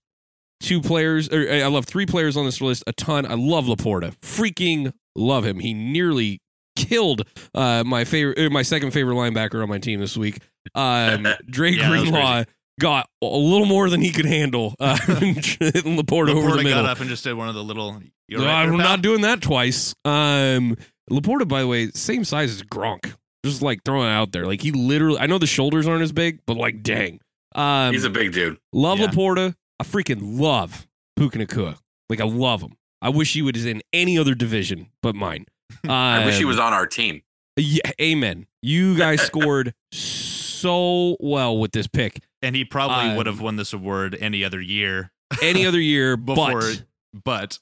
[0.61, 3.27] two players, or I love three players on this list a ton.
[3.27, 5.59] I love LaPorta, freaking love him.
[5.61, 6.41] He nearly
[6.77, 7.23] killed
[7.55, 10.39] uh, my favorite, uh, my second favorite linebacker on my team this week.
[10.75, 12.45] Um, Drake Yeah, Greenlaw
[12.79, 14.75] got a little more than he could handle.
[14.79, 15.35] Uh, hitting
[15.99, 16.83] LaPorta, over the middle.
[16.83, 17.93] got up and just did one of the little.
[17.93, 18.79] No, right there, I'm pal?
[18.79, 19.95] not doing that twice.
[20.05, 20.77] Um,
[21.11, 23.15] LaPorta, by the way, same size as Gronk.
[23.45, 24.47] Just like throwing it out there.
[24.47, 27.21] Like he literally, I know the shoulders aren't as big, but like, dang.
[27.55, 28.59] Um, He's a big dude.
[28.73, 29.07] love Yeah.
[29.07, 29.55] LaPorta.
[29.79, 31.79] I freaking love Puka Nacua.
[32.11, 32.77] Like I love him.
[33.03, 35.47] I wish he was in any other division but mine.
[35.89, 37.23] I wish he Um, was on our team.
[37.57, 38.47] Yeah, amen.
[38.63, 42.21] You guys scored so well with this pick.
[42.43, 45.13] And he probably Um, would have won this award any other year
[45.43, 46.61] Any other year, before.
[46.61, 46.83] but
[47.25, 47.59] But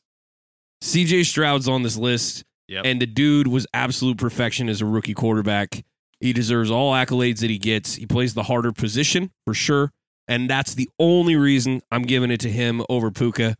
[0.82, 2.44] CJ Stroud's on this list.
[2.68, 2.86] Yep.
[2.86, 5.84] And the dude was absolute perfection as a rookie quarterback.
[6.20, 7.94] He deserves all accolades that he gets.
[7.96, 9.92] He plays the harder position for sure.
[10.26, 13.56] And that's the only reason I'm giving it to him over Puka.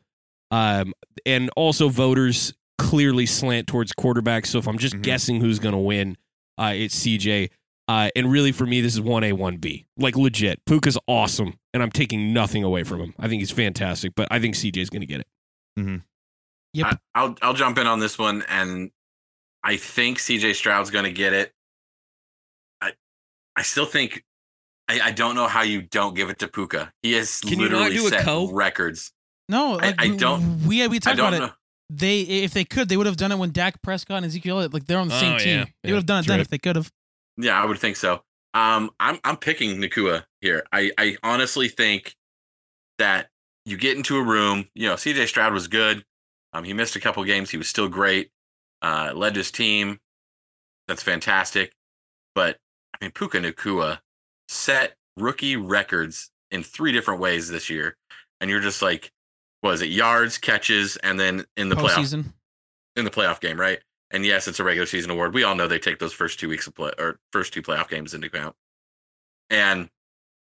[0.51, 0.95] Um,
[1.27, 4.47] and also, voters clearly slant towards quarterbacks.
[4.47, 5.03] So if I'm just Mhm.
[5.03, 6.17] guessing who's going to win,
[6.57, 7.51] uh, it's CJ.
[7.87, 9.85] Uh, and really, for me, this is 1A, 1B.
[9.99, 10.65] Like, legit.
[10.65, 11.59] Puka's awesome.
[11.75, 13.15] And I'm taking nothing away from him.
[13.19, 14.15] I think he's fantastic.
[14.17, 15.27] But I think CJ's going to get it.
[16.75, 16.87] Yep.
[16.87, 18.91] I, I'll I'll jump in on this one, and
[19.63, 21.53] I think CJ Stroud's going to get it.
[22.81, 22.93] I
[23.57, 24.23] I still think
[24.89, 26.93] I, I don't know how you don't give it to Puka.
[27.03, 28.51] He has Can you not literally do set co?
[28.53, 29.13] records.
[29.49, 31.45] No, I- like, I we- don't- We we I talked don't about know.
[31.47, 31.53] it.
[31.91, 34.75] They if they could, they would have done it when Dak Prescott and Ezekiel Elliott
[34.75, 35.59] like they're on the same Oh, team.
[35.59, 35.65] yeah.
[35.83, 36.41] They Yeah, would have done it then right.
[36.41, 36.91] if they could have.
[37.37, 38.23] Yeah, I would think so.
[38.55, 40.65] Um, I'm I'm picking Nacua here.
[40.73, 42.15] I I honestly think
[42.99, 43.29] that
[43.67, 44.69] you get into a room.
[44.75, 46.05] You know, CJ Stroud was good.
[46.55, 47.51] Um, he missed a couple games.
[47.51, 48.31] He was still great.
[48.81, 49.99] Uh, led his team.
[50.89, 51.73] That's fantastic.
[52.35, 52.59] But
[52.95, 53.99] I mean, Puka Nacua
[54.49, 57.97] set rookie records in three different ways this year,
[58.41, 59.11] and you're just like,
[59.63, 62.33] was it yards, catches, and then in the playoff Postseason.
[62.97, 63.81] in the playoff game, right?
[64.11, 65.35] And yes, it's a regular season award.
[65.35, 67.89] We all know they take those first two weeks of play or first two playoff
[67.89, 68.55] games into account.
[69.51, 69.89] And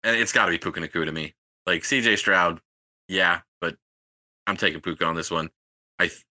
[0.05, 1.35] and it's got to be Puka Nacua to me.
[1.67, 2.61] Like CJ Stroud,
[3.09, 3.77] yeah, but
[4.47, 5.51] I'm taking Puka on this one.
[5.99, 6.25] I th-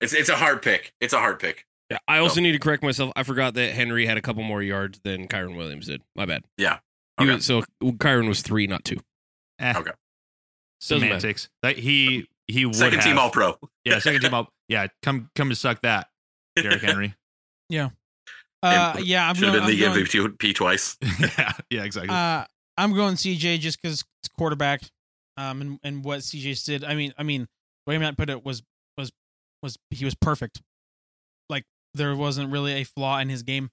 [0.00, 0.92] it's it's a hard pick.
[1.00, 1.66] It's a hard pick.
[1.90, 3.12] Yeah, I also need to correct myself.
[3.16, 6.02] I forgot that Henry had a couple more yards than Kyren Williams did.
[6.14, 6.44] My bad.
[6.56, 6.78] Yeah.
[7.20, 7.34] Okay.
[7.34, 8.98] was- so Kyren was three, not two.
[9.58, 9.90] eh, Okay.
[10.80, 11.48] Doesn't semantics.
[11.62, 13.58] That he he would Second team have- All Pro.
[13.84, 14.48] Yeah, second team all.
[14.68, 16.08] Yeah, come come to suck that,
[16.56, 17.14] Derrick Henry.
[17.68, 17.90] Yeah.
[18.64, 19.68] Uh, yeah, I'm Should have going.
[19.70, 20.96] been the I'm going, MVP twice.
[21.38, 22.10] yeah, yeah, exactly.
[22.14, 22.44] uh,
[22.76, 24.82] I'm going CJ just because it's quarterback,
[25.36, 26.84] um, and and what CJ did.
[26.84, 27.42] I mean, I mean,
[27.86, 28.62] the way Matt put it was
[29.62, 30.60] was was he was perfect.
[31.48, 31.64] Like
[31.94, 33.70] there wasn't really a flaw in his game,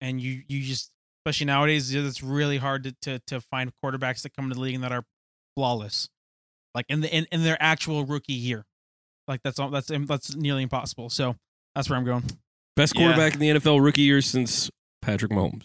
[0.00, 0.90] and you you just
[1.24, 4.74] especially nowadays it's really hard to to, to find quarterbacks that come into the league
[4.74, 5.04] and that are
[5.56, 6.08] flawless,
[6.74, 8.64] like in the in, in their actual rookie year.
[9.28, 11.10] Like that's all that's that's nearly impossible.
[11.10, 11.36] So
[11.74, 12.24] that's where I'm going.
[12.76, 13.02] Best Yeah.
[13.06, 14.70] quarterback in the NFL rookie year since
[15.02, 15.64] Patrick Mahomes.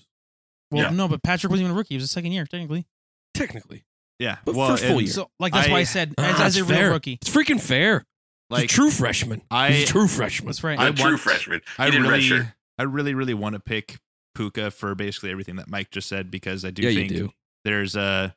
[0.72, 0.90] Well, Yeah.
[0.90, 1.96] no, but Patrick wasn't even a rookie.
[1.96, 2.86] It was his second year technically.
[3.34, 3.84] Technically.
[4.20, 5.12] yeah, but well, first full year.
[5.12, 7.20] So like that's why I I- said Ah, as, as a it's real rookie.
[7.22, 8.04] It's freaking fair.
[8.52, 9.42] Like He's a true freshman.
[9.50, 10.48] I- He's a true freshman.
[10.48, 10.78] That's right.
[10.78, 11.62] A I true want- freshman.
[11.78, 12.54] He I did really, redshirt.
[12.78, 13.98] I really, really want to pick
[14.36, 17.30] Puka for basically everything that Mike just said because I do yeah, think do.
[17.66, 18.36] there's a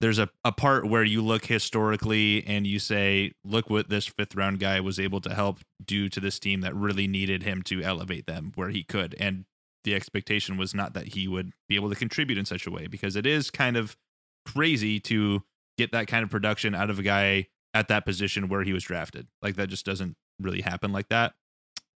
[0.00, 4.34] there's a, a part where you look historically and you say, look what this fifth
[4.34, 7.82] round guy was able to help do to this team that really needed him to
[7.82, 9.14] elevate them where he could.
[9.18, 9.46] And
[9.84, 12.86] the expectation was not that he would be able to contribute in such a way
[12.88, 13.96] because it is kind of
[14.44, 15.42] crazy to
[15.78, 17.46] get that kind of production out of a guy
[17.76, 19.26] at that position where he was drafted.
[19.42, 21.34] Like that just doesn't really happen like that.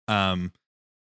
[0.08, 0.52] Um,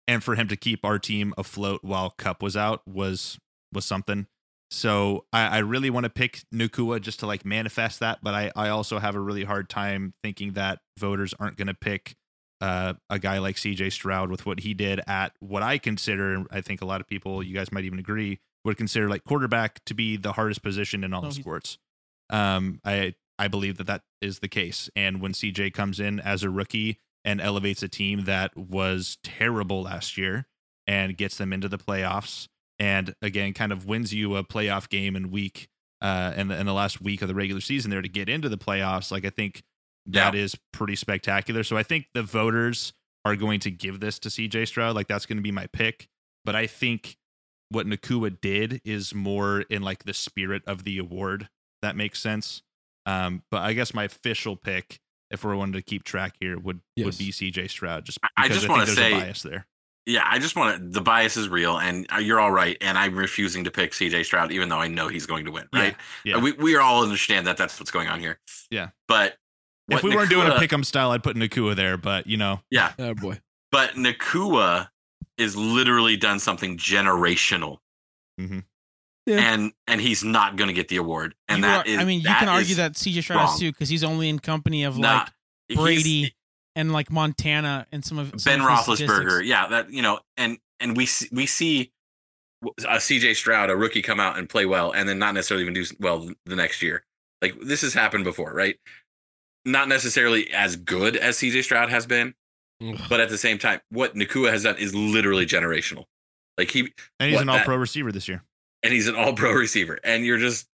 [0.07, 3.39] and for him to keep our team afloat while Kupp was out was
[3.73, 4.27] was something.
[4.69, 8.51] So I, I really want to pick Nacua just to like manifest that, but I,
[8.55, 12.15] I also have a really hard time thinking that voters aren't going to pick
[12.61, 16.47] uh, a guy like CJ Stroud with what he did at what I consider, and
[16.51, 19.83] I think a lot of people, you guys might even agree, would consider like quarterback
[19.85, 21.77] to be the hardest position in all Oh, of sports.
[22.29, 26.43] Um, I I believe that that is the case, and when CJ comes in as
[26.43, 30.47] a rookie and elevates a team that was terrible last year
[30.85, 32.47] and gets them into the playoffs,
[32.79, 35.67] and again kind of wins you a playoff game in week
[35.99, 38.49] uh in the, in the last week of the regular season there to get into
[38.49, 39.63] the playoffs, like I think
[40.07, 41.63] that is pretty spectacular.
[41.63, 42.93] So I think the voters
[43.25, 44.95] are going to give this to CJ Stroud.
[44.95, 46.07] Like that's going to be my pick.
[46.45, 47.17] But I think
[47.69, 51.49] what Nacua did is more in like the spirit of the award.
[51.81, 52.63] That makes sense.
[53.07, 54.99] Um, but I guess my official pick,
[55.31, 57.05] if we're wanting to keep track here, would Yes.
[57.05, 58.05] would be CJ Stroud.
[58.05, 59.65] Just I- I just wanna say- bias there.
[60.05, 60.87] Yeah, I just want to.
[60.89, 62.77] The bias is real, and uh, you're all right.
[62.79, 65.67] And I'm refusing to pick CJ Stroud, even though I know he's going to win.
[65.73, 65.97] Right?
[66.23, 66.37] yeah.
[66.37, 68.39] We we all understand that that's what's going on here.
[68.71, 68.89] Yeah.
[69.09, 69.35] But
[69.89, 71.97] If what we weren't doing a Nacua- pick'em style, I'd put Nacua there.
[71.97, 73.41] But you know, yeah, Oh boy.
[73.69, 74.89] but Nacua
[75.37, 77.79] is literally done something generational,
[78.39, 78.63] Mhm.
[79.27, 79.53] Yeah.
[79.53, 81.35] and and he's not going to get the award.
[81.49, 83.53] And You that are- is, I mean, you can argue that CJ Stroud wrong.
[83.53, 85.31] is too because he's only in company of not-
[85.69, 86.33] like Brady
[86.75, 88.95] and like Montana and some of some Ben of Roethlisberger.
[88.95, 89.41] statistics.
[89.47, 91.91] Yeah, that you know, and and we see, we see
[92.87, 95.73] a CJ Stroud, a rookie, come out and play well, and then not necessarily even
[95.73, 97.03] do well the next year.
[97.41, 98.77] Like this has happened before, right?
[99.65, 102.33] Not necessarily as good as CJ Stroud has been,
[103.09, 106.05] but at the same time, what Nacua has done is literally generational.
[106.57, 108.43] Like he and he's What an All Pro receiver this year.
[108.87, 109.99] And he's an all pro receiver.
[110.01, 110.65] And you're just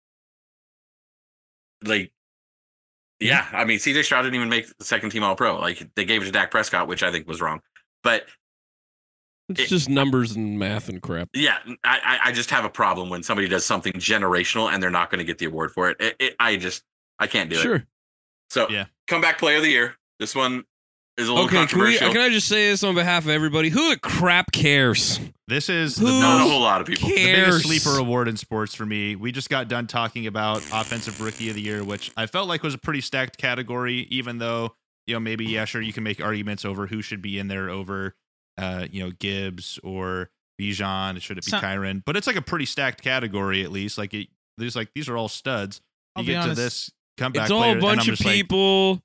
[1.83, 2.11] like,
[3.19, 3.25] hmm?
[3.27, 5.59] yeah, I mean, CJ Stroud didn't even make the second team all pro.
[5.59, 7.61] Like they gave it to Dak Prescott, which I think was wrong.
[8.03, 8.27] But
[9.49, 11.29] It's It- just numbers and math and crap.
[11.33, 15.09] yeah, I, I- just have a problem when somebody does something generational and they're not
[15.09, 15.97] going to get the award for it.
[15.99, 16.35] It, it.
[16.39, 16.83] I just,
[17.19, 17.61] I can't do it.
[17.61, 17.83] Sure.
[18.51, 18.85] So, Yeah.
[19.07, 19.95] comeback player of the year.
[20.19, 20.63] This one
[21.17, 21.97] is a little Okay, can we?
[21.97, 23.69] Can I just say this on behalf of everybody?
[23.69, 25.19] Who the crap cares?
[25.47, 27.09] This is Who the not a biggest- whole lot of people.
[27.09, 27.19] cares?
[27.19, 29.15] the biggest sleeper award in sports for me.
[29.15, 32.63] We just got done talking about offensive rookie of the year, which I felt like
[32.63, 34.73] was a pretty stacked category, even though,
[35.05, 37.69] you know, maybe, yeah, sure, you can make arguments over who should be in there
[37.69, 38.15] over,
[38.57, 40.29] uh, you know, Gibbs or
[40.59, 41.21] Bijan.
[41.21, 42.01] Should it be So- Kyren?
[42.05, 43.97] But it's like a pretty stacked category, at least.
[43.97, 45.81] Like, it, there's like, these are all studs.
[46.15, 48.23] You I'll be get to this comeback It's all player, a and bunch of just
[48.25, 49.01] like, people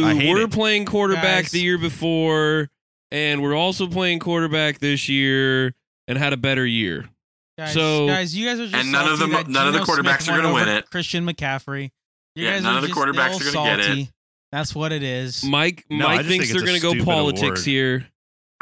[0.00, 0.50] who were it.
[0.52, 1.52] playing quarterback Guys.
[1.52, 2.70] the year before,
[3.10, 5.74] and we're also playing quarterback this year
[6.08, 7.08] and had a better year.
[7.58, 9.80] Guys, So- guys, you guys are just And none of the- that none of the
[9.80, 10.90] Geno Smith quarterbacks are gonna win it.
[10.90, 11.90] Christian McCaffrey.
[12.34, 14.08] You Yeah, guys none are of the quarterbacks are gonna get it.
[14.50, 15.44] That's what it is.
[15.44, 17.58] Mike No, Mike thinks think they're going to go politics award.
[17.60, 18.06] here.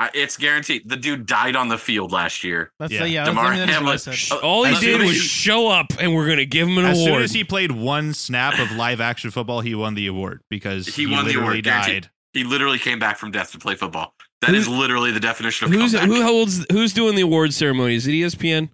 [0.01, 0.89] I, it's guaranteed.
[0.89, 2.73] The dude died on the field last year.
[2.79, 3.01] That's Yeah.
[3.03, 3.25] the, yeah.
[3.25, 4.17] Damar that's Hamlin- said.
[4.35, 6.79] Uh, All he as did was he- show up, and we're going to give him
[6.79, 7.09] an As award.
[7.11, 10.41] As soon as he played one snap of live action football, he won the award
[10.49, 12.03] because He he, won the literally award, guaranteed.
[12.05, 12.11] died.
[12.33, 14.15] He literally came back from death to play football.
[14.41, 16.09] That is Who's- literally the definition of who's comeback.
[16.09, 17.97] who holds who's doing the award ceremony?
[17.97, 18.71] Is it ESPN?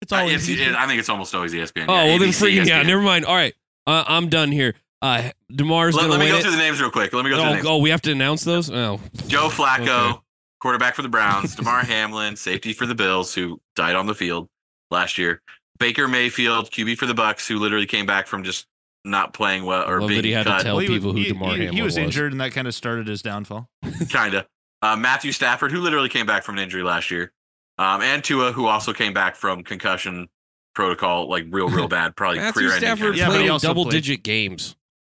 [0.00, 1.86] It's Uh, always it's- it- I think it's almost always ESPN.
[1.88, 2.82] Oh yeah, well, then ABC, freaking yeah.
[2.82, 2.86] ESPN.
[2.86, 3.24] Never mind.
[3.24, 3.54] All right,
[3.88, 4.74] uh, I'm done here.
[5.02, 6.42] Uh, Damar's Let, going let me go it.
[6.42, 7.12] through the names real quick.
[7.12, 7.66] Let me go through the Oh, names.
[7.66, 8.70] oh, we have to announce those.
[8.70, 10.18] Oh, Joe Flacco, Okay.
[10.60, 11.54] Quarterback for the Browns.
[11.54, 14.48] Damar Hamlin, safety for the Bills, who died on the field
[14.90, 15.40] last year.
[15.78, 18.66] Baker Mayfield, QB for the Bucks, who literally came back from just
[19.04, 21.28] not playing well or Love being he had to tell Well, he people who he,
[21.28, 21.98] Damar he- he was was.
[21.98, 23.68] injured, and that kind of started his downfall.
[24.10, 24.46] kind of.
[24.82, 27.32] Uh, Matthew Stafford, who literally came back from an injury last year,
[27.78, 30.28] um, and Tua, who also came back from concussion
[30.74, 32.80] protocol, like real, real bad, probably Matthew career-ending.
[32.88, 34.74] Stafford kind of- Yeah, played he double played- digit games.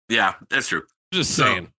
[0.10, 0.84] Yeah, that's true.
[1.14, 1.72] Just So, saying.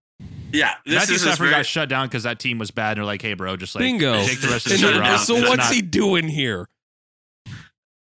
[0.52, 2.98] Yeah, this Matthew is Stafford very- got shut down because that team was bad, and
[2.98, 4.22] they're like, "Hey, bro, just like Bingo.
[4.24, 5.14] take the rest of the And year it then- down.
[5.14, 6.68] off." so what's not- he doing here?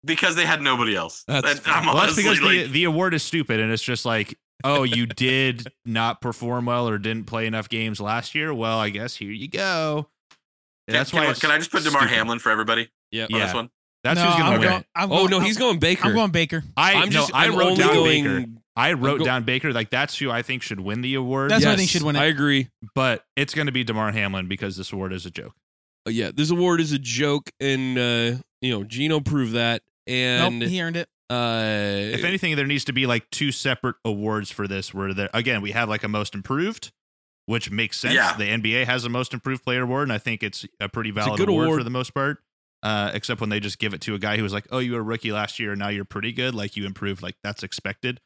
[0.04, 1.24] because they had nobody else.
[1.28, 4.04] That's And I'm Well, that's because the like, the award is stupid, and it's just
[4.04, 8.52] like, oh, you did not perform well or didn't play enough games last year.
[8.52, 10.08] Well, I guess here you go.
[10.88, 11.32] can, that's can why.
[11.34, 12.14] Can I just put Damar stupid.
[12.16, 13.24] Hamlin for everybody Yeah.
[13.24, 13.46] on Yeah.
[13.46, 13.70] this one?
[14.02, 14.68] That's No, who's I'm gonna win.
[14.68, 16.08] going- I'm Oh going- no, I'm- he's going Baker.
[16.08, 16.64] I'm going Baker.
[16.76, 18.24] I I'm just no, I I'm wrote only down going.
[18.24, 18.50] Baker.
[18.76, 19.72] I wrote go- down Baker.
[19.72, 21.50] Like that's who I think should win the award.
[21.50, 22.20] That's who I think should win it.
[22.20, 22.68] I agree.
[22.94, 25.54] but it's going to be Damar Hamlin because this award is a joke.
[26.06, 29.82] Uh, yeah, this award is a joke, and uh, you know Geno proved that.
[30.06, 31.08] And nope, he earned it.
[31.30, 34.92] Uh, If anything, there needs to be like two separate awards for this.
[34.92, 36.90] Where there again, we have like a most improved,
[37.46, 38.14] which makes sense.
[38.14, 38.36] Yeah.
[38.36, 41.38] The NBA has a most improved player award, and I think it's a pretty valid
[41.38, 41.80] good award, award.
[41.80, 42.38] for the most part.
[42.82, 44.94] Uh, except when they just give it to a guy who was like, "Oh, you
[44.94, 46.52] were a rookie last year, and now you're pretty good.
[46.54, 47.22] Like you improved.
[47.22, 48.20] Like that's expected.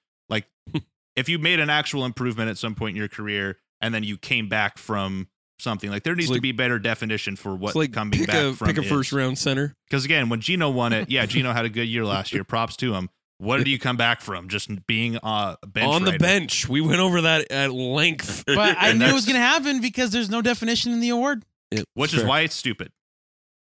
[0.73, 0.85] Like
[1.15, 4.17] if you made an actual improvement at some point in your career, and then you
[4.19, 5.29] came back from
[5.59, 8.53] something, like there needs to be better definition for what like coming pick back a
[8.55, 8.89] from pick a is.
[8.89, 9.75] first round center.
[9.89, 12.45] Because again, when Geno won it, yeah, Geno had a good year last year.
[12.45, 13.09] Props to him.
[13.39, 14.49] What did you come back from?
[14.49, 16.25] Just being uh, a bench on the rider.
[16.25, 16.69] bench.
[16.71, 18.45] We went over that at length.
[18.47, 21.45] But I knew it was going to happen because there's no definition in the award.
[21.71, 22.21] Yeah, which fair.
[22.21, 22.93] is why it's stupid.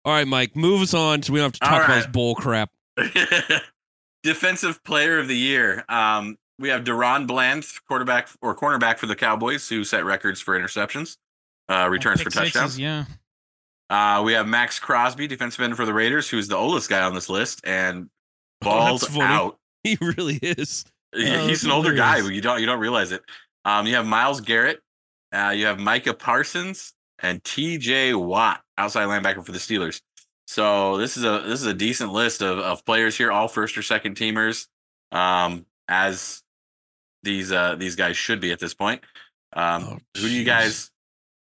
[0.04, 1.96] All right, Mike, move us on so we don't have to talk All about right.
[2.00, 2.70] this bull crap.
[4.24, 5.84] Defensive Player of the Year.
[5.90, 10.58] Um, we have DaRon Bland, quarterback or cornerback for the Cowboys, who set records for
[10.58, 11.18] interceptions,
[11.70, 12.74] uh, returns for touchdowns.
[12.74, 13.06] sixes, yeah.
[13.90, 17.14] Uh, we have Maxx Crosby, defensive end for the Raiders, who's the oldest guy on
[17.14, 18.10] this list and
[18.64, 19.58] Oh, balled out.
[19.84, 20.86] He really is.
[21.14, 22.36] He- Oh, He's an older guy, hilarious.
[22.36, 23.22] you don't you don't realize it.
[23.66, 24.80] Um, you have Myles Garrett,
[25.34, 28.14] uh, you have Micah Parsons, and T.J.
[28.14, 30.02] Watt, outside linebacker for the Steelers.
[30.48, 33.78] So this is a this is a decent list of, of players here, all first
[33.78, 34.68] or second teamers,
[35.12, 36.41] um, as
[37.24, 39.04] these uh, these guys should be at this point.
[39.54, 40.90] Um, Oh, who do you guys?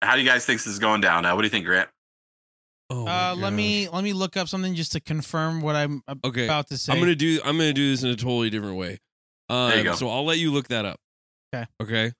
[0.03, 1.25] How do you guys think this is going down?
[1.27, 1.89] Uh, what do you think, Grant?
[2.91, 6.03] Oh, my Uh, let me let me look up something just to confirm what I'm
[6.09, 6.93] ab- Okay, about to say.
[6.93, 7.41] I'm gonna do.
[7.45, 8.99] I'm gonna do this in a totally different way.
[9.49, 9.95] Um, There you go.
[9.95, 10.99] So I'll let you look that up.
[11.55, 11.67] Okay.
[11.83, 12.13] Okay.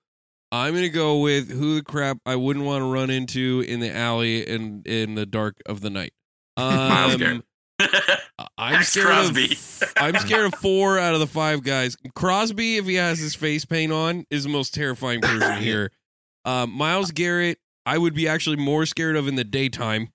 [0.53, 3.93] I'm gonna go with who the crap I wouldn't want to run into in the
[3.95, 6.11] alley and in the dark of the night.
[6.57, 7.43] Myles Um, Garrett.
[8.57, 9.45] I'm Maxx scared Crosby.
[9.53, 9.93] of.
[9.97, 11.95] I'm scared of four out of the five guys.
[12.15, 15.91] Crosby, if he has his face paint on, is the most terrifying person here.
[16.45, 20.09] Um, Myles Garrett, I would be actually more scared of in the daytime.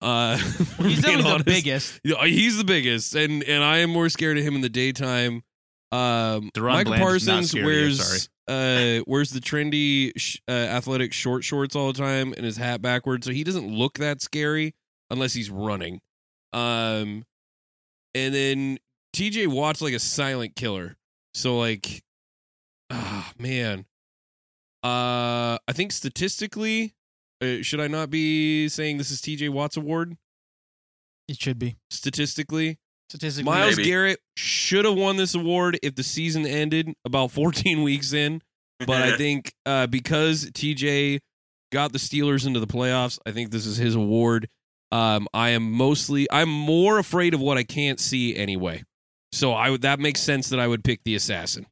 [0.00, 0.36] Uh,
[0.78, 2.00] He's the biggest.
[2.04, 5.42] Yeah, he's the biggest, and and I am more scared of him in the daytime.
[5.90, 11.12] Um, DaRon Michael Bland Parsons scary, I'm wears uh wears the trendy sh- uh, athletic
[11.12, 14.74] short shorts all the time and his hat backwards, so he doesn't look that scary
[15.10, 16.00] unless he's running.
[16.52, 17.24] Um,
[18.14, 18.78] and then
[19.12, 19.46] T.J.
[19.46, 20.96] Watt's like a silent killer,
[21.34, 22.02] so like,
[22.90, 23.86] ah man.
[24.84, 26.94] Uh, I think statistically,
[27.42, 29.48] uh, should I not be saying this is T.J.
[29.48, 30.16] Watt's award?
[31.28, 32.78] It should be Statistically,
[33.10, 33.50] statistically.
[33.50, 33.88] Myles Maybe.
[33.88, 38.40] Garrett should have won this award if the season ended about 14 weeks in.
[38.78, 41.18] But I think uh, because TJ
[41.72, 44.48] got the Steelers into the playoffs, I think this is his award.
[44.90, 48.82] Um, I am mostly, I'm more afraid of what I can't see anyway.
[49.32, 51.66] So I would that makes sense that I would pick the assassin.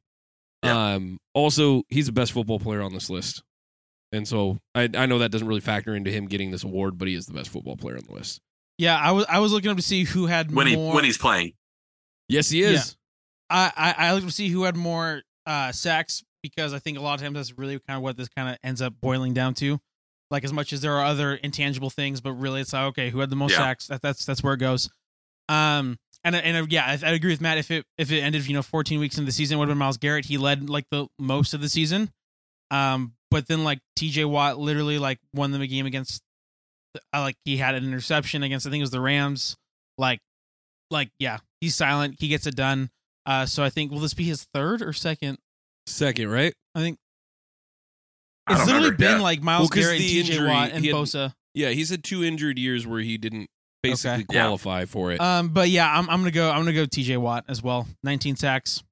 [0.63, 0.93] Yeah.
[0.93, 3.43] Um, also, he's the best football player on this list,
[4.11, 7.07] and so I I know that doesn't really factor into him getting this award, but
[7.07, 8.41] he is the best football player on the list.
[8.77, 11.17] Yeah, I was I was looking up to see who had when he when he's
[11.17, 11.53] playing.
[12.29, 12.95] Yes, he is.
[13.49, 17.01] I, I I looked to see who had more uh, sacks because I think a
[17.01, 19.53] lot of times that's really kind of what this kind of ends up boiling down
[19.55, 19.79] to.
[20.29, 23.19] Like as much as there are other intangible things, but really it's like okay, who
[23.19, 23.57] had the most Yeah.
[23.59, 23.87] sacks?
[23.87, 24.89] That, that's that's where it goes.
[25.49, 27.57] Um, and and uh, yeah, I, I agree with Matt.
[27.57, 29.73] If it if it ended, you know, 14 weeks into the season, it would have
[29.75, 30.25] been Myles Garrett.
[30.25, 32.11] He led like the most of the season.
[32.71, 34.25] Um, but then like T.J.
[34.25, 36.21] Watt literally like won the game against.
[37.13, 39.55] I like he had an interception against I think it was the Rams.
[39.97, 40.19] Like,
[40.91, 42.17] like yeah, he's silent.
[42.19, 42.89] He gets it done.
[43.25, 45.37] Uh, so I think will this be his third or second?
[45.85, 46.53] Second, right?
[46.75, 47.06] I think I
[48.49, 48.97] it's don't literally remember.
[48.97, 49.21] been Yeah.
[49.23, 50.33] like Myles Well, 'cause Garrett and the T.J.
[50.33, 51.33] injury, Watt and he had- Bosa.
[51.53, 53.49] Yeah, he's had two injured years where he didn't
[53.81, 54.25] basically Okay.
[54.35, 54.43] Yeah.
[54.43, 55.19] qualify for it.
[55.21, 56.49] Um, but yeah, I'm I'm gonna go.
[56.51, 57.17] I'm gonna go T.J.
[57.17, 57.87] Watt as well.
[58.03, 58.83] 19 sacks.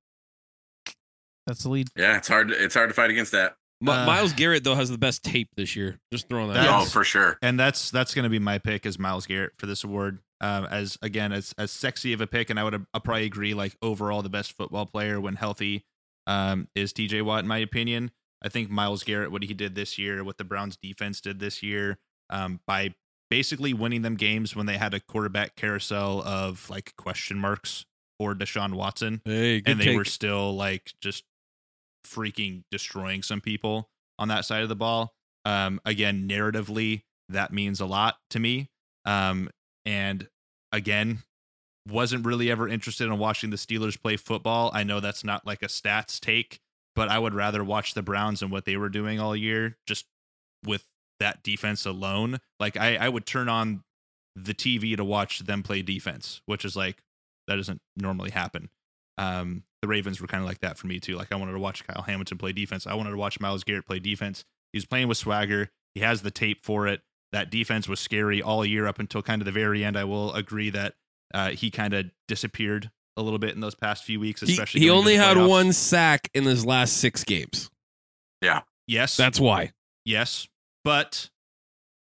[1.48, 1.88] That's the lead.
[1.96, 2.52] Yeah, it's hard.
[2.52, 3.56] It's hard to fight against that.
[3.82, 6.00] Mi- uh, Myles Garrett though has the best tape this year.
[6.12, 6.56] Just throwing that.
[6.56, 6.82] That's- out.
[6.84, 7.38] Oh, for sure.
[7.42, 10.20] and that's that's going to be my pick as Myles Garrett for this award.
[10.42, 13.54] Um, as again, as as sexy of a pick, and I would I'll probably agree.
[13.54, 15.86] Like overall, the best football player when healthy
[16.28, 17.22] um, is T.J.
[17.22, 18.12] Watt, in my opinion.
[18.44, 21.64] I think Myles Garrett, what he did this year, what the Browns defense did this
[21.64, 21.98] year,
[22.30, 22.94] um, by
[23.30, 27.86] basically winning them games when they had a quarterback carousel of like question marks
[28.20, 29.98] for Deshaun Watson Hey, and they take.
[29.98, 31.24] were still like just
[32.06, 33.90] freaking destroying some people
[34.20, 35.14] on that side of the ball.
[35.44, 38.70] Um, again, narratively, that means a lot to me.
[39.06, 39.50] Um,
[39.86, 40.28] and
[40.72, 41.20] again,
[41.88, 44.72] wasn't really ever interested in watching the Steelers play football.
[44.74, 46.60] I know that's not like a stats take,
[46.96, 50.06] but I would rather watch the Browns and what they were doing all year just
[50.66, 50.86] with
[51.20, 52.40] that defense alone.
[52.60, 53.84] Like I, I would turn on
[54.36, 56.98] the TV to watch them play defense, which is like
[57.48, 58.70] that doesn't normally happen.
[59.18, 61.16] Um, the Ravens were kind of like that for me too.
[61.16, 62.88] Like I wanted to watch Kyle Hamilton play defense.
[62.88, 64.44] I wanted to watch Myles Garrett play defense.
[64.74, 65.70] He's playing with swagger.
[65.94, 67.02] He has the tape for it.
[67.32, 69.98] That defense was scary all year up until kind of the very end.
[69.98, 70.96] I will agree that
[71.34, 74.82] uh, he kind of disappeared a little bit in those past few weeks, especially.
[74.82, 75.50] he going only had playoffs.
[75.50, 77.70] one sack in his last six games.
[78.42, 78.62] Yeah.
[78.88, 79.72] Yes, That's why.
[80.04, 80.48] yes,
[80.84, 81.30] but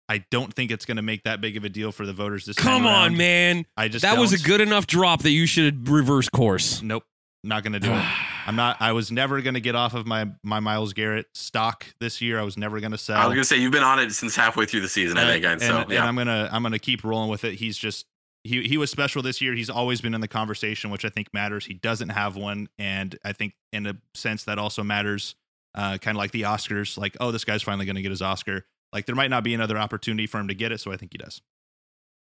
[0.08, 2.44] I don't think it's going to make that big of a deal for the voters
[2.44, 3.16] this Come time on, around.
[3.16, 3.66] man.
[3.76, 6.82] I just That was a good enough drop that you should reverse course.
[6.82, 7.04] Nope,
[7.42, 8.04] not going to do it.
[8.46, 8.76] I'm not.
[8.80, 12.38] I was never going to get off of my my Myles Garrett stock this year.
[12.38, 13.16] I was never going to sell.
[13.16, 15.26] I was gonna say you've been on it since halfway through the season, I Uh,
[15.32, 15.44] think.
[15.46, 17.54] And, and, so and yeah, I'm gonna I'm gonna keep rolling with it.
[17.54, 18.04] He's just
[18.44, 19.54] he he was special this year.
[19.54, 21.66] He's always been in the conversation, which I think matters.
[21.66, 25.34] He doesn't have one, and I think in a sense that also matters.
[25.76, 28.64] Uh, kind of like the Oscars, like oh, this guy's finally gonna get his Oscar.
[28.92, 31.12] Like there might not be another opportunity for him to get it, so I think
[31.12, 31.42] he does.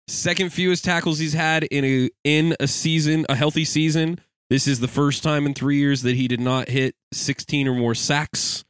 [0.07, 4.19] Second fewest tackles he's had in a in a season, a healthy season.
[4.49, 7.75] This is the first time in three years that he did not hit 16 or
[7.75, 8.63] more sacks.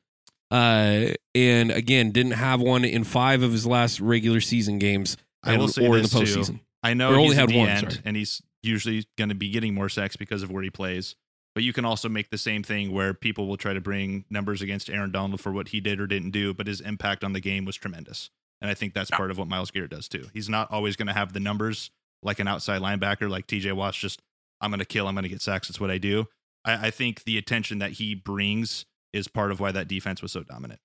[0.51, 5.53] Uh, and again, didn't have one in five of his last regular season games, I
[5.53, 6.59] and- will say or in the this, too.
[6.84, 6.89] Postseason.
[6.89, 9.49] I know Or only he's had the one, end, and he's usually going to be
[9.49, 11.15] getting more sacks because of where he plays.
[11.55, 14.61] But you can also make the same thing where people will try to bring numbers
[14.61, 17.39] against Aaron Donald for what he did or didn't do, but his impact on the
[17.39, 18.30] game was tremendous.
[18.60, 19.18] And I think that's Yeah.
[19.18, 20.30] part of what Myles Garrett does too.
[20.34, 21.91] He's not always going to have the numbers
[22.23, 24.22] like an outside linebacker, like TJ Watt's just,
[24.61, 25.69] I'm going to kill, I'm going to get sacks.
[25.69, 26.26] It's what I do.
[26.65, 30.31] I, I think the attention that he brings is part of why that defense was
[30.31, 30.80] so dominant.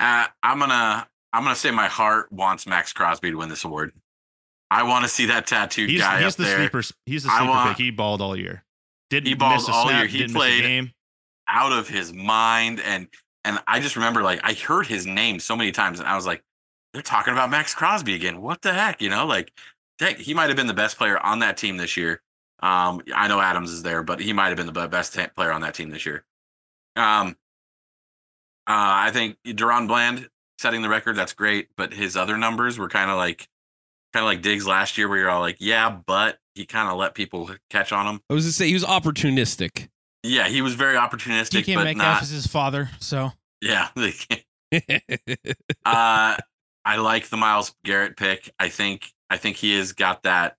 [0.00, 3.92] uh, I'm gonna I'm gonna say my heart wants Maxx Crosby to win this award.
[4.70, 6.82] I want to see that tattooed He's, guy he's up the there sleeper.
[7.04, 7.78] He's the sleeper want- pick.
[7.78, 8.64] He balled all year.
[9.10, 10.26] Didn't He balled miss a all snap, year.
[10.26, 10.92] He played- game.
[11.48, 13.08] out of his mind, and
[13.44, 16.26] and I just remember like I heard his name so many times, and I was
[16.26, 16.42] like,
[16.92, 18.40] they're talking about Maxx Crosby again.
[18.40, 19.26] What the heck, you know?
[19.26, 19.52] Like,
[20.00, 22.22] heck, he might have been the best player on that team this year.
[22.60, 25.52] Um, I know Adams is there, but he might have been the best ta- player
[25.52, 26.24] on that team this year.
[26.96, 27.36] Um,
[28.66, 28.72] uh,
[29.06, 33.10] I think DaRon Bland setting the record, that's great, but his other numbers were kind
[33.10, 33.48] of like,
[34.12, 36.96] kind of like Diggs last year, where you're all like, yeah, but he kind of
[36.96, 38.20] let people catch on him.
[38.30, 39.88] I was to say he was opportunistic.
[40.22, 42.22] Yeah, he was very opportunistic, DK but Metcalf not.
[42.22, 43.88] is his father, so Yeah,
[44.72, 46.36] uh,
[46.84, 48.50] I like the Myles Garrett pick.
[48.58, 50.56] I think I think he has got that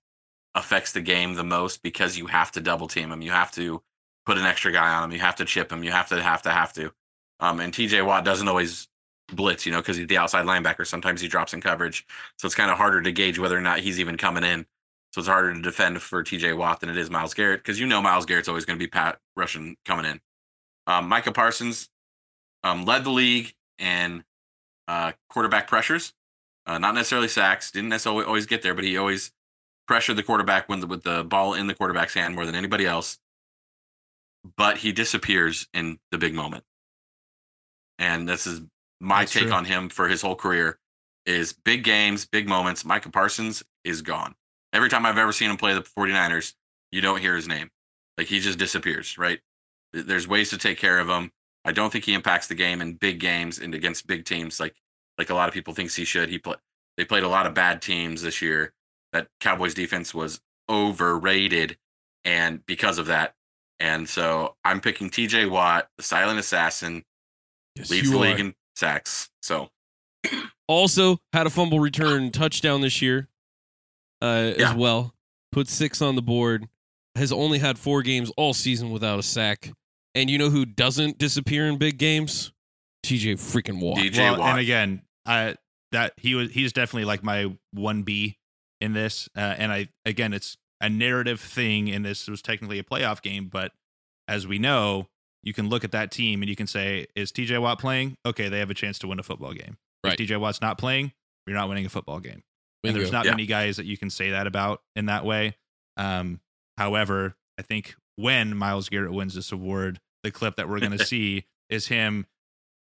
[0.54, 3.22] affects the game the most because you have to double team him.
[3.22, 3.82] You have to
[4.26, 5.12] put an extra guy on him.
[5.12, 5.82] You have to chip him.
[5.84, 6.92] You have to have to have to.
[7.40, 8.88] Um, and TJ Watt doesn't always
[9.32, 10.86] blitz, you know, because he's the outside linebacker.
[10.86, 12.06] Sometimes he drops in coverage,
[12.36, 14.66] so it's kind of harder to gauge whether or not he's even coming in.
[15.12, 17.86] So it's harder to defend for TJ Watt than it is Myles Garrett because you
[17.86, 20.20] know Myles Garrett's always going to be pass rushing coming in.
[20.86, 21.88] Um, Micah Parsons
[22.62, 24.24] um, led the league in
[24.86, 26.12] uh, quarterback pressures,
[26.66, 27.70] uh, not necessarily sacks.
[27.70, 29.32] Didn't necessarily always get there, but he always
[29.86, 32.86] pressured the quarterback when the, with the ball in the quarterback's hand more than anybody
[32.86, 33.18] else.
[34.56, 36.64] But he disappears in the big moment,
[37.98, 38.60] and this is
[39.00, 39.52] my That's take true.
[39.52, 40.78] on him for his whole career:
[41.26, 42.84] is big games, big moments.
[42.84, 44.34] Micah Parsons is gone.
[44.72, 46.54] Every time I've ever seen him play the 49ers,
[46.90, 47.70] you don't hear his name.
[48.16, 49.40] Like he just disappears, right?
[49.92, 51.30] There's ways to take care of him.
[51.64, 54.74] I don't think he impacts the game in big games and against big teams like
[55.18, 56.28] like a lot of people thinks he should.
[56.28, 56.56] He play,
[56.96, 58.72] they played a lot of bad teams this year.
[59.12, 61.78] That Cowboys defense was overrated
[62.24, 63.34] and because of that.
[63.80, 67.04] And so I'm picking TJ Watt, the silent assassin,
[67.76, 68.40] Yes, leads the league are.
[68.40, 69.28] in sacks.
[69.42, 69.70] So
[70.68, 73.28] Also had a fumble return touchdown this year,
[74.22, 74.70] uh, Yeah.
[74.70, 75.14] as well.
[75.52, 76.68] Put six on the board.
[77.14, 79.72] Has only had four games all season without a sack.
[80.14, 82.52] And you know who doesn't disappear in big games?
[83.04, 83.98] TJ freaking Watt.
[83.98, 84.50] DJ well, Watt.
[84.50, 85.56] and again, I
[85.92, 88.36] that he was he's definitely like my one B
[88.80, 91.88] in this, uh, and I again, it's a narrative thing.
[91.88, 93.72] In this, it was technically a playoff game, but
[94.28, 95.08] as we know,
[95.48, 98.18] you can look at that team and you can say, is TJ Watt playing?
[98.26, 99.78] Okay, they have a chance to win a football game.
[100.04, 100.20] Right.
[100.20, 101.12] If TJ Watt's not playing,
[101.46, 102.42] you're not winning a football game.
[102.84, 103.30] And there's not Yeah.
[103.32, 105.56] many guys that you can say that about in that way.
[105.96, 106.40] Um,
[106.76, 111.04] however, I think when Myles Garrett wins this award, the clip that we're going to
[111.06, 112.26] see is him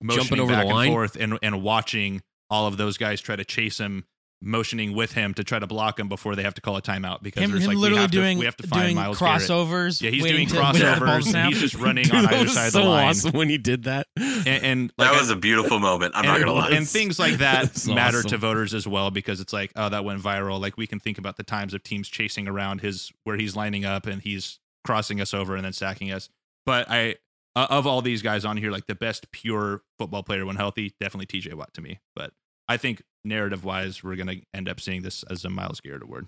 [0.03, 0.87] motioning over the back line?
[0.89, 4.05] and forth and, and watching all of those guys try to chase him,
[4.43, 7.23] motioning with him to try to block him before they have to call a timeout
[7.23, 8.97] because him, there's him like we literally have to, doing we have to find doing
[8.97, 9.43] Myles Garrett.
[9.43, 10.03] crossovers.
[10.03, 11.35] Yeah, he's doing to win a ball crossovers.
[11.35, 13.09] and he's just running Dude, on that either was side of the line.
[13.09, 14.07] awesome when he did that.
[14.17, 16.13] And, and like that was a beautiful moment.
[16.15, 16.71] I'm not gonna lie.
[16.71, 20.05] and things like that That's matter to voters as well because it's like oh that
[20.05, 23.37] went viral like we can think about the times of teams chasing around his where
[23.37, 26.29] he's lining up and he's crossing us over and then sacking us
[26.65, 27.17] but i
[27.57, 30.95] uh, of all these guys on here like the best pure football player when healthy
[31.01, 32.33] definitely tj watt to me but
[32.69, 36.27] i think narrative wise we're gonna end up seeing this as a myles garrett award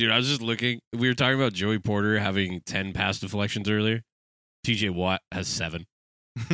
[0.00, 0.80] Dude, I was just looking.
[0.94, 4.00] We were talking about Joey Porter having 10 pass deflections earlier.
[4.66, 5.84] TJ Watt has seven.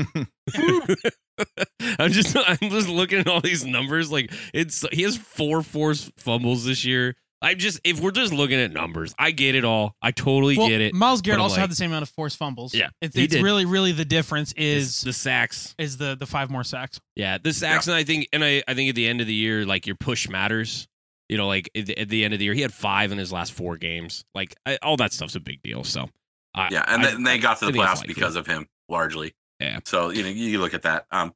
[1.98, 4.10] I'm just I'm just looking at all these numbers.
[4.10, 8.58] Like it's he has four forced fumbles this year, I just if we're just looking
[8.58, 9.94] at numbers, I get it all.
[10.00, 10.94] I totally well, get it.
[10.94, 12.74] Myles Garrett also like- had the same amount of forced fumbles.
[12.74, 13.42] Yeah, it's, he it's did.
[13.42, 15.74] really, really the difference It's is the sacks.
[15.78, 16.98] is the the five more sacks.
[17.14, 19.34] Yeah, the sacks, and I think, and I, I think at the end of the
[19.34, 20.88] year, like your push matters.
[21.28, 23.18] You know, like at the, at the end of the year, he had five in
[23.18, 24.24] his last four games.
[24.34, 25.82] Like I, all that stuff's a big deal.
[25.82, 26.08] So,
[26.54, 29.34] I, Yeah, and I- then they got to the think playoffs because of him, largely.
[29.60, 29.80] Yeah.
[29.84, 31.06] So you know, you look at that.
[31.10, 31.34] Um,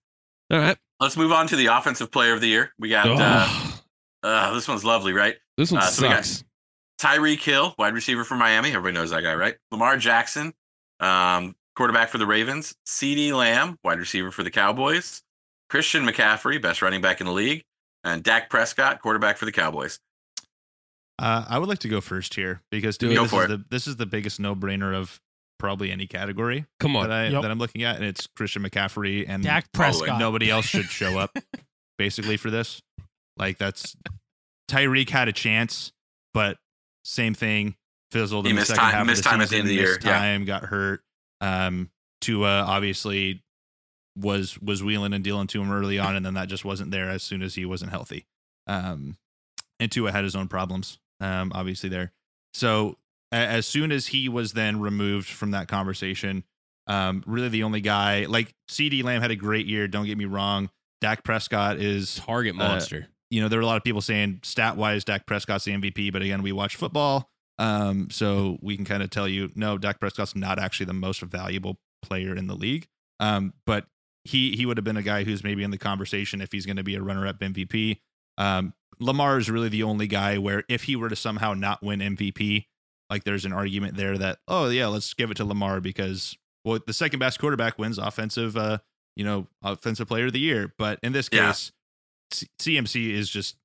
[0.50, 0.76] all right.
[1.00, 2.72] let's move on to the offensive player of the year.
[2.78, 3.69] We got uh, Ugh,
[4.22, 5.36] uh, this one's lovely, right?
[5.56, 6.44] this one uh, so we sucks.
[7.00, 8.70] Tyreek Hill, wide receiver for Miami.
[8.70, 9.56] Everybody knows that guy, right?
[9.70, 10.52] Lamar Jackson,
[11.00, 12.74] um, quarterback for the Ravens.
[12.86, 15.22] CeeDee Lamb, wide receiver for the Cowboys.
[15.70, 17.62] Christian McCaffrey, best running back in the league,
[18.04, 19.98] and Dak Prescott, quarterback for the Cowboys.
[21.18, 23.86] Uh, I would like to go first here because to me this is the this
[23.86, 25.20] is the biggest no brainer of
[25.58, 27.08] probably any category Come on.
[27.08, 27.42] that I Yep.
[27.42, 30.18] that I'm looking at, and it's Christian McCaffrey and Dak probably Prescott.
[30.18, 31.36] nobody else should show up
[31.98, 32.80] basically for this.
[33.40, 33.96] Like that's
[34.70, 35.90] Tyreek had a chance,
[36.34, 36.58] but
[37.04, 37.74] same thing
[38.12, 39.64] fizzled He in the second time- half missed of the time at the season, end
[39.66, 40.18] of the missed year, yeah.
[40.18, 41.02] Time got hurt.
[41.40, 41.90] Um,
[42.20, 43.42] Tua obviously
[44.16, 47.08] was was wheeling and dealing to him early on, and then that just wasn't there
[47.08, 48.26] as soon as he wasn't healthy.
[48.66, 49.16] Um,
[49.80, 52.12] and Tua had his own problems, um, obviously there.
[52.52, 52.98] So
[53.32, 56.44] a- as soon as he was then removed from that conversation,
[56.86, 59.88] um, really the only guy like CeeDee Lamb had a great year.
[59.88, 60.68] Don't get me wrong.
[61.00, 63.08] Dak Prescott is, Target uh, monster.
[63.30, 66.12] You know, there were a lot of people saying stat wise, Dak Prescott's the MVP,
[66.12, 67.30] but again, we watch football.
[67.58, 71.20] Um, so we can kind of tell you, no, Dak Prescott's not actually the most
[71.20, 72.88] valuable player in the league.
[73.20, 73.86] Um, but
[74.24, 76.76] he he would have been a guy who's maybe in the conversation if he's going
[76.76, 77.98] to be a runner up MVP.
[78.38, 82.00] Um, Lamar is really the only guy where if he were to somehow not win
[82.00, 82.66] MVP,
[83.08, 86.78] like there's an argument there that oh yeah, let's give it to Lamar because well
[86.86, 88.78] the second best quarterback wins offensive uh
[89.16, 90.72] you know offensive player of the year.
[90.78, 91.72] But in this case,
[92.30, 93.56] CMC is just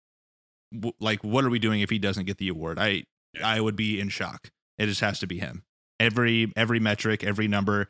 [0.74, 2.80] w- like what are we doing if he doesn't get the award?
[2.80, 3.04] I
[3.44, 4.50] I would be in shock.
[4.78, 5.64] It just has to be him.
[6.00, 7.90] Every every metric, every number,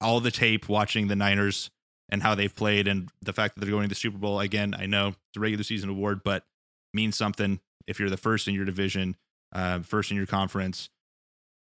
[0.00, 1.70] all the tape watching the Niners
[2.08, 4.74] and how they've played and the fact that they're going to the Super Bowl again.
[4.76, 6.44] I know it's a regular season award, but
[6.92, 9.16] means something if you're the first in your division,
[9.52, 10.90] uh, first in your conference,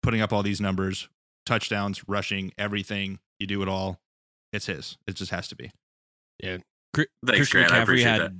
[0.02, 1.08] putting up all these numbers,
[1.46, 3.20] touchdowns, rushing, everything.
[3.38, 4.00] You do it all.
[4.52, 4.96] It's his.
[5.06, 5.72] It just has to be.
[6.94, 7.88] Cri- Thanks, Christian Grant.
[7.88, 8.32] McCaffrey had that.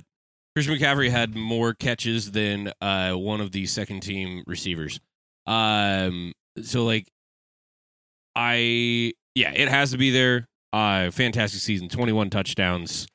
[0.55, 4.99] Christian McCaffrey had more catches than uh, one of the second team receivers.
[5.45, 7.07] Um, so like,
[8.35, 10.47] I yeah, it has to be there.
[10.73, 13.07] Uh, fantastic season, twenty one touchdowns,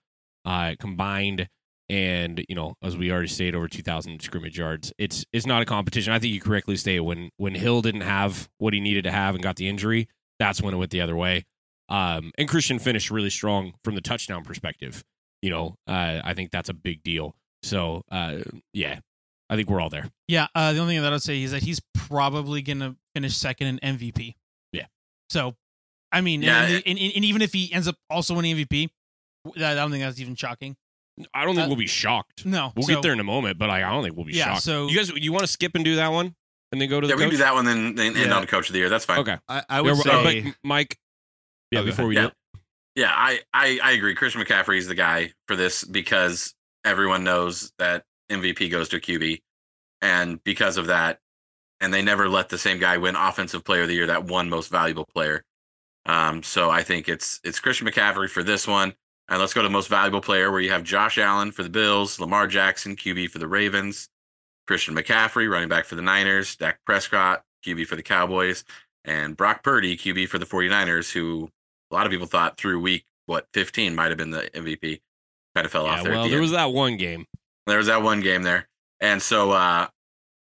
[0.44, 1.48] uh, combined,
[1.88, 4.92] and you know, as we already stated, over two thousand scrimmage yards.
[4.98, 6.12] It's it's not a competition.
[6.12, 9.34] I think you correctly stated when when Hill didn't have what he needed to have
[9.34, 10.08] and got the injury,
[10.38, 11.44] that's when it went the other way.
[11.88, 15.02] Um, and Christian finished really strong from the touchdown perspective.
[15.42, 17.34] You know, uh, I think that's a big deal.
[17.62, 18.38] So, uh,
[18.72, 19.00] yeah,
[19.48, 20.10] I think we're all there.
[20.28, 23.78] Yeah, uh, the only thing that I'd say is that he's probably gonna finish second
[23.82, 24.34] in MVP.
[24.72, 24.86] Yeah.
[25.30, 25.56] So,
[26.12, 28.90] I mean, Yeah, and, it- and, and even if he ends up also winning MVP,
[29.56, 30.76] I don't think that's even shocking.
[31.34, 32.44] I don't think Uh, we'll be shocked.
[32.46, 34.34] No, We'll so- get there in a moment, but I, I don't think we'll be
[34.34, 34.62] Yeah, shocked.
[34.62, 36.34] so- you guys, you want to skip and do that one,
[36.72, 38.36] and then go to Yeah, the we can do that one, then then end Yeah.
[38.36, 38.88] on coach of the year.
[38.88, 39.18] That's fine.
[39.20, 39.36] Okay.
[39.48, 40.54] I, I Yeah, would uh, say.
[40.62, 40.98] Mike,
[41.70, 42.22] yeah, Oh, before we Yeah.
[42.22, 42.34] do it,
[42.94, 44.14] Yeah, I, I I agree.
[44.14, 46.54] Christian McCaffrey is the guy for this because
[46.84, 49.40] everyone knows that MVP goes to QB,
[50.02, 51.20] and because of that,
[51.80, 54.48] and they never let the same guy win Offensive Player of the Year, that one
[54.48, 55.44] most valuable player.
[56.06, 58.94] Um, so I think it's it's Christian McCaffrey for this one,
[59.28, 62.18] and let's go to most valuable player where you have Josh Allen for the Bills,
[62.20, 64.08] Lamar Jackson QB for the Ravens,
[64.66, 68.64] Christian McCaffrey running back for the Niners, Dak Prescott QB for the Cowboys,
[69.04, 71.50] and Brock Purdy QB for the 49ers, who
[71.90, 75.00] a lot of people thought through week what 15 might have been the MVP.
[75.54, 75.92] Kind of fell yeah.
[75.92, 76.12] off there.
[76.12, 76.42] Well, the there end.
[76.42, 77.26] was that one game.
[77.66, 78.68] there was that one game there,
[79.00, 79.88] and so uh,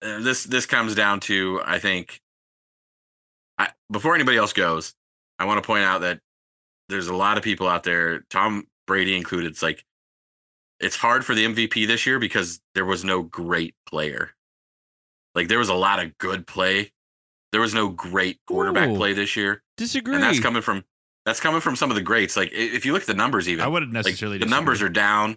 [0.02, 2.20] uh, this this comes down to I think.
[3.59, 4.94] I, before anybody else goes,
[5.39, 6.20] I want to point out that
[6.89, 9.52] there's a lot of people out there, Tom Brady included.
[9.52, 9.85] It's like
[10.81, 14.31] it's hard for the MVP this year because there was no great player.
[15.35, 16.90] Like there was a lot of good play.
[17.52, 18.97] There was no great quarterback Ooh.
[18.97, 20.15] play this year Disagree.
[20.15, 20.85] and that's coming from
[21.31, 22.36] that's coming from some of the greats.
[22.36, 24.39] Like if you look at the numbers, even I wouldn't like, necessarily.
[24.39, 25.36] the numbers are down.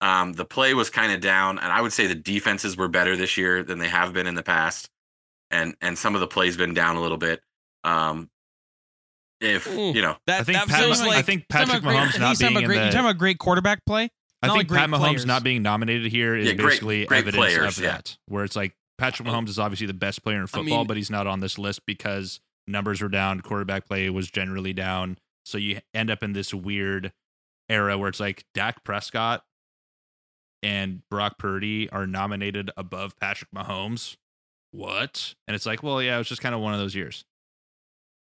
[0.00, 3.16] Um, the play was kind of down, and I would say the defenses were better
[3.16, 4.88] this year than they have been in the past,
[5.50, 7.42] and and some of the plays been down a little bit.
[7.84, 8.30] Um,
[9.42, 12.10] if you know, that, I think that Pat, feels I think Patrick about great- Mahomes
[12.12, 12.82] he's not being about in great, the.
[12.84, 14.08] you're talking about great quarterback play.
[14.42, 15.26] I think like Pat Mahomes players.
[15.26, 17.92] not being nominated here is Yeah, great- basically great evidence players, of yeah.
[17.92, 18.16] that.
[18.26, 21.10] Where it's like Patrick Mahomes is obviously the best player in football, mean- but he's
[21.10, 25.18] not on this list because numbers were down, quarterback play was generally down.
[25.46, 27.12] So you end up in this weird
[27.68, 29.44] era where it's like Dak Prescott
[30.60, 34.16] and Brock Purdy are nominated above Patrick Mahomes.
[34.72, 35.34] What?
[35.46, 37.24] And it's like, well, yeah, it was just kind of one of those years.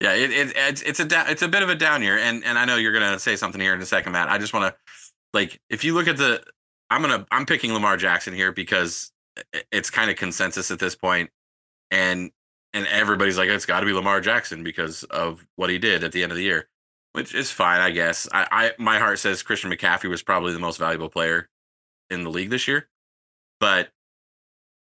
[0.02, 2.44] Yeah, it, it it's it's a da- it's a bit of a down year, and
[2.44, 4.30] and I know you're gonna say something here in a second, Matt.
[4.30, 4.94] I just want to
[5.34, 6.44] like if you look at the,
[6.90, 9.12] I'm gonna I'm picking Lamar Jackson here because
[9.72, 11.30] it's kind of consensus at this point,
[11.92, 12.30] and
[12.74, 16.12] and everybody's like it's got to be Lamar Jackson because of what he did at
[16.12, 16.68] the end of the year,
[17.16, 18.28] which is fine, I guess.
[18.32, 21.50] I, I my heart says Christian McCaffrey was probably the most valuable player
[22.10, 22.88] in the league this year,
[23.60, 23.90] but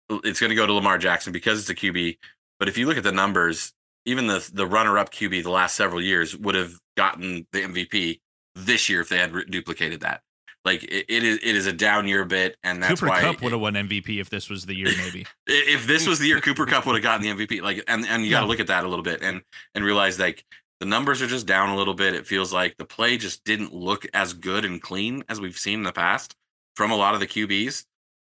[0.10, 2.18] it's going to go to Lamar Jackson because it's a QB.
[2.60, 3.74] But if you look at the numbers,
[4.06, 8.22] even the the runner up QB the last several years would have gotten the MVP
[8.56, 10.22] this year if they had re- duplicated that.
[10.64, 13.22] Like it, it is it is a down year a bit, and that's Cooper why
[13.22, 15.26] Kupp would have won MVP if this was the year, maybe.
[15.48, 18.24] if this was the year Cooper Kupp would have gotten the MVP, like and and
[18.24, 18.50] you got to Yeah.
[18.50, 19.42] look at that a little bit and
[19.76, 20.44] and realize like
[20.80, 22.14] the numbers are just down a little bit.
[22.14, 25.80] It feels like the play just didn't look as good and clean as we've seen
[25.80, 26.36] in the past
[26.76, 27.86] from a lot of the QBs.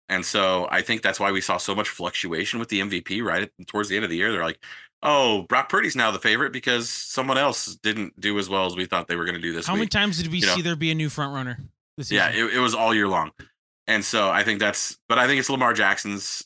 [0.09, 3.43] And so I think that's why we saw so much fluctuation with the MVP right
[3.43, 4.33] at, towards the end of the year.
[4.33, 4.59] They're like,
[5.03, 8.87] "Oh, Brock Purdy's now the favorite because someone else didn't do as well as we
[8.87, 10.55] thought they were going to do this How many times did we you know.
[10.57, 11.59] see there be a new front runner
[11.97, 13.31] this Yeah, it, it was all year long.
[13.87, 16.45] And so I think that's, but I think it's Lamar Jackson's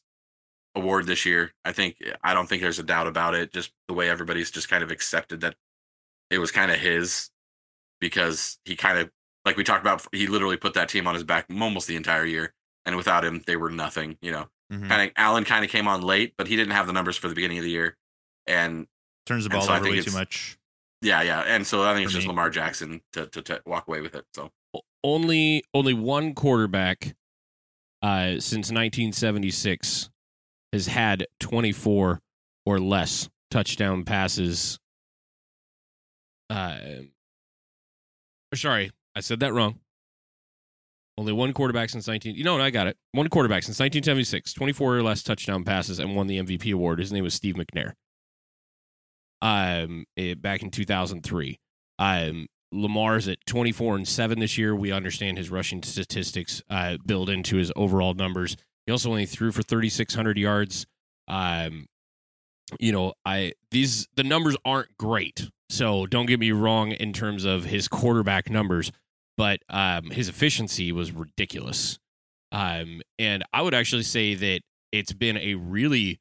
[0.74, 1.52] award this year.
[1.64, 3.52] I think, I don't think there's a doubt about it.
[3.52, 5.54] Just the way everybody's just kind of accepted that
[6.30, 7.30] it was kind of his
[8.00, 9.10] because he kind of,
[9.44, 12.24] like we talked about, he literally put that team on his back almost the entire
[12.24, 12.52] year.
[12.86, 14.46] And without him, they were nothing, you know.
[14.72, 14.88] Mhm.
[14.88, 17.28] Kind of, Allen kind of came on late, but he didn't have the numbers for
[17.28, 17.96] the beginning of the year.
[18.46, 18.86] And
[19.26, 20.58] Turns the ball so I over think way too much.
[21.00, 21.40] yeah, yeah.
[21.40, 22.32] And so I think it's For just me.
[22.32, 24.24] Lamar Jackson to, to, to walk away with it.
[24.34, 24.50] So,
[25.02, 27.14] only only one quarterback
[28.02, 30.10] uh, since 1976
[30.72, 32.20] has had 24
[32.66, 34.78] or less touchdown passes.
[36.50, 36.78] Uh,
[38.54, 39.80] sorry, I said that wrong.
[41.16, 42.34] Only one quarterback since 19.
[42.34, 42.60] You know?
[42.60, 42.96] I got it.
[43.12, 46.98] One quarterback since 1976, 24 or less touchdown passes, and won the MVP award.
[46.98, 47.92] His name was Steve McNair.
[49.40, 51.60] Um, eh, back in 2003.
[52.00, 54.74] Um, Lamar's at 24 and 7 this year.
[54.74, 58.56] We understand his rushing statistics uh, build into his overall numbers.
[58.86, 60.86] He also only threw for 3600 yards.
[61.28, 61.86] Um
[62.78, 65.50] you know, I these the numbers aren't great.
[65.70, 68.92] So don't get me wrong in terms of his quarterback numbers,
[69.36, 71.98] but um his efficiency was ridiculous.
[72.52, 74.60] Um and I would actually say that
[74.92, 76.20] it's been a really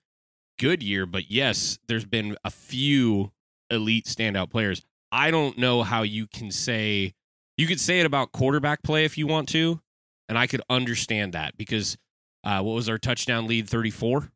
[0.59, 3.31] good year, but yes, there's been a few
[3.69, 4.81] elite standout players.
[5.11, 7.13] I don't know how you can say
[7.57, 9.79] you could say it about quarterback play if you want to,
[10.27, 11.97] and I could understand that because
[12.43, 13.69] uh, what was our touchdown lead?
[13.69, 14.31] Thirty four.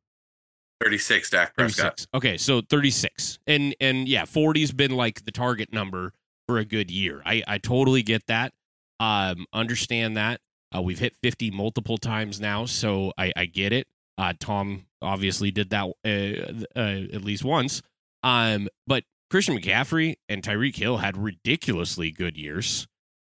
[0.81, 1.99] 36, Dak Prescott.
[1.99, 2.07] 36.
[2.13, 3.39] Okay, so 36.
[3.47, 6.13] And and yeah, 40's been like the target number
[6.47, 7.21] for a good year.
[7.25, 8.53] I I totally get that.
[8.99, 10.41] Um understand that.
[10.75, 13.87] Uh, we've hit 50 multiple times now, so I I get it.
[14.17, 17.81] Uh Tom obviously did that uh, uh, at least once.
[18.23, 22.87] Um but Christian McCaffrey and Tyreek Hill had ridiculously good years.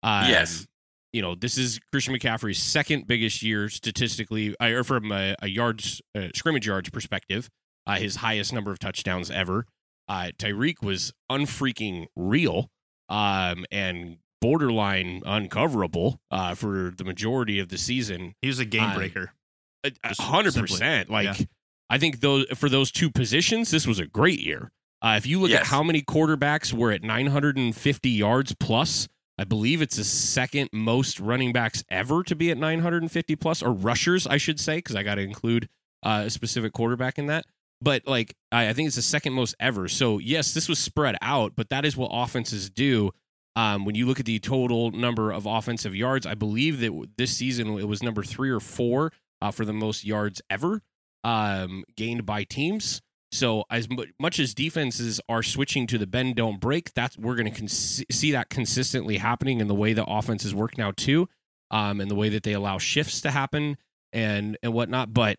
[0.02, 0.66] Um, Yes.
[1.12, 6.00] You know, this is Christian McCaffrey's second biggest year statistically, or from a, a yards
[6.14, 7.50] uh, scrimmage yards perspective,
[7.86, 9.66] uh, his highest number of touchdowns ever.
[10.08, 12.70] Uh, Tyreek was unfreaking real
[13.08, 18.34] um, and borderline uncoverable uh, for the majority of the season.
[18.42, 19.32] He was a game breaker.
[20.18, 21.10] Hundred percent.
[21.10, 21.44] Like Yeah.
[21.90, 24.70] I think those for those two positions, this was a great year.
[25.02, 29.08] Uh, if you look at how many quarterbacks were at 950 yards plus,
[29.42, 33.72] I believe it's the second most running backs ever to be at 950 plus, or
[33.72, 35.68] rushers, I should say, because I got to include
[36.04, 37.44] uh, a specific quarterback in that.
[37.80, 39.88] But like, I, I think it's the second most ever.
[39.88, 43.10] So yes, this was spread out, but that is what offenses do.
[43.56, 47.36] Um, when you look at the total number of offensive yards, I believe that this
[47.36, 50.82] season it was number three or four uh, for the most yards ever
[51.24, 53.02] um, gained by teams.
[53.32, 53.88] So as
[54.20, 58.32] much as defenses are switching to the bend don't break, that's we're going to see
[58.32, 61.28] that consistently happening in the way the offenses work now too,
[61.70, 63.78] um, and the way that they allow shifts to happen
[64.12, 65.14] and and whatnot.
[65.14, 65.38] But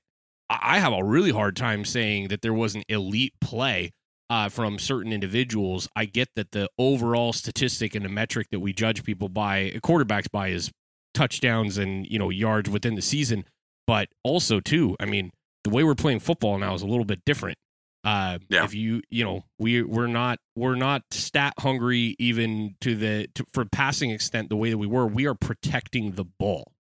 [0.50, 3.92] I I have a really hard time saying that there was an elite play
[4.30, 5.88] uh, from certain individuals.
[5.96, 10.32] I get that the overall statistic and the metric that we judge people by quarterbacks
[10.32, 10.72] by is
[11.14, 13.46] touchdowns and you know yards within the season,
[13.86, 15.30] but also too, I mean,
[15.64, 17.58] the way we're playing football now is a little bit different.
[18.04, 18.64] Uh, Yeah.
[18.66, 23.46] If you you know we we're not we're not stat hungry even to the to,
[23.54, 25.08] for passing extent the way that we were.
[25.08, 26.74] We are protecting the ball.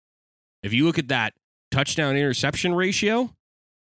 [0.62, 1.34] If you look at that
[1.70, 3.34] touchdown interception ratio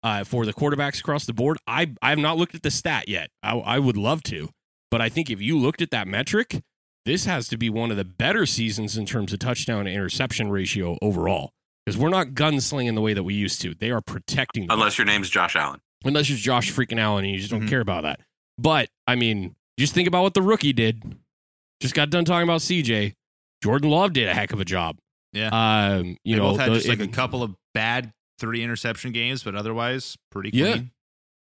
[0.03, 3.09] uh, for the quarterbacks across the board, I I have not looked at the stat
[3.09, 3.31] yet.
[3.43, 4.51] I, I would love to,
[4.91, 6.63] but I think if you looked at that metric,
[7.05, 10.51] this has to be one of the better seasons in terms of touchdown to interception
[10.51, 11.53] ratio overall.
[11.87, 13.75] because we're not gunslinging the way that we used to.
[13.75, 15.81] They are protecting the Unless your name's Josh Allen.
[16.05, 17.69] Unless you're Josh freaking Allen and you just don't Mhm.
[17.69, 18.21] care about that.
[18.59, 21.17] But I mean, just think about what the rookie did.
[21.81, 23.15] Just got done talking about CJ.
[23.63, 24.99] Jordan Love did a heck of a job.
[25.33, 25.49] Yeah.
[25.53, 29.13] Um, you they know, both had the- just like a couple of bad three interception
[29.13, 30.73] games, but otherwise pretty Yeah.
[30.73, 30.91] clean.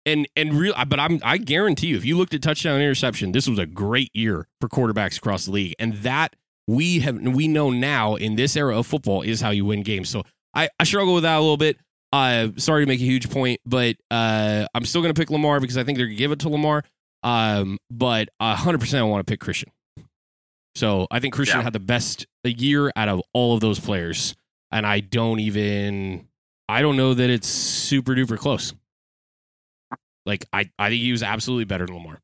[0.07, 3.49] and and real but i'm i guarantee you if you looked at touchdown interception this
[3.49, 6.37] was a great year for quarterbacks across the league and that
[6.69, 10.09] we have we know now in this era of football is how you win games
[10.09, 10.23] so
[10.55, 11.77] i i struggle with that a little bit
[12.13, 15.77] uh sorry to make a huge point but uh i'm still gonna pick lamar because
[15.77, 16.85] i think they're gonna give it to lamar
[17.23, 19.71] um but 100% i want to pick christian
[20.75, 21.65] so i think christian Yeah.
[21.65, 24.37] had the best year out of all of those players
[24.71, 26.29] and i don't even
[26.69, 28.73] i don't know that it's super duper close
[30.25, 32.21] like I, I think he was absolutely better than Lamar.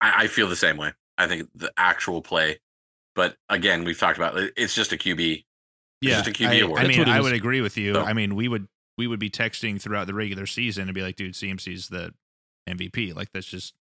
[0.00, 0.92] I, I feel the same way.
[1.18, 2.60] I think the actual play,
[3.16, 5.32] but again, we've talked about it, it's just a QB.
[5.38, 5.44] It's
[6.00, 6.80] Yeah, just a QB I, award.
[6.80, 7.94] I mean, I would agree with you.
[7.94, 11.02] So- I mean, we would we would be texting throughout the regular season and be
[11.02, 12.14] like, "Dude, CMC's the
[12.68, 13.74] MVP." Like that's just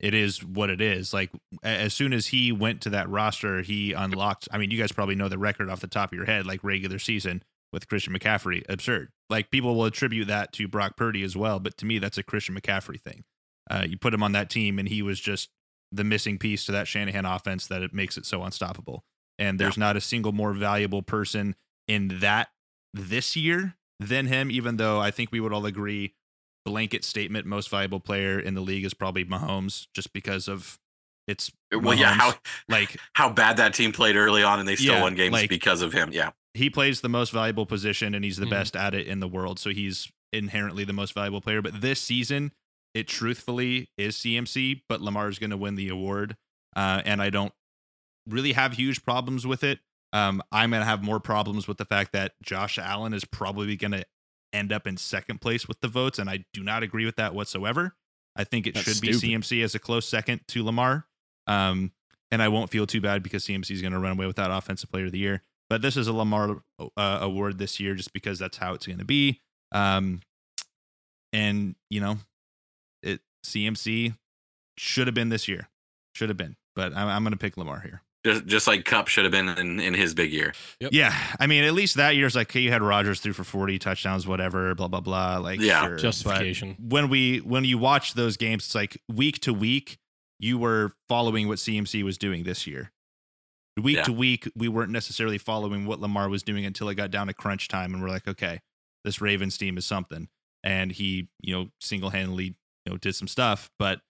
[0.00, 1.14] it is what it is.
[1.14, 1.30] Like
[1.62, 4.48] as soon as he went to that roster, he unlocked.
[4.50, 6.62] I mean, you guys probably know the record off the top of your head, like
[6.64, 8.64] regular season with Christian McCaffrey.
[8.68, 9.10] Absurd.
[9.30, 12.22] Like people will attribute that to Brock Purdy as well, but to me, that's a
[12.22, 13.24] Christian McCaffrey thing.
[13.70, 15.48] Uh, you put him on that team, and he was just
[15.92, 19.04] the missing piece to that Shanahan offense that it makes it so unstoppable.
[19.38, 21.54] And there's not a single more valuable person
[21.88, 22.48] in that
[22.92, 23.76] this year
[24.08, 26.14] than him, even though I think we would all agree
[26.64, 30.78] blanket statement most valuable player in the league is probably Mahomes just because of
[31.26, 32.34] it's well, yeah, how
[32.68, 35.48] like how bad that team played early on, and they still Yeah, won games like-
[35.50, 36.10] because of him.
[36.12, 38.50] Yeah, he plays the most valuable position and he's the Mhm.
[38.50, 39.58] best at it in the world.
[39.58, 41.62] So he's inherently the most valuable player.
[41.62, 42.52] But this season,
[42.94, 46.36] it truthfully is CMC, but Lamar is going to win the award.
[46.76, 47.52] Uh, and I don't
[48.28, 49.80] really have huge problems with it.
[50.12, 53.76] Um, I'm going to have more problems with the fact that Josh Allen is probably
[53.76, 54.04] going to
[54.52, 56.18] end up in second place with the votes.
[56.18, 57.94] And I do not agree with that whatsoever.
[58.36, 59.08] I think it That's should be.
[59.08, 61.06] CMC as a close second to Lamar.
[61.46, 61.92] Um,
[62.30, 64.50] and I won't feel too bad because CMC is going to run away with that
[64.50, 65.42] offensive player of the year.
[65.68, 66.62] But this is a Lamar
[66.96, 69.40] uh, award this year just because that's how it's going to be.
[69.70, 70.20] Um,
[71.32, 72.18] and you know,
[73.02, 74.14] it CMC
[74.76, 75.68] should have been this year,
[76.14, 76.56] should have been.
[76.74, 78.02] But I'm, I'm going to pick Lamar here.
[78.24, 80.52] Just just like Kupp should have been in, in his big year.
[80.80, 80.92] Yep.
[80.92, 83.78] Yeah, I mean, at least that year's like, okay, you had Rodgers threw for 40
[83.80, 85.38] touchdowns, whatever, blah blah blah.
[85.38, 85.80] Like, Yeah.
[85.82, 85.90] sure.
[85.96, 86.76] But Justification.
[86.78, 89.98] when we when you watch those games, it's like week to week,
[90.38, 92.92] you were following what CMC was doing this year.
[93.76, 94.02] Week Yeah.
[94.04, 97.34] to week, we weren't necessarily following what Lamar was doing until it got down to
[97.34, 98.60] crunch time, and we're like, okay,
[99.04, 100.28] this Ravens team is something.
[100.62, 102.54] And he, you know, single handedly,
[102.86, 104.00] you know, did some stuff, but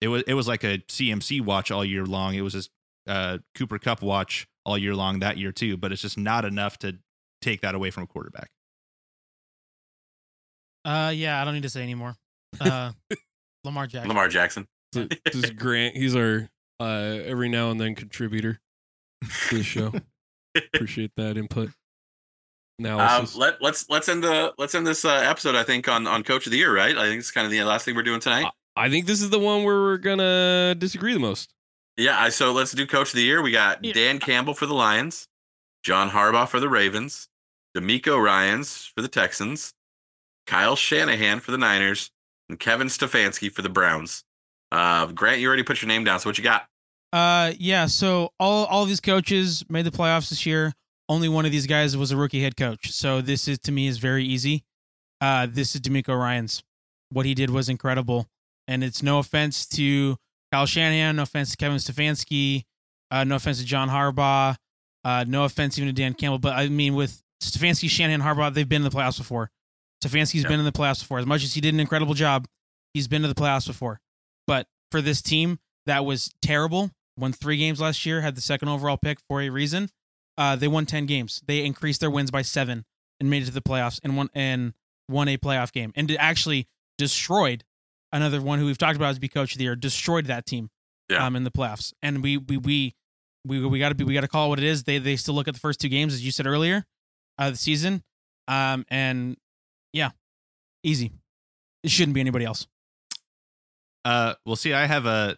[0.00, 2.34] it was it was like a CMC watch all year long.
[2.34, 2.62] It was a
[3.08, 6.78] uh, Cooper Kupp watch all year long that year too, but it's just not enough
[6.78, 6.98] to
[7.42, 8.50] take that away from a quarterback.
[10.84, 12.14] Uh, yeah, I don't need to say anymore.
[12.60, 12.92] Uh,
[13.64, 14.08] Lamar Jackson.
[14.08, 14.66] Lamar Jackson.
[14.92, 15.96] This is Grant.
[15.96, 16.48] He's our
[16.80, 18.60] uh, every now and then contributor
[19.48, 19.92] to the show.
[20.74, 21.68] Appreciate that input.
[22.80, 23.36] Um, Analysis.
[23.36, 25.56] let let's let's end the let's end this uh, episode.
[25.56, 26.96] I think on on Coach of the Year, right?
[26.96, 28.46] I think it's kind of the last thing we're doing tonight.
[28.76, 31.52] I think this is the one where we're gonna disagree the most.
[31.98, 33.42] Yeah, I, so let's do Coach of the Year.
[33.42, 33.92] We got Yeah.
[33.92, 35.28] Dan Campbell for the Lions,
[35.82, 37.28] John Harbaugh for the Ravens,
[37.76, 39.74] DeMeco Ryans for the Texans,
[40.46, 42.10] Kyle Shanahan for the Niners,
[42.48, 44.24] and Kevin Stefanski for the Browns.
[44.70, 46.20] Uh, Grant, you already put your name down.
[46.20, 46.66] So what you got?
[47.12, 47.86] Uh, yeah.
[47.86, 50.74] So all all of these coaches made the playoffs this year.
[51.08, 52.92] Only one of these guys was a rookie head coach.
[52.92, 54.64] So this is to me is very easy.
[55.20, 56.62] Uh, this is DeMeco Ryan's.
[57.10, 58.28] What he did was incredible,
[58.68, 60.18] and it's no offense to
[60.52, 62.64] Kyle Shanahan, no offense to Kevin Stefanski,
[63.10, 64.56] uh, no offense to John Harbaugh,
[65.04, 66.38] uh, no offense even to Dan Campbell.
[66.38, 69.50] But I mean, with Stefanski, Shanahan, Harbaugh, they've been in the playoffs before.
[70.02, 70.48] Stefanski's Yeah.
[70.48, 71.18] been in the playoffs before.
[71.18, 72.46] As much as he did an incredible job,
[72.94, 74.00] he's been to the playoffs before.
[74.46, 78.68] But for this team that was terrible, won three games last year, had the second
[78.68, 79.90] overall pick for a reason.
[80.36, 81.42] Uh, they won ten games.
[81.46, 82.84] They increased their wins by seven
[83.20, 84.72] and made it to the playoffs and won and
[85.08, 87.64] won a playoff game and actually destroyed
[88.12, 89.76] another one who we've talked about as be coach of the year.
[89.76, 90.70] Destroyed that team
[91.08, 91.24] Yeah.
[91.26, 91.92] um, in the playoffs.
[92.02, 92.94] And we we we
[93.44, 94.84] we we got to be we got to call it what it is.
[94.84, 96.84] They they still look at the first two games as you said earlier,
[97.38, 98.02] uh, the season,
[98.48, 99.36] um, and
[99.92, 100.10] yeah,
[100.82, 101.12] easy.
[101.82, 102.66] It shouldn't be anybody else.
[104.04, 105.36] Uh, well, see, I have a,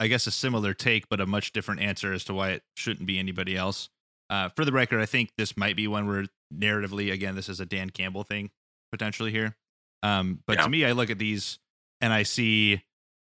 [0.00, 3.06] I guess a similar take, but a much different answer as to why it shouldn't
[3.06, 3.88] be anybody else.
[4.30, 7.60] Uh, for the record, I think this might be one where narratively, again, this is
[7.60, 8.50] a Dan Campbell thing
[8.90, 9.56] potentially here.
[10.02, 10.64] Um, but Yeah.
[10.64, 11.58] to me, I look at these
[12.02, 12.82] and I see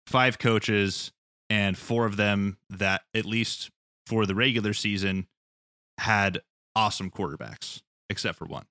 [0.07, 1.13] five coaches
[1.51, 3.71] and four of them that at least
[4.07, 5.27] for the regular season
[5.99, 6.41] had
[6.75, 8.65] awesome quarterbacks, except for one.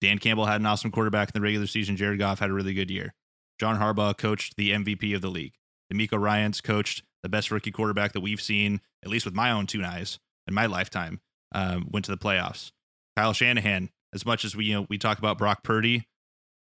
[0.00, 1.96] Dan Campbell had an awesome quarterback in the regular season.
[1.96, 3.14] Jared Goff had a really good year.
[3.58, 5.54] John Harbaugh coached the MVP of the league.
[5.90, 9.66] DeMeco Ryans coached the best rookie quarterback that we've seen, at least with my own
[9.66, 11.20] two eyes in my lifetime.
[11.54, 12.72] Um, went to the playoffs.
[13.16, 16.06] Kyle Shanahan, as much as we you know we talk about Brock Purdy,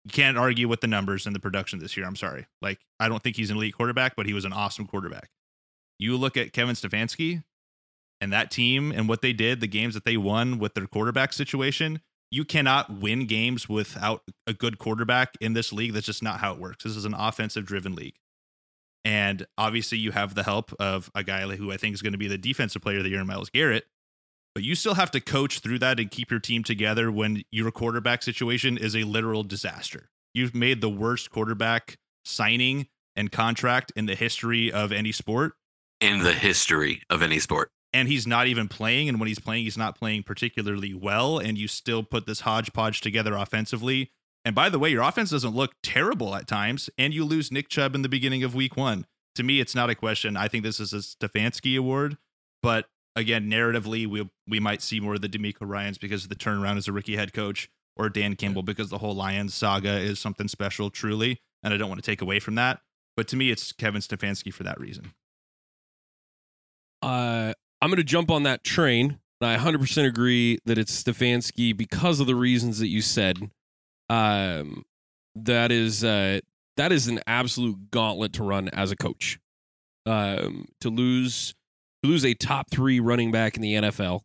[0.04, 2.06] you can't argue with the numbers and the production this year.
[2.06, 2.46] I'm sorry.
[2.62, 5.30] Like I don't think he's an elite quarterback, but he was an awesome quarterback.
[5.98, 7.44] You look at Kevin Stefanski
[8.20, 11.32] and that team and what they did, the games that they won with their quarterback
[11.32, 12.00] situation.
[12.30, 15.92] You cannot win games without a good quarterback in this league.
[15.92, 16.84] That's just not how it works.
[16.84, 18.14] This is an offensive driven league.
[19.04, 22.18] And obviously, you have the help of a guy who I think is going to
[22.18, 23.86] be the defensive player of the year, Myles Garrett.
[24.54, 27.70] But you still have to coach through that and keep your team together when your
[27.70, 30.10] quarterback situation is a literal disaster.
[30.34, 35.52] You've made the worst quarterback signing and contract in the history of any sport.
[36.00, 37.70] In the history of any sport.
[37.92, 39.08] And he's not even playing.
[39.08, 41.38] And when he's playing, he's not playing particularly well.
[41.38, 44.12] And you still put this hodgepodge together offensively.
[44.44, 46.88] And by the way, your offense doesn't look terrible at times.
[46.96, 49.06] And you lose Nick Chubb in the beginning of week one.
[49.34, 50.36] To me, it's not a question.
[50.36, 52.16] I think this is a Stefanski award.
[52.62, 52.86] But
[53.16, 56.76] again, narratively, we we might see more of the DeMeco Ryans because of the turnaround
[56.76, 60.48] as a rookie head coach, or Dan Campbell because the whole Lions saga is something
[60.48, 61.40] special, truly.
[61.62, 62.80] And I don't want to take away from that.
[63.16, 65.12] But to me, it's Kevin Stefanski for that reason.
[67.02, 69.18] Uh, I'm going to jump on that train.
[69.42, 73.50] I 100% agree that it's Stefanski because of the reasons that you said.
[74.10, 74.84] Um,
[75.34, 76.40] that is uh,
[76.76, 79.38] that is an absolute gauntlet to run as a coach.
[80.06, 81.54] Um, to lose
[82.02, 84.20] to lose a top three running back in the NFL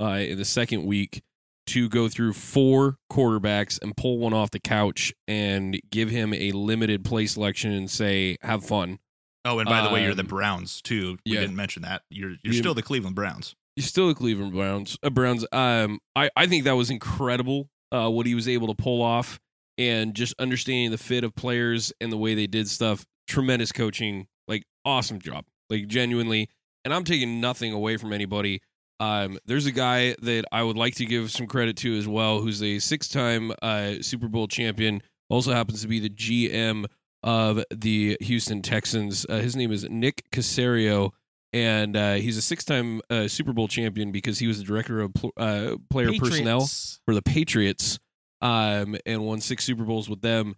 [0.00, 1.22] uh, in the second week,
[1.68, 6.50] to go through four quarterbacks and pull one off the couch and give him a
[6.52, 8.98] limited play selection and say, "Have fun."
[9.44, 11.18] Oh, and by the way, you're the Um, Browns too.
[11.26, 11.40] We yeah.
[11.40, 12.02] didn't mention that.
[12.10, 12.60] You're you're Yeah.
[12.60, 13.54] still the Cleveland Browns.
[13.76, 14.96] He's still the Cleveland Browns.
[15.02, 15.46] Uh, Browns.
[15.52, 17.68] Um, I I think that was incredible.
[17.92, 19.38] Uh, what he was able to pull off,
[19.78, 23.04] and just understanding the fit of players and the way they did stuff.
[23.28, 24.26] Tremendous coaching.
[24.48, 25.44] Like awesome job.
[25.70, 26.48] Like genuinely.
[26.84, 28.60] And I'm taking nothing away from anybody.
[29.00, 32.40] Um, there's a guy that I would like to give some credit to as well,
[32.40, 35.02] who's a six-time uh, Super Bowl champion.
[35.28, 36.86] Also happens to be the GM
[37.22, 39.26] of the Houston Texans.
[39.28, 41.12] Uh, his name is Nick Caserio
[41.52, 45.12] and uh, he's a six-time uh, Super Bowl champion because he was the director of
[45.14, 46.60] pl- uh, player personnel
[47.04, 47.98] for the Patriots,
[48.40, 50.56] um, and won six Super Bowls with them.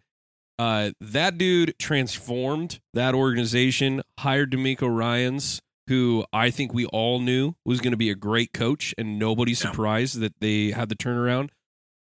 [0.58, 4.02] Uh, that dude transformed that organization.
[4.20, 8.52] Hired DeMeco Ryan's, who I think we all knew was going to be a great
[8.52, 9.70] coach, and nobody's Yeah.
[9.70, 11.50] surprised that they had the turnaround.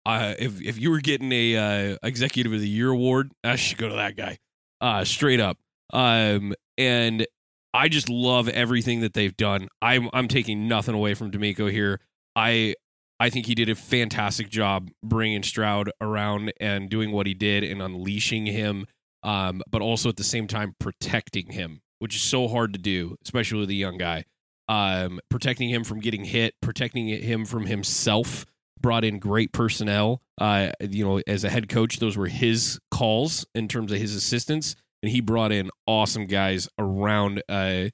[0.05, 1.57] Uh, if if you were getting a
[1.93, 4.39] uh, executive of the year award, I should go to that guy.
[4.81, 5.59] Uh, straight up.
[5.93, 7.27] Um, and
[7.75, 9.69] I just love everything that they've done.
[9.81, 12.01] I'm I'm taking nothing away from DeMeco here.
[12.35, 12.75] I
[13.21, 17.63] I think he did a fantastic job bringing Stroud around and doing what he did
[17.63, 18.87] and unleashing him,
[19.23, 23.17] um, but also at the same time protecting him, which is so hard to do,
[23.25, 24.25] especially with a young guy.
[24.69, 28.45] Um, protecting him from getting hit, protecting him from himself.
[28.81, 30.21] Brought in great personnel.
[30.41, 34.17] Uh, you know, as a head coach, those were his calls in terms of his
[34.17, 37.87] assistants and he brought in awesome guys around uh,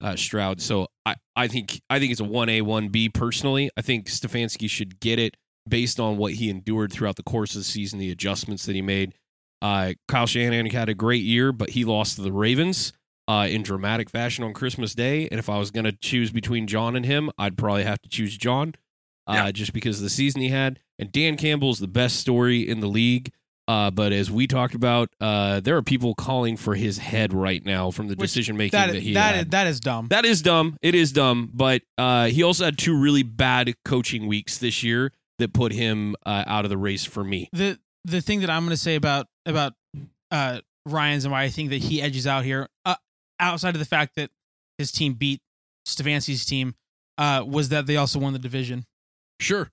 [0.00, 0.60] uh, Stroud.
[0.60, 3.70] So I, I think I think it's a one A one B personally.
[3.76, 5.36] I think Stefanski should get it
[5.68, 8.82] based on what he endured throughout the course of the season, the adjustments that he
[8.82, 9.14] made.
[9.62, 12.92] Uh, Kyle Shanahan had a great year, but he lost to the Ravens
[13.28, 15.28] uh, in dramatic fashion on Christmas Day.
[15.30, 18.08] And if I was going to choose between John and him, I'd probably have to
[18.08, 18.74] choose John,
[19.26, 19.52] uh, Yeah.
[19.52, 20.78] just because of the season he had.
[20.98, 23.32] And Dan Campbell's the best story in the league.
[23.68, 27.64] Uh, but as we talked about, uh, there are people calling for his head right
[27.64, 29.46] now from the decision making That that, he that had.
[29.46, 30.08] is, that is dumb.
[30.10, 30.76] That is dumb.
[30.82, 31.50] It is dumb.
[31.54, 36.16] But uh, he also had two really bad coaching weeks this year that put him
[36.26, 37.48] uh, out of the race for me.
[37.52, 39.74] the the thing that I'm going to say about about
[40.32, 42.96] uh Ryan's and why I think that he edges out here, uh,
[43.40, 44.30] outside of the fact that
[44.78, 45.40] his team beat
[45.86, 46.74] Stefanski's team,
[47.18, 48.84] uh, was that they also won the division.
[49.40, 49.70] Sure.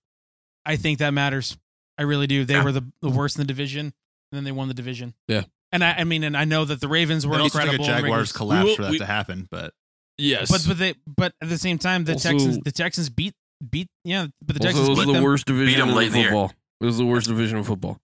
[0.65, 1.57] I think that matters.
[1.97, 2.45] I really do.
[2.45, 2.63] They Yeah.
[2.63, 3.93] were the, the worst in the division, and
[4.31, 5.13] then they won the division.
[5.27, 5.43] Yeah.
[5.71, 7.71] And I, I mean, and I know that the Ravens were It also took a
[7.75, 7.85] incredible.
[7.85, 8.37] in Jaguars season.
[8.37, 9.73] collapse We will- for that we- to happen, but
[10.19, 10.49] Yes.
[10.49, 13.35] But but they but at the same time the Also- Texans the Texans beat
[13.69, 15.23] beat yeah but the also, Texans it was beat the them.
[15.23, 16.27] worst division them in late in the year.
[16.29, 16.53] football.
[16.81, 17.99] It was the worst division of football.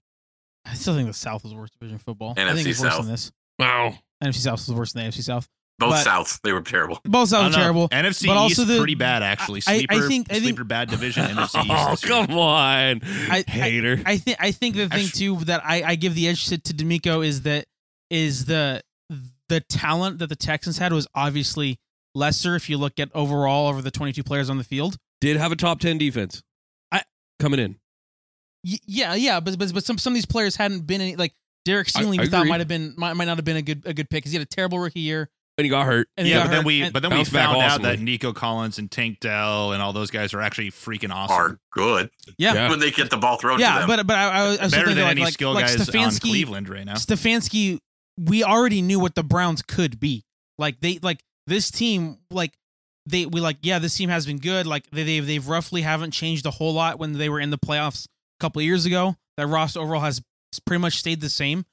[0.65, 2.34] I still think the South was the worst division of football.
[2.38, 3.02] I NFC think it's worse South.
[3.06, 3.31] than this.
[3.57, 3.98] Wow.
[4.23, 5.47] NFC South was worse than the AFC South.
[5.79, 6.99] Both But- Souths, they were terrible.
[7.03, 7.89] Both I South don't were terrible.
[7.89, 9.61] NFC but also the- pretty bad actually.
[9.67, 11.25] I- I think- I think- sleeper bad division.
[11.25, 11.67] NFC East.
[11.71, 12.11] Oh, this year.
[12.27, 13.01] come on.
[13.03, 14.01] I- Hater.
[14.05, 16.57] I think I think the thing Actu- too that I, I give the edge to,
[16.57, 17.65] to DeMeco is that
[18.09, 18.81] is the
[19.49, 21.79] the talent that the Texans had was obviously
[22.15, 24.97] lesser if you look at overall over the 22 players on the field.
[25.21, 26.43] Did have a top 10 defense
[26.91, 27.03] I-
[27.39, 27.77] coming in.
[28.65, 31.33] Y- yeah, yeah, but but but some some of these players hadn't been any like
[31.65, 33.84] Derek I- I we thought might have been might, might not have been a good
[33.85, 35.30] a good pick because he had a terrible rookie year.
[35.56, 36.07] And he got hurt.
[36.18, 37.99] And yeah, got but then we and- but then we Bounced back found out that
[37.99, 41.38] Nico Collins and Tank Dell and all those guys are actually freaking awesome.
[41.38, 42.10] Are good
[42.40, 42.69] yeah, Yeah.
[42.72, 43.88] when they get the ball thrown to yeah, them.
[43.88, 45.65] but but I, I was, I was Better thinking than like, any like, skill like
[45.68, 46.95] guys on Cleveland right now.
[46.95, 47.77] Stefanski,
[48.18, 50.23] we already knew what the Browns could be.
[50.57, 52.53] Like they like this team, like
[53.06, 54.65] they we like yeah, this team has been good.
[54.65, 57.60] Like they they've, they've roughly haven't changed a whole lot when they were in the
[57.60, 59.18] playoffs a couple of years ago.
[59.38, 60.19] That roster overall has
[60.59, 61.65] pretty much stayed the same.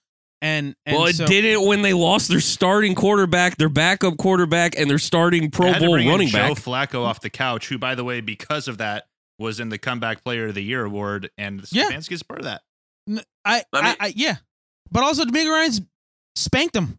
[0.43, 4.75] And, and well, it so, didn't when they lost their starting quarterback, their backup quarterback,
[4.79, 6.57] and their starting Pro They had to Bowl bring in running Joe back.
[6.57, 9.07] Flacco off the couch, who, by the way, because of that,
[9.39, 11.91] was in the Comeback Player of the Year award, and Yeah.
[11.91, 12.63] Stefanski's part of that.
[13.45, 14.37] I, Let me- I, I yeah,
[14.91, 15.81] but also DeMeco Ryan's
[16.37, 16.99] spanked them in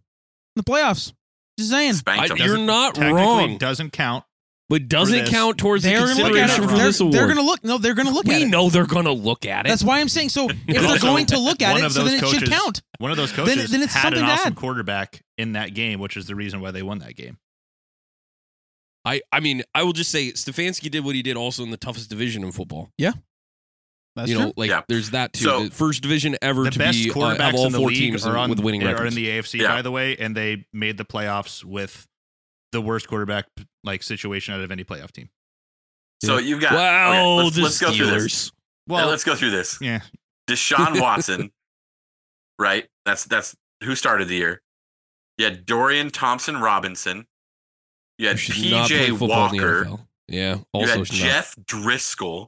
[0.55, 1.11] the playoffs.
[1.57, 1.95] Just saying.
[2.05, 4.23] I- you're Doesn't- not wrong, doesn't count.
[4.71, 5.29] But doesn't this.
[5.29, 6.67] count towards the They're gonna look at consideration it.
[6.69, 7.13] for They're, this award.
[7.13, 7.63] they're gonna look.
[7.63, 9.69] No, they're gonna look at we know they're gonna look at it.
[9.69, 10.29] That's why I'm saying.
[10.29, 12.81] So if they're going to look at it, so then it should count.
[12.97, 14.55] One of those coaches then it's had an something to awesome add.
[14.55, 17.37] quarterback in that game, which is the reason why they won that game.
[19.03, 21.77] I, I mean, I will just say Stefanski did what he did also in the
[21.77, 22.89] toughest division in football.
[22.97, 23.13] Yeah.
[24.15, 24.45] That's you true.
[24.47, 24.81] know, like Yeah.
[24.87, 25.45] there's that too.
[25.45, 27.77] So- the first division ever The to best be uh, quarterbacks have all in the
[27.79, 29.15] four teams are, on, with winning are records.
[29.17, 29.69] in the AFC, Yeah.
[29.75, 32.07] by the way, and they made the playoffs with
[32.71, 33.45] the worst quarterback
[33.83, 35.29] like situation out of any playoff team.
[36.23, 38.25] So you've got wow, okay, let's, the let's go through this.
[38.49, 38.51] Steelers.
[38.87, 39.77] Yeah, Well, let's go through this.
[39.81, 40.01] yeah,
[40.47, 41.51] Deshaun Watson,
[42.59, 42.87] right?
[43.05, 44.61] That's that's who started the year.
[45.37, 47.25] You had Dorian Thompson Robinson.
[48.19, 49.85] You had Who should not play PJ football in the Walker.
[49.85, 50.05] NFL.
[50.27, 51.25] Yeah, You also had should not.
[51.25, 52.47] Jeff Driskel,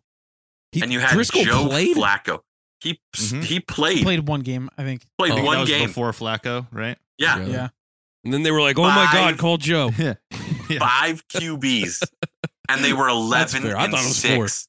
[0.71, 1.95] He- and you had Driskel Joe played.
[1.97, 2.39] Flacco.
[2.81, 3.43] He Mhm.
[3.43, 5.03] he played played, played one game, I think.
[5.17, 5.87] Played I think one that was game.
[5.87, 6.97] before Flacco, right?
[7.17, 7.45] Yeah, Yeah.
[7.47, 7.69] Yeah.
[8.25, 9.89] And then they were like, "Oh my God, call Joe."
[10.69, 10.79] Yeah.
[10.79, 12.03] Five QBs,
[12.69, 13.65] and they were eleven.
[13.67, 14.47] I and thought it was four.
[14.47, 14.67] six.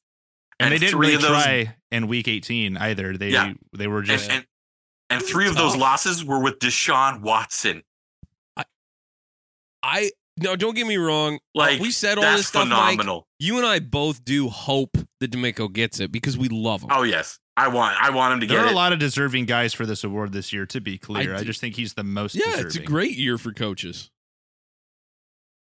[0.59, 3.17] And, they didn't really those, try in week 18 either.
[3.17, 3.53] They Yeah.
[3.77, 4.45] they were just and,
[5.09, 7.83] and is three of those losses were with Deshaun Watson.
[8.55, 8.63] I
[9.83, 11.35] I no, don't get me wrong.
[11.35, 12.93] Uh, like we said all this stuff, Mike.
[12.95, 13.27] phenomenal.
[13.39, 16.89] You and I both do hope that DeMeco gets it because we love him.
[16.91, 18.73] Oh yes, I want I want him to there get There are it.
[18.73, 20.65] a lot of deserving guys for this award this year.
[20.67, 22.35] To be clear, I, do- just think he's the most.
[22.35, 22.65] yeah, deserving.
[22.67, 24.09] it's a great year for coaches.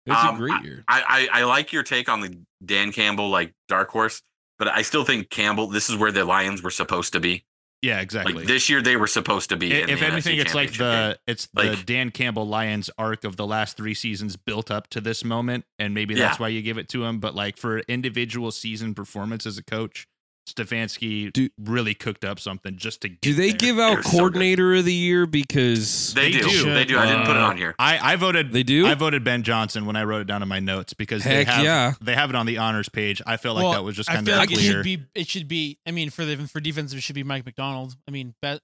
[0.09, 0.83] It's Um, a great year.
[0.87, 4.21] I, I I like your take on the Dan Campbell like dark horse,
[4.57, 5.67] but I still think Campbell.
[5.67, 7.45] This is where the Lions were supposed to be.
[7.81, 8.33] Yeah, exactly.
[8.33, 9.73] Like this year, they were supposed to be.
[9.73, 13.23] I- in if the anything, it's like the it's the Like- Dan Campbell Lions arc
[13.23, 16.41] of the last three seasons built up to this moment, and maybe that's Yeah.
[16.43, 17.19] why you give it to him.
[17.19, 20.07] But like for individual season performance as a coach,
[20.55, 23.09] Stefanski Do- really cooked up something just to.
[23.09, 23.57] Get Do they there.
[23.57, 26.49] give out They're so coordinator of the year because They, They do.
[26.49, 26.73] do.
[26.73, 26.97] They do.
[26.97, 27.75] I didn't put it Uh, on here.
[27.79, 28.51] I I voted.
[28.51, 28.85] they do?
[28.87, 31.51] I voted Ben Johnson when I wrote it down in my notes because Heck they
[31.53, 31.93] have yeah.
[32.01, 33.21] they have it on the honors page.
[33.25, 34.71] I feel like Well, that was just I kind feel of like it clear.
[34.71, 35.03] should be.
[35.15, 35.79] It should be.
[35.87, 37.95] I mean, for the for defensive, it should be Mike Macdonald.
[38.07, 38.59] I mean, bet.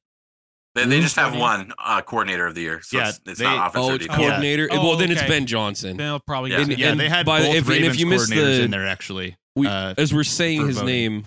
[0.75, 3.45] They, they just have one uh, coordinator of the year, so Yeah, it's, it's they-
[3.45, 4.25] not offensive oh, it's defensive.
[4.27, 4.67] coordinator.
[4.69, 5.23] Oh, well, then it's.
[5.23, 5.95] Ben Johnson.
[5.95, 6.51] They'll probably.
[6.51, 6.57] Yeah.
[6.65, 6.79] get it.
[6.79, 8.85] yeah, and they had by both if- and if Ravens you coordinators the- in there
[8.85, 9.37] actually.
[9.55, 10.93] We, uh, as we're saying his voting.
[10.93, 11.25] name,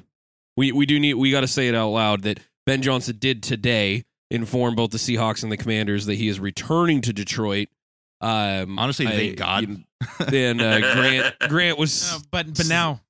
[0.59, 3.43] we we do need we got to say it out loud that Ben Johnson did
[3.45, 7.69] today inform both the Seahawks and the Commanders that he is returning to Detroit.
[8.21, 9.85] Um, Honestly, thank God.
[10.19, 13.01] Then uh, Grant Grant was No, but but now,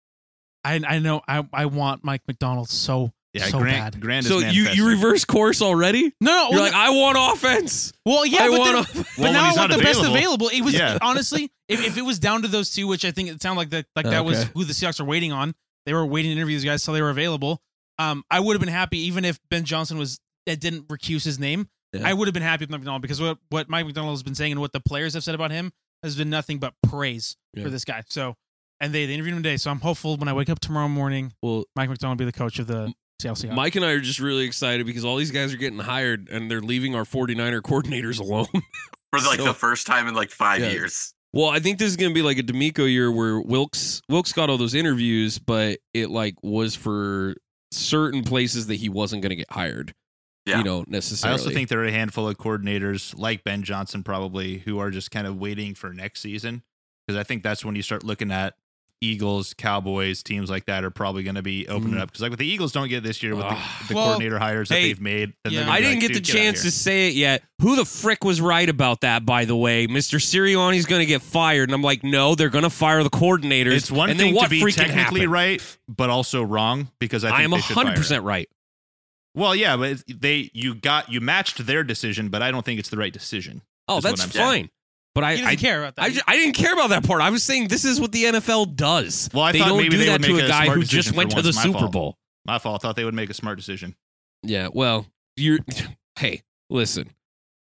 [0.62, 4.00] I I know I I want Mike Macdonald so yeah, so Grant, bad.
[4.02, 6.12] Grant is so you you reverse course already.
[6.20, 6.42] No, no.
[6.50, 7.94] You're well, like I want offense.
[8.04, 8.72] well, yeah, I but, want.
[8.72, 10.48] then- a- but Well, when now I want not the best available- available.
[10.48, 10.98] It was Yeah.
[11.00, 13.70] honestly, if, if it was down to those two, which I think it sounded like
[13.70, 15.54] that like that was who the Seahawks are waiting on.
[15.88, 17.62] They were waiting to interview these guys till they were available.
[17.98, 21.38] Um, I would have been happy even if Ben Johnson was that didn't recuse his
[21.38, 21.68] name.
[21.92, 22.02] Yeah.
[22.06, 24.34] I would have been happy with Mike Macdonald because what what Mike Macdonald has been
[24.34, 27.64] saying and what the players have said about him has been nothing but praise Yeah.
[27.64, 28.02] for this guy.
[28.08, 28.34] So,
[28.80, 29.56] and they, they interviewed him today.
[29.56, 32.38] So I'm hopeful when I wake up tomorrow morning, well, Mike Macdonald will be the
[32.38, 33.54] coach of the Seattle Seahawks.
[33.56, 36.48] Mike and I are just really excited because all these guys are getting hired and
[36.50, 38.46] they're leaving our 49er coordinators alone.
[39.10, 40.70] for like So- the first time in like five Yeah.
[40.70, 41.14] years.
[41.32, 44.32] Well, I think this is going to be like a DeMeco year where Wilks Wilks
[44.32, 47.34] got all those interviews, but it like was for
[47.70, 49.94] certain places that he wasn't going to get hired.
[50.46, 50.58] Yeah.
[50.58, 51.32] You know, necessarily.
[51.34, 54.90] I also think there are a handful of coordinators like Ben Johnson probably who are
[54.90, 56.62] just kind of waiting for next season
[57.06, 58.54] because I think that's when you start looking at
[59.00, 62.00] Eagles, Cowboys, teams like that are probably going to be opening Mm.
[62.00, 63.84] up because like with the Eagles don't get this year with the, Ah.
[63.88, 65.32] the Well, coordinator hires that hey, they've made.
[65.44, 65.70] then yeah.
[65.70, 67.42] I didn't like, get the get chance to say it yet.
[67.62, 69.86] Who the frick was right about that, by the way?
[69.86, 70.18] Mr.
[70.20, 71.68] Sirianni's going to get fired.
[71.68, 73.72] And I'm like, no, they're going to fire the coordinators.
[73.72, 75.32] It's one and thing then what to be freaking technically happened?
[75.32, 78.48] right, but also wrong because I think I am they 100% right.
[79.34, 82.88] Well, yeah, but they you got you matched their decision, but I don't think it's
[82.88, 83.62] the right decision.
[83.86, 84.70] Oh, that's I'm saying.
[85.18, 85.22] Fine.
[85.22, 86.02] But I, he doesn't I, care about that.
[86.02, 87.20] I, ju- I didn't care about that part.
[87.20, 89.28] I was saying this is what the NFL does.
[89.32, 90.64] Well, I they thought don't maybe do they that would to make a a guy
[90.64, 91.52] smart who just decision went for to the.
[91.52, 91.92] My Super fault.
[91.92, 92.18] Bowl.
[92.44, 92.82] My fault.
[92.82, 93.94] Thought they would make a smart decision.
[94.42, 95.06] Yeah, well,
[95.36, 95.58] you're
[96.18, 97.10] hey, listen.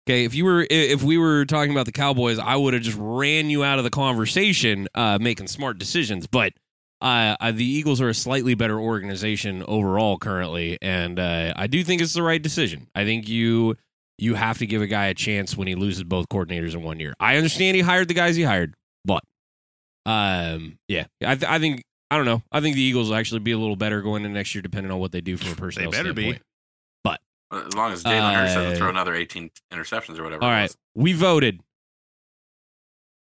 [0.07, 2.99] Okay, if you were if we were talking about the Cowboys, I would have just
[3.01, 6.53] ran you out of the conversation uh making smart decisions, but
[7.01, 11.83] uh, uh the Eagles are a slightly better organization overall currently and uh I do
[11.83, 12.89] think it's the right decision.
[12.95, 13.77] I think you
[14.19, 17.01] you have to give a guy a chance when he loses both coordinators in one
[17.01, 17.15] year.
[17.21, 19.23] I understand he hired the guys he hired, but
[20.07, 22.43] um yeah, I th- I think I don't know.
[22.53, 24.93] I think the Eagles will actually be a little better going into next year depending
[24.93, 26.23] on what they do from a personnel they better be.
[26.23, 26.43] standpoint.
[27.53, 30.43] As long as Jalen Hurts doesn't Uh, throw another 18 interceptions or whatever.
[30.43, 30.77] All it right, was.
[30.97, 31.61] we voted.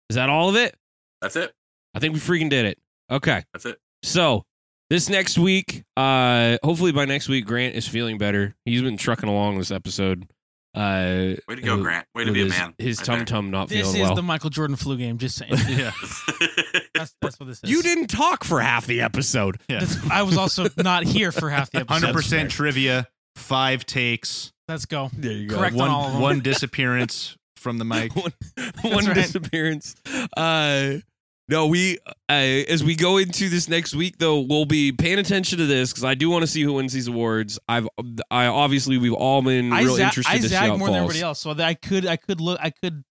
[0.09, 0.75] Is that all of it?
[1.21, 1.53] That's it.
[1.93, 2.79] I think we freaking did it.
[3.11, 3.43] Okay.
[3.53, 3.77] That's it.
[4.01, 4.43] So
[4.89, 8.55] this next week, uh, hopefully by next week, Grant is feeling better.
[8.65, 10.27] He's been trucking along this episode.
[10.75, 12.07] Uh, Way to go, with- Grant.
[12.13, 12.73] Way to be a his, man.
[12.77, 13.25] His tum there.
[13.25, 14.03] tum not This feeling well.
[14.03, 15.17] This is the Michael Jordan flu game.
[15.17, 15.53] Just saying.
[15.69, 15.91] Yeah.
[16.95, 17.69] That's, that's what this is.
[17.69, 19.59] you didn't talk for half the episode.
[19.67, 19.79] Yeah.
[19.79, 22.01] That's- I was also not here for half the episode.
[22.01, 23.07] Hundred percent trivia.
[23.35, 24.53] Five takes.
[24.69, 25.09] Let's go.
[25.13, 25.57] There you go.
[25.57, 26.21] Correct on one all of them.
[26.21, 28.15] one disappearance from the mic.
[28.15, 28.31] one
[28.81, 29.13] one right.
[29.15, 29.93] disappearance.
[30.37, 30.95] Uh,
[31.47, 31.99] no, we
[32.29, 35.91] uh, as we go into this next week though, we'll be paying attention to this
[35.91, 37.59] because I do want to see who wins these awards.
[37.67, 37.87] I've
[38.31, 40.77] I obviously we've all been I, real za- interested I to see zag how it
[40.79, 41.09] more than falls.
[41.11, 43.03] everybody else, so that I could, I could look, I could,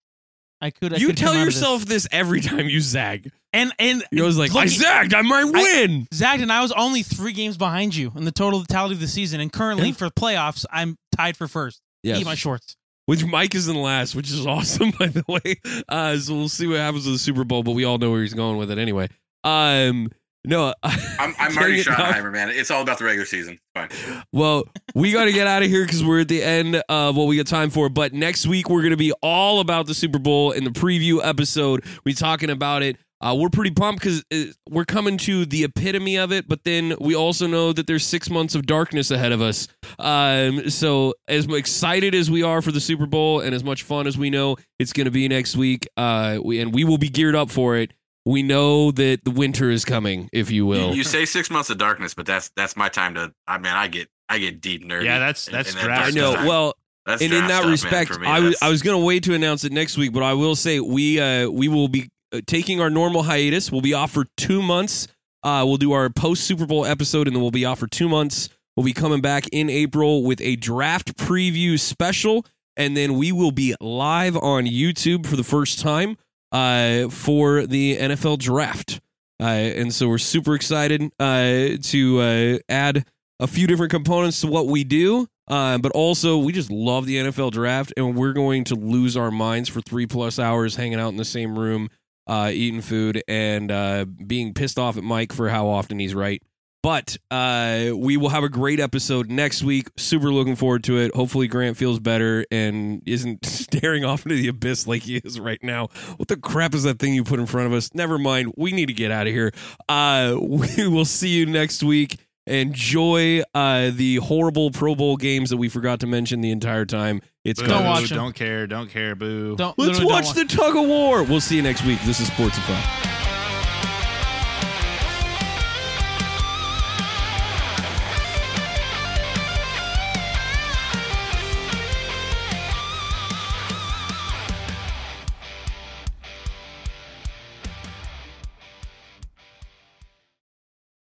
[0.60, 0.94] I could.
[0.94, 1.54] I you could tell of this.
[1.54, 2.08] yourself this.
[2.10, 3.30] every time you zag.
[3.52, 6.08] and and You was like I looking- zagged, I might win.
[6.12, 9.08] zagged, and I was only three games behind you in the total totality of the
[9.08, 9.40] season.
[9.40, 9.94] And currently, Yeah.
[9.94, 11.80] for playoffs, I'm tied for first.
[12.02, 12.18] Yes.
[12.20, 12.76] Eat my shorts.
[13.06, 15.60] Which Mike is in last, which is awesome, by the way.
[15.88, 18.22] Uh, so we'll see what happens with the Super Bowl, but we all know where
[18.22, 19.08] he's going with it anyway.
[19.42, 20.10] Um,
[20.46, 22.50] no, I'm, I'm Marty Schottenheimer, man.
[22.50, 23.58] It's all about the regular season.
[23.74, 23.88] Fine.
[24.32, 27.26] Well, we got to get out of here because we're at the end of what
[27.26, 27.88] we got time for.
[27.88, 31.20] But next week we're going to be all about the Super Bowl in the preview
[31.22, 31.84] episode.
[32.04, 32.96] We talking about it.
[33.24, 34.22] Uh, we're pretty pumped because
[34.68, 36.46] we're coming to the epitome of it.
[36.46, 39.66] But then we also know that there's six months of darkness ahead of us.
[39.98, 44.06] Um, so as excited as we are for the Super Bowl and as much fun
[44.06, 47.08] as we know it's going to be next week, uh, we, and we will be
[47.08, 47.92] geared up for it.
[48.26, 50.94] We know that the winter is coming, if you You, will.
[50.94, 53.32] you say six months of darkness, but that's that's my time to.
[53.46, 55.04] I mean, I get I get deep nerdy.
[55.04, 56.34] Yeah, that's- that's in that I know.
[56.34, 56.46] time.
[56.46, 59.24] Well, That's and in that stuff, respect, for me, I was I was gonna wait
[59.24, 62.06] to announce it next week, but I will say we uh we will be uh,
[62.42, 63.70] taking our normal hiatus.
[63.70, 65.08] We'll be off for two months.
[65.42, 68.08] Uh, we'll do our post Super Bowl episode, and then we'll be off for two
[68.08, 68.48] months.
[68.76, 72.44] We'll be coming back in April with a draft preview special,
[72.76, 76.16] and then we will be live on YouTube for the first time
[76.50, 79.00] uh, for the NFL draft.
[79.40, 83.04] Uh, and so we're super excited uh, to uh, add
[83.40, 85.28] a few different components to what we do.
[85.46, 89.30] Uh, but also, we just love the NFL draft, and we're going to lose our
[89.30, 91.90] minds for three plus hours hanging out in the same room,
[92.26, 96.42] uh, eating food, and uh, being pissed off at Mike for how often he's right.
[96.84, 99.88] But uh, we will have a great episode next week.
[99.96, 101.14] Super looking forward to it.
[101.14, 105.62] Hopefully, Grant feels better and isn't staring off into the abyss like he is right
[105.62, 105.88] now.
[106.18, 107.94] What the crap is that thing you put in front of us?
[107.94, 108.52] Never mind.
[108.58, 109.50] We need to get out of here.
[109.88, 112.18] Uh, we will see you next week.
[112.46, 117.22] Enjoy uh, the horrible Pro Bowl games that we forgot to mention the entire time.
[117.42, 118.02] It's Boo, Don't watch.
[118.02, 118.18] watch 'em.
[118.18, 118.66] Don't care.
[118.66, 119.14] Don't care.
[119.14, 119.56] Boo.
[119.56, 121.22] Don't Let's literally don't watch the tug of war.
[121.22, 122.00] We'll see you next week.
[122.04, 123.13] This is Sports of Fun.